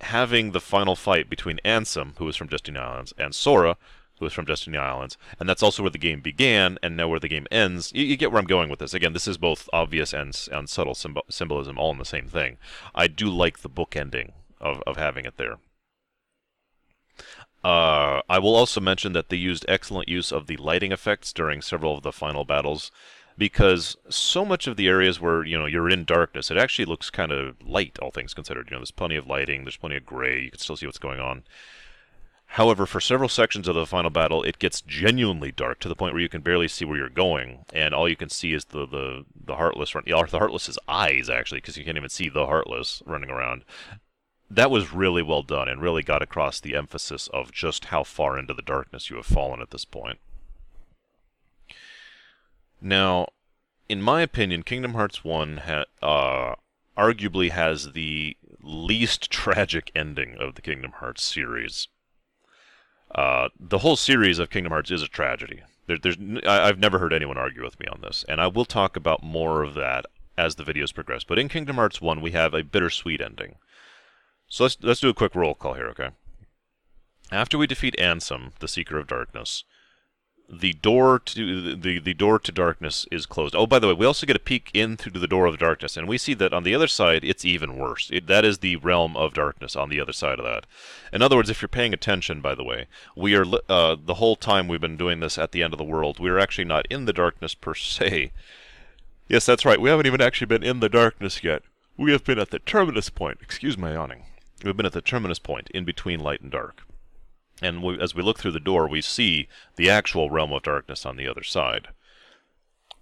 [0.00, 3.76] having the final fight between Ansem, who was from Destiny Islands, and Sora,
[4.18, 7.20] who was from Destiny Islands, and that's also where the game began, and now where
[7.20, 7.92] the game ends.
[7.94, 8.94] You, you get where I'm going with this.
[8.94, 12.56] Again, this is both obvious and, and subtle symb- symbolism, all in the same thing.
[12.94, 15.58] I do like the book ending of, of having it there.
[17.64, 21.62] Uh, I will also mention that they used excellent use of the lighting effects during
[21.62, 22.92] several of the final battles,
[23.38, 27.08] because so much of the areas where you know you're in darkness, it actually looks
[27.08, 28.68] kind of light, all things considered.
[28.68, 30.98] You know, there's plenty of lighting, there's plenty of gray, you can still see what's
[30.98, 31.44] going on.
[32.48, 36.12] However, for several sections of the final battle, it gets genuinely dark to the point
[36.12, 38.86] where you can barely see where you're going, and all you can see is the
[38.86, 43.02] the the heartless run, the heartless's eyes actually, because you can't even see the heartless
[43.06, 43.64] running around
[44.50, 48.38] that was really well done and really got across the emphasis of just how far
[48.38, 50.18] into the darkness you have fallen at this point.
[52.80, 53.28] Now,
[53.88, 56.54] in my opinion, Kingdom Hearts 1 ha- uh,
[56.96, 61.88] arguably has the least tragic ending of the Kingdom Hearts series.
[63.14, 65.62] Uh, the whole series of Kingdom Hearts is a tragedy.
[65.86, 66.16] There, there's,
[66.46, 69.22] I, I've never heard anyone argue with me on this, and I will talk about
[69.22, 70.06] more of that
[70.36, 71.24] as the videos progress.
[71.24, 73.56] But in Kingdom Hearts 1, we have a bittersweet ending.
[74.54, 76.10] So let's let's do a quick roll call here, okay?
[77.32, 79.64] After we defeat Ansem, the Seeker of Darkness,
[80.48, 83.56] the door to the the door to darkness is closed.
[83.56, 85.96] Oh, by the way, we also get a peek in through the door of darkness,
[85.96, 88.10] and we see that on the other side, it's even worse.
[88.12, 90.66] It, that is the realm of darkness on the other side of that.
[91.12, 92.86] In other words, if you're paying attention, by the way,
[93.16, 95.82] we are uh, the whole time we've been doing this at the end of the
[95.82, 96.20] world.
[96.20, 98.30] We are actually not in the darkness per se.
[99.28, 99.80] Yes, that's right.
[99.80, 101.62] We haven't even actually been in the darkness yet.
[101.96, 103.38] We have been at the terminus point.
[103.42, 104.26] Excuse my yawning.
[104.62, 106.82] We've been at the terminus point in between light and dark.
[107.62, 111.06] And we, as we look through the door, we see the actual realm of darkness
[111.06, 111.88] on the other side.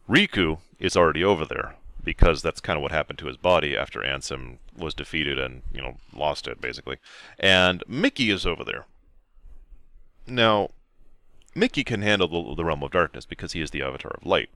[0.08, 4.00] Riku is already over there because that's kind of what happened to his body after
[4.00, 6.96] Ansem was defeated and, you know, lost it, basically.
[7.38, 8.86] And Mickey is over there.
[10.26, 10.70] Now,
[11.54, 14.50] Mickey can handle the, the realm of darkness because he is the avatar of light.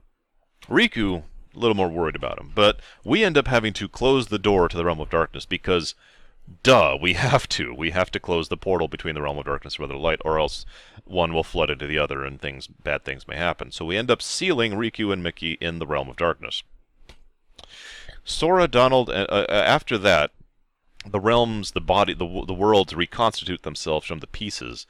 [0.67, 1.23] Riku,
[1.55, 2.51] a little more worried about him.
[2.53, 5.95] But we end up having to close the door to the realm of darkness because
[6.63, 7.73] duh, we have to.
[7.73, 10.39] We have to close the portal between the realm of darkness and the light, or
[10.39, 10.65] else
[11.05, 13.71] one will flood into the other and things bad things may happen.
[13.71, 16.63] So we end up sealing Riku and Mickey in the realm of darkness.
[18.23, 20.31] Sora, Donald, uh, uh, after that,
[21.05, 24.85] the realms, the body, the the worlds reconstitute themselves from the pieces,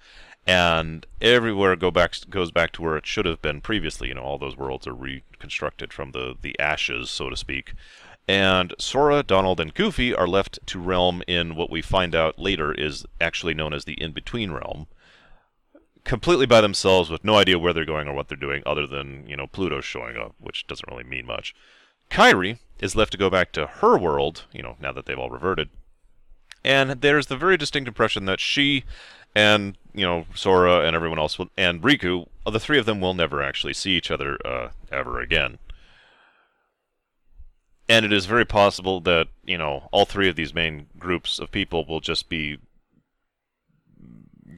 [0.47, 4.07] and everywhere go back goes back to where it should have been previously.
[4.07, 7.73] You know, all those worlds are reconstructed from the the ashes, so to speak.
[8.27, 12.73] And Sora, Donald, and Goofy are left to realm in what we find out later
[12.73, 14.87] is actually known as the in between realm.
[16.03, 19.25] Completely by themselves with no idea where they're going or what they're doing, other than,
[19.27, 21.55] you know, Pluto showing up, which doesn't really mean much.
[22.09, 25.29] Kairi is left to go back to her world, you know, now that they've all
[25.29, 25.69] reverted.
[26.63, 28.83] And there's the very distinct impression that she
[29.35, 33.43] and, you know, Sora and everyone else, and Riku, the three of them will never
[33.43, 35.59] actually see each other uh, ever again.
[37.89, 41.51] And it is very possible that, you know, all three of these main groups of
[41.51, 42.57] people will just be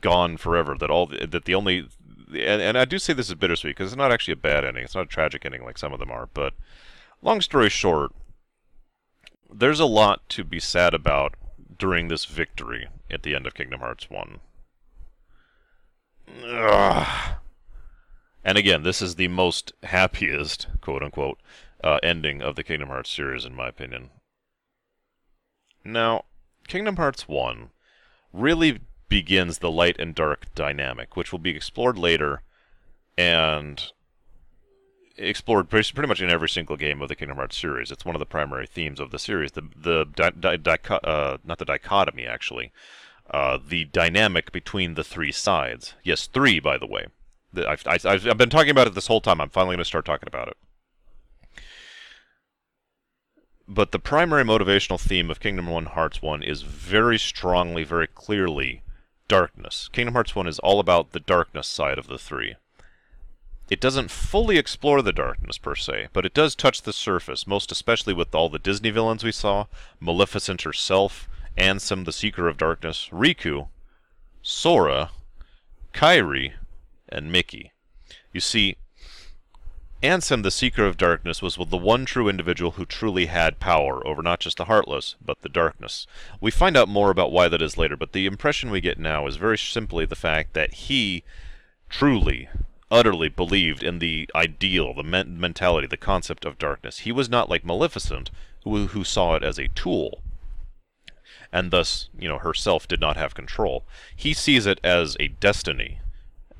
[0.02, 0.76] gone forever.
[0.80, 1.90] That all that the only
[2.30, 4.84] and, and I do say this is bittersweet because it's not actually a bad ending.
[4.84, 6.28] It's not a tragic ending like some of them are.
[6.34, 6.54] But
[7.22, 8.12] long story short,
[9.52, 11.36] there's a lot to be sad about
[11.78, 14.40] during this victory at the end of Kingdom Hearts 1.
[16.46, 17.36] Ugh.
[18.44, 21.40] And again, this is the most happiest, quote unquote,
[21.84, 24.10] uh, ending of the Kingdom Hearts series, in my opinion.
[25.84, 26.26] Now,
[26.68, 27.70] Kingdom Hearts 1
[28.34, 32.44] really begins the light and dark dynamic, which will be explored later
[33.18, 33.92] and
[35.18, 37.92] explored pretty much in every single game of the Kingdom Hearts series.
[37.92, 39.52] It's one of the primary themes of the series.
[39.52, 42.72] The the di- di- uh, not the dichotomy actually,
[43.30, 45.96] uh, the dynamic between the three sides.
[46.04, 47.08] Yes, three by the way.
[47.56, 49.42] I've, I've, I've been talking about it this whole time.
[49.42, 50.58] I'm finally going to start talking about it.
[53.72, 58.82] But the primary motivational theme of Kingdom 1 Hearts 1 is very strongly, very clearly
[59.28, 59.90] darkness.
[59.94, 62.56] Kingdom Hearts 1 is all about the darkness side of the three.
[63.70, 67.72] it doesn't fully explore the darkness per se, but it does touch the surface, most
[67.72, 69.68] especially with all the Disney villains we saw,
[70.00, 73.68] Maleficent herself, Ansem the Seeker of Darkness, Riku,
[74.42, 75.12] Sora,
[75.94, 76.54] Kairi,
[77.08, 77.72] and Mickey.
[78.34, 78.78] You see,
[80.02, 84.22] Ansem the Seeker of Darkness was the one true individual who truly had power over
[84.22, 86.08] not just the Heartless, but the Darkness.
[86.40, 89.28] We find out more about why that is later, but the impression we get now
[89.28, 91.24] is very simply the fact that he
[91.90, 92.48] truly
[92.90, 97.00] utterly believed in the ideal, the men- mentality, the concept of darkness.
[97.00, 98.32] He was not like Maleficent,
[98.64, 100.22] who, who saw it as a tool,
[101.52, 103.84] and thus, you know, herself did not have control.
[104.16, 106.00] He sees it as a destiny,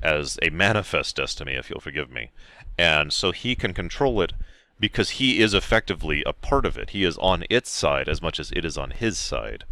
[0.02, 2.30] as a manifest destiny, if you'll forgive me,
[2.78, 4.32] and so he can control it
[4.78, 6.90] because he is effectively a part of it.
[6.90, 9.64] He is on its side as much as it is on his side.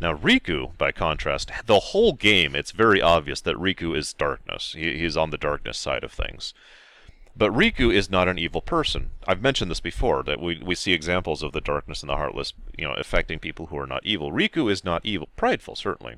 [0.00, 4.74] Now, Riku, by contrast, the whole game, it's very obvious that Riku is darkness.
[4.76, 6.54] He, he's on the darkness side of things.
[7.36, 9.10] But Riku is not an evil person.
[9.26, 12.52] I've mentioned this before, that we, we see examples of the darkness and the heartless,
[12.76, 14.32] you know, affecting people who are not evil.
[14.32, 15.28] Riku is not evil.
[15.36, 16.16] Prideful, certainly.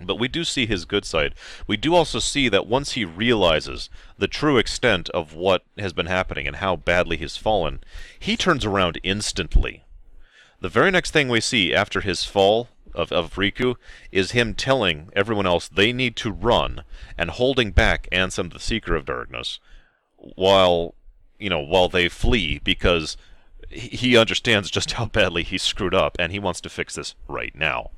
[0.00, 1.34] But we do see his good side.
[1.66, 6.06] We do also see that once he realizes the true extent of what has been
[6.06, 7.80] happening and how badly he's fallen,
[8.18, 9.84] he turns around instantly.
[10.60, 13.76] The very next thing we see after his fall of, of Riku
[14.10, 16.82] is him telling everyone else they need to run
[17.16, 19.60] and holding back Ansem the Seeker of Darkness
[20.16, 20.94] while
[21.38, 23.16] you know while they flee because
[23.70, 27.54] he understands just how badly he screwed up and he wants to fix this right
[27.54, 27.90] now.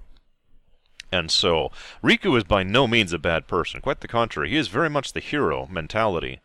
[1.12, 1.70] And so
[2.02, 3.80] Riku is by no means a bad person.
[3.80, 6.40] Quite the contrary, he is very much the hero mentality.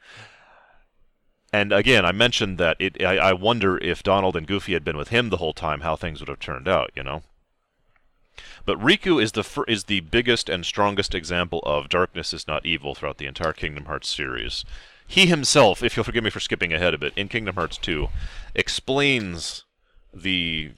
[1.54, 3.02] And again, I mentioned that it.
[3.02, 5.96] I, I wonder if Donald and Goofy had been with him the whole time, how
[5.96, 6.92] things would have turned out.
[6.96, 7.24] You know.
[8.66, 12.66] But Riku is the fir- is the biggest and strongest example of darkness is not
[12.66, 14.66] evil throughout the entire Kingdom Hearts series.
[15.08, 18.10] He himself, if you'll forgive me for skipping ahead a bit, in Kingdom Hearts 2,
[18.56, 19.64] explains
[20.12, 20.72] the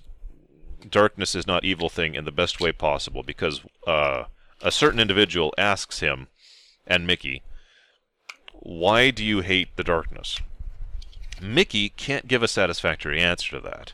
[0.90, 4.26] darkness is not evil thing in the best way possible because uh,
[4.62, 6.28] a certain individual asks him
[6.86, 7.44] and Mickey,
[8.54, 10.40] "Why do you hate the darkness?"
[11.41, 13.94] Mickey can't give a satisfactory answer to that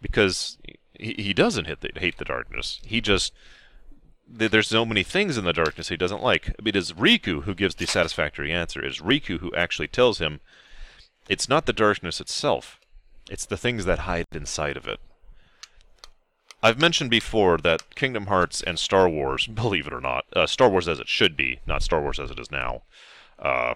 [0.00, 0.58] because
[0.98, 2.80] he, he doesn't the, hate the darkness.
[2.84, 3.32] He just
[4.32, 6.54] there's so many things in the darkness he doesn't like.
[6.64, 8.80] It is Riku who gives the satisfactory answer.
[8.80, 10.40] It is Riku who actually tells him
[11.28, 12.78] it's not the darkness itself,
[13.28, 15.00] it's the things that hide inside of it.
[16.62, 20.68] I've mentioned before that Kingdom Hearts and Star Wars, believe it or not, uh, Star
[20.68, 22.82] Wars as it should be, not Star Wars as it is now,
[23.38, 23.74] uh,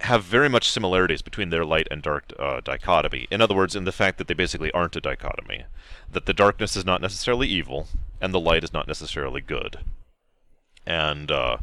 [0.00, 3.28] have very much similarities between their light and dark uh, dichotomy.
[3.30, 5.64] In other words, in the fact that they basically aren't a dichotomy.
[6.10, 7.86] That the darkness is not necessarily evil,
[8.20, 9.78] and the light is not necessarily good.
[10.84, 11.58] And uh,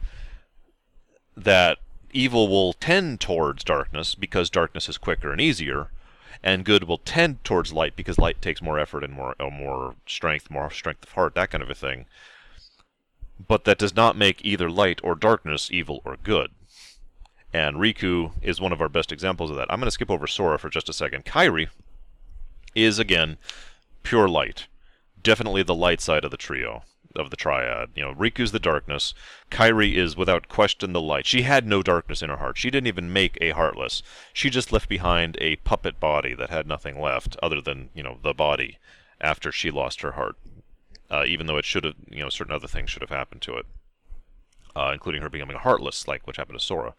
[1.35, 1.79] that
[2.11, 5.89] evil will tend towards darkness because darkness is quicker and easier,
[6.43, 9.95] and good will tend towards light because light takes more effort and more uh, more
[10.05, 12.05] strength, more strength of heart, that kind of a thing.
[13.47, 16.51] But that does not make either light or darkness evil or good.
[17.53, 19.71] And Riku is one of our best examples of that.
[19.71, 21.25] I'm going to skip over Sora for just a second.
[21.25, 21.69] Kairi
[22.75, 23.37] is, again,
[24.03, 24.67] pure light.
[25.23, 26.83] Definitely the light side of the trio,
[27.15, 27.89] of the triad.
[27.95, 29.13] You know, Riku's the darkness.
[29.51, 31.25] Kairi is, without question, the light.
[31.25, 32.57] She had no darkness in her heart.
[32.57, 34.03] She didn't even make a heartless.
[34.33, 38.17] She just left behind a puppet body that had nothing left other than, you know,
[38.23, 38.77] the body
[39.19, 40.35] after she lost her heart.
[41.11, 43.55] Uh, even though it should have, you know, certain other things should have happened to
[43.55, 43.65] it,
[44.75, 46.93] uh, including her becoming heartless, like which happened to Sora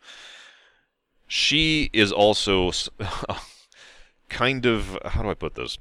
[1.30, 2.72] she is also
[4.28, 5.78] kind of how do I put this?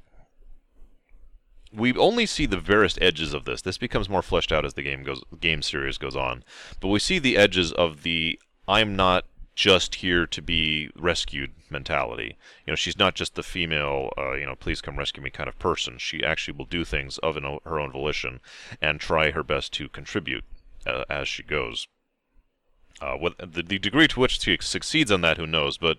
[1.72, 3.62] We only see the various edges of this.
[3.62, 6.44] This becomes more fleshed out as the game goes, game series goes on.
[6.80, 9.24] But we see the edges of the "I'm not
[9.54, 12.36] just here to be rescued" mentality.
[12.66, 15.48] You know, she's not just the female, uh, you know, please come rescue me kind
[15.48, 15.98] of person.
[15.98, 18.40] She actually will do things of an, her own volition
[18.80, 20.44] and try her best to contribute
[20.86, 21.86] uh, as she goes.
[23.00, 25.78] Uh, what, the, the degree to which she succeeds on that, who knows?
[25.78, 25.98] But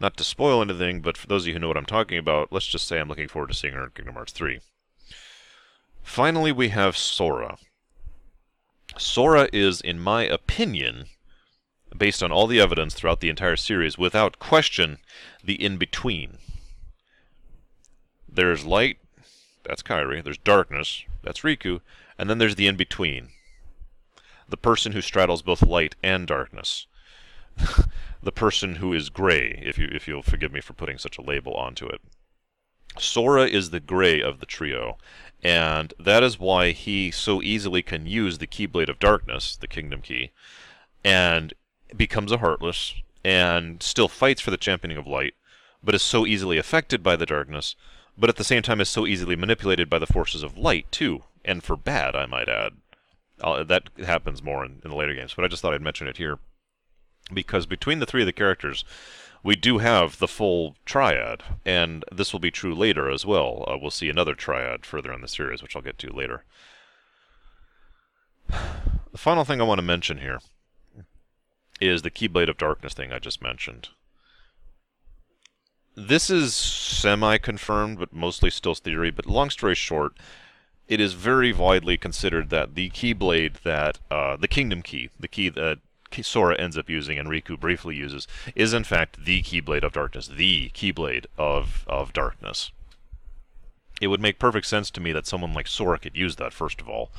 [0.00, 2.52] not to spoil anything, but for those of you who know what I'm talking about,
[2.52, 4.60] let's just say I'm looking forward to seeing her in Kingdom Hearts 3.
[6.02, 7.56] Finally, we have Sora.
[8.98, 11.06] Sora is, in my opinion,
[11.96, 14.98] based on all the evidence throughout the entire series, without question,
[15.42, 16.38] the in between.
[18.28, 18.98] There's light,
[19.64, 20.22] that's Kairi.
[20.22, 21.80] There's darkness, that's Riku.
[22.18, 23.28] And then there's the in between,
[24.48, 26.86] the person who straddles both light and darkness.
[28.22, 31.22] the person who is gray, if you if you'll forgive me for putting such a
[31.22, 32.00] label onto it.
[32.98, 34.98] Sora is the gray of the trio,
[35.42, 40.02] and that is why he so easily can use the Keyblade of Darkness, the Kingdom
[40.02, 40.30] Key,
[41.04, 41.52] and
[41.96, 42.94] becomes a Heartless,
[43.24, 45.34] and still fights for the championing of light,
[45.82, 47.74] but is so easily affected by the darkness,
[48.16, 51.24] but at the same time is so easily manipulated by the forces of light too,
[51.44, 52.74] and for bad, I might add.
[53.40, 56.06] Uh, that happens more in, in the later games, but I just thought I'd mention
[56.06, 56.38] it here
[57.32, 58.84] because between the three of the characters,
[59.42, 63.64] we do have the full triad, and this will be true later as well.
[63.66, 66.44] Uh, we'll see another triad further in the series, which I'll get to later.
[68.48, 70.38] The final thing I want to mention here
[71.80, 73.88] is the Keyblade of Darkness thing I just mentioned.
[75.94, 80.14] This is semi-confirmed, but mostly still theory, but long story short,
[80.88, 85.48] it is very widely considered that the Keyblade that, uh, the Kingdom Key, the key
[85.50, 85.78] that
[86.20, 90.28] Sora ends up using and Riku briefly uses, is in fact the Keyblade of Darkness,
[90.28, 92.70] the Keyblade of, of Darkness.
[94.00, 96.80] It would make perfect sense to me that someone like Sora could use that, first
[96.80, 97.10] of all,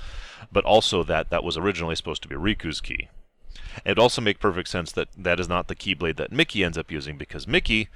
[0.52, 3.08] but also that that was originally supposed to be Riku's key.
[3.86, 6.78] It would also make perfect sense that that is not the Keyblade that Mickey ends
[6.78, 7.88] up using, because Mickey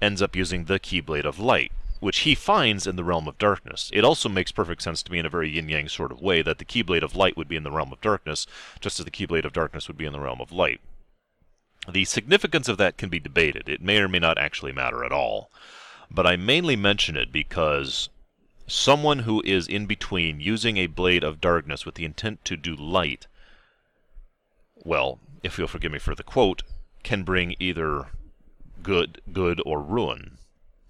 [0.00, 3.90] ends up using the Keyblade of Light, which he finds in the realm of darkness.
[3.92, 6.42] It also makes perfect sense to me in a very yin yang sort of way
[6.42, 8.46] that the Keyblade of Light would be in the realm of darkness,
[8.80, 10.80] just as the Keyblade of Darkness would be in the realm of light.
[11.90, 13.68] The significance of that can be debated.
[13.68, 15.50] It may or may not actually matter at all.
[16.10, 18.08] But I mainly mention it because
[18.66, 22.74] someone who is in between using a blade of darkness with the intent to do
[22.74, 23.26] light,
[24.74, 26.62] well, if you'll forgive me for the quote,
[27.02, 28.08] can bring either
[28.82, 30.38] good, good or ruin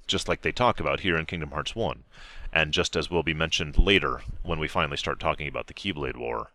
[0.06, 2.04] just like they talk about here in Kingdom Hearts 1,
[2.52, 6.16] and just as will be mentioned later when we finally start talking about the Keyblade
[6.16, 6.50] War.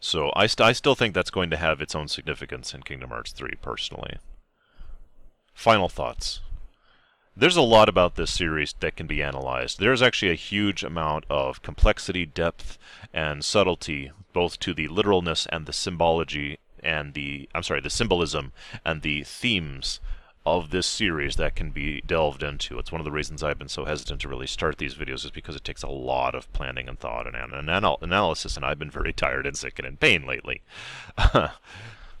[0.00, 3.10] So I, st I still think that's going to have its own significance in Kingdom
[3.10, 4.18] Hearts 3, personally.
[5.54, 6.40] Final thoughts.
[7.36, 9.78] There's a lot about this series that can be analyzed.
[9.78, 12.78] There's actually a huge amount of complexity, depth,
[13.12, 18.52] and subtlety, both to the literalness and the symbology and the, I'm sorry, the symbolism
[18.84, 20.00] and the themes
[20.56, 22.78] of this series that can be delved into.
[22.78, 25.30] It's one of the reasons I've been so hesitant to really start these videos is
[25.30, 27.36] because it takes a lot of planning and thought and,
[27.68, 30.62] anal analysis, and I've been very tired and sick and in pain lately.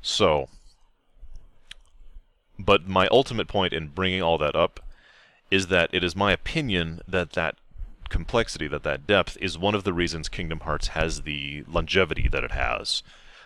[0.02, 0.48] so,
[2.58, 4.80] but my ultimate point in bringing all that up
[5.50, 7.56] is that it is my opinion that that
[8.08, 12.44] complexity, that that depth, is one of the reasons Kingdom Hearts has the longevity that
[12.44, 13.02] it has.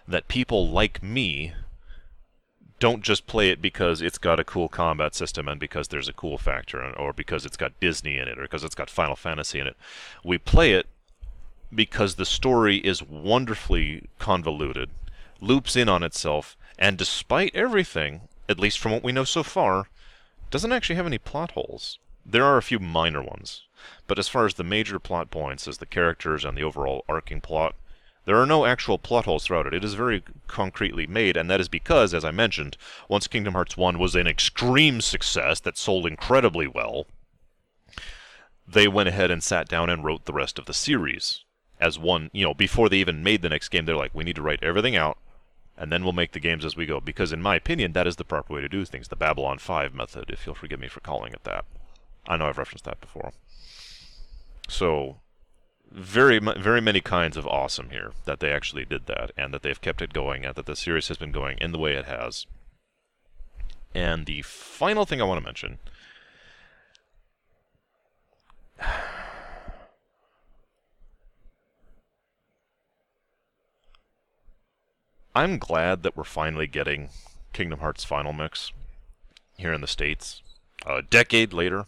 [0.06, 1.52] That people like me
[2.82, 6.12] don't just play it because it's got a cool combat system and because there's a
[6.12, 9.60] cool factor or because it's got Disney in it or because it's got Final Fantasy
[9.60, 9.76] in it.
[10.24, 10.86] We play it
[11.72, 14.90] because the story is wonderfully convoluted,
[15.40, 19.86] loops in on itself, and despite everything, at least from what we know so far,
[20.50, 22.00] doesn't actually have any plot holes.
[22.26, 23.62] There are a few minor ones,
[24.08, 27.40] but as far as the major plot points as the characters and the overall arcing
[27.42, 27.76] plot,
[28.24, 29.74] there are no actual plot holes throughout it.
[29.74, 32.76] It is very concretely made, and that is because, as I mentioned,
[33.08, 37.06] once Kingdom Hearts 1 was an extreme success that sold incredibly well,
[38.66, 41.44] they went ahead and sat down and wrote the rest of the series.
[41.80, 44.36] As one, you know, before they even made the next game, they're like, we need
[44.36, 45.18] to write everything out,
[45.76, 47.00] and then we'll make the games as we go.
[47.00, 49.08] Because, in my opinion, that is the proper way to do things.
[49.08, 51.64] The Babylon 5 method, if you'll forgive me for calling it that.
[52.28, 53.32] I know I've referenced that before.
[54.68, 55.18] So,
[55.92, 59.80] very very many kinds of awesome here that they actually did that and that they've
[59.80, 62.46] kept it going and that the series has been going in the way it has.
[63.94, 65.78] And the final thing I want to mention
[75.34, 77.08] I'm glad that we're finally getting
[77.52, 78.72] Kingdom Hearts Final Mix
[79.56, 80.42] here in the States.
[80.84, 81.86] A decade later,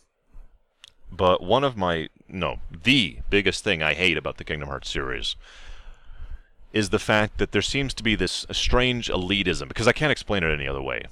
[1.11, 5.37] but one of my, no, the biggest thing I hate about the Kingdom Hearts series
[6.73, 10.43] is the fact that there seems to be this strange elitism, because I can't explain
[10.43, 11.05] it any other way.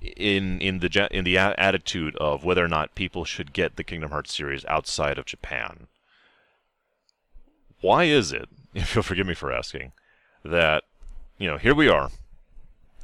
[0.00, 4.10] In in the in the attitude of whether or not people should get the Kingdom
[4.10, 5.88] Hearts series outside of Japan.
[7.80, 9.92] Why is it, if you'll forgive me for asking,
[10.44, 10.84] that
[11.38, 12.10] you know here we are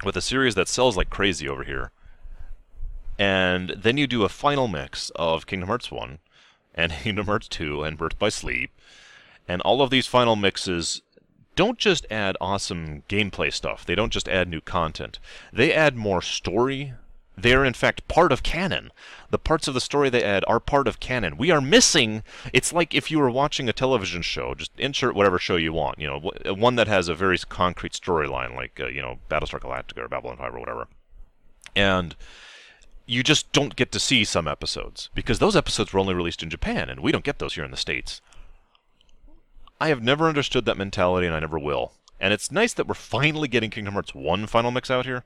[0.05, 1.93] with a series that sells like crazy over here,
[3.19, 6.19] and then you do a final mix of Kingdom Hearts 1
[6.81, 8.71] and Kingdom Hearts 2 and Birth by Sleep.
[9.47, 11.03] And all of these final mixes
[11.57, 13.85] don't just add awesome gameplay stuff.
[13.85, 15.19] They don't just add new content.
[15.53, 16.95] They add more story.
[17.37, 18.93] They are in fact part of canon.
[19.31, 21.37] The parts of the story they add are part of canon.
[21.37, 22.23] We are missing.
[22.53, 24.55] It's like if you were watching a television show.
[24.55, 25.99] Just insert whatever show you want.
[25.99, 30.05] You know, one that has a very concrete storyline, like uh, you know, Battlestar Galactica
[30.05, 30.89] or Babylon 5 or whatever.
[31.75, 32.15] And
[33.11, 36.49] you just don't get to see some episodes because those episodes were only released in
[36.49, 38.21] Japan and we don't get those here in the States.
[39.81, 41.93] I have never understood that mentality and I never will.
[42.21, 45.25] And it's nice that we're finally getting Kingdom Hearts 1 Final Mix out here.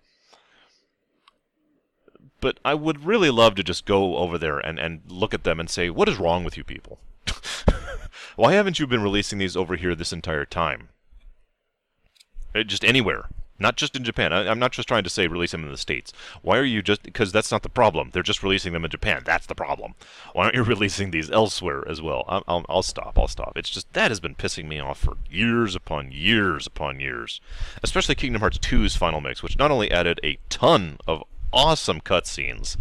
[2.41, 5.61] But I would really love to just go over there and, and look at them
[5.61, 7.01] and say, what is wrong with you people?
[8.37, 10.89] Why haven't you been releasing these over here this entire time?
[12.67, 13.29] Just anywhere.
[13.65, 14.31] Not just in Japan.
[14.31, 16.13] I, am not just trying to say release them in the States.
[16.43, 17.03] Why are you just.
[17.03, 18.11] Because that's not the problem.
[18.13, 19.23] They're just releasing them in Japan.
[19.25, 19.95] That's the problem.
[20.35, 22.27] Why aren't you releasing these elsewhere as well?
[22.29, 23.19] I'll, I'll, I'll stop.
[23.19, 23.57] I'll stop.
[23.57, 23.91] It's just.
[23.95, 27.41] That has been pissing me off for years upon years upon years.
[27.83, 32.77] Especially Kingdom Hearts 2's Final Mix, which not only added a ton of awesome cutscenes,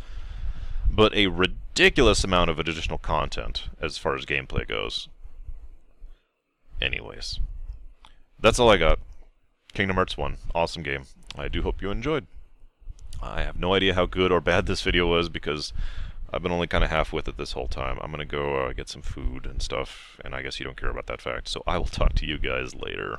[0.91, 5.07] but a ridiculous amount of additional content as far as gameplay goes.
[6.81, 7.39] Anyways.
[8.37, 8.99] That's all I got.
[9.73, 10.37] Kingdom Hearts 1.
[10.53, 11.05] Awesome game.
[11.35, 12.27] I do hope you enjoyed.
[13.21, 15.73] I have no idea how good or bad this video was because
[16.31, 17.97] I've been only kind of half with it this whole time.
[18.01, 20.77] I'm going to go uh, get some food and stuff, and I guess you don't
[20.77, 23.17] care about that fact, so I will talk to you guys later.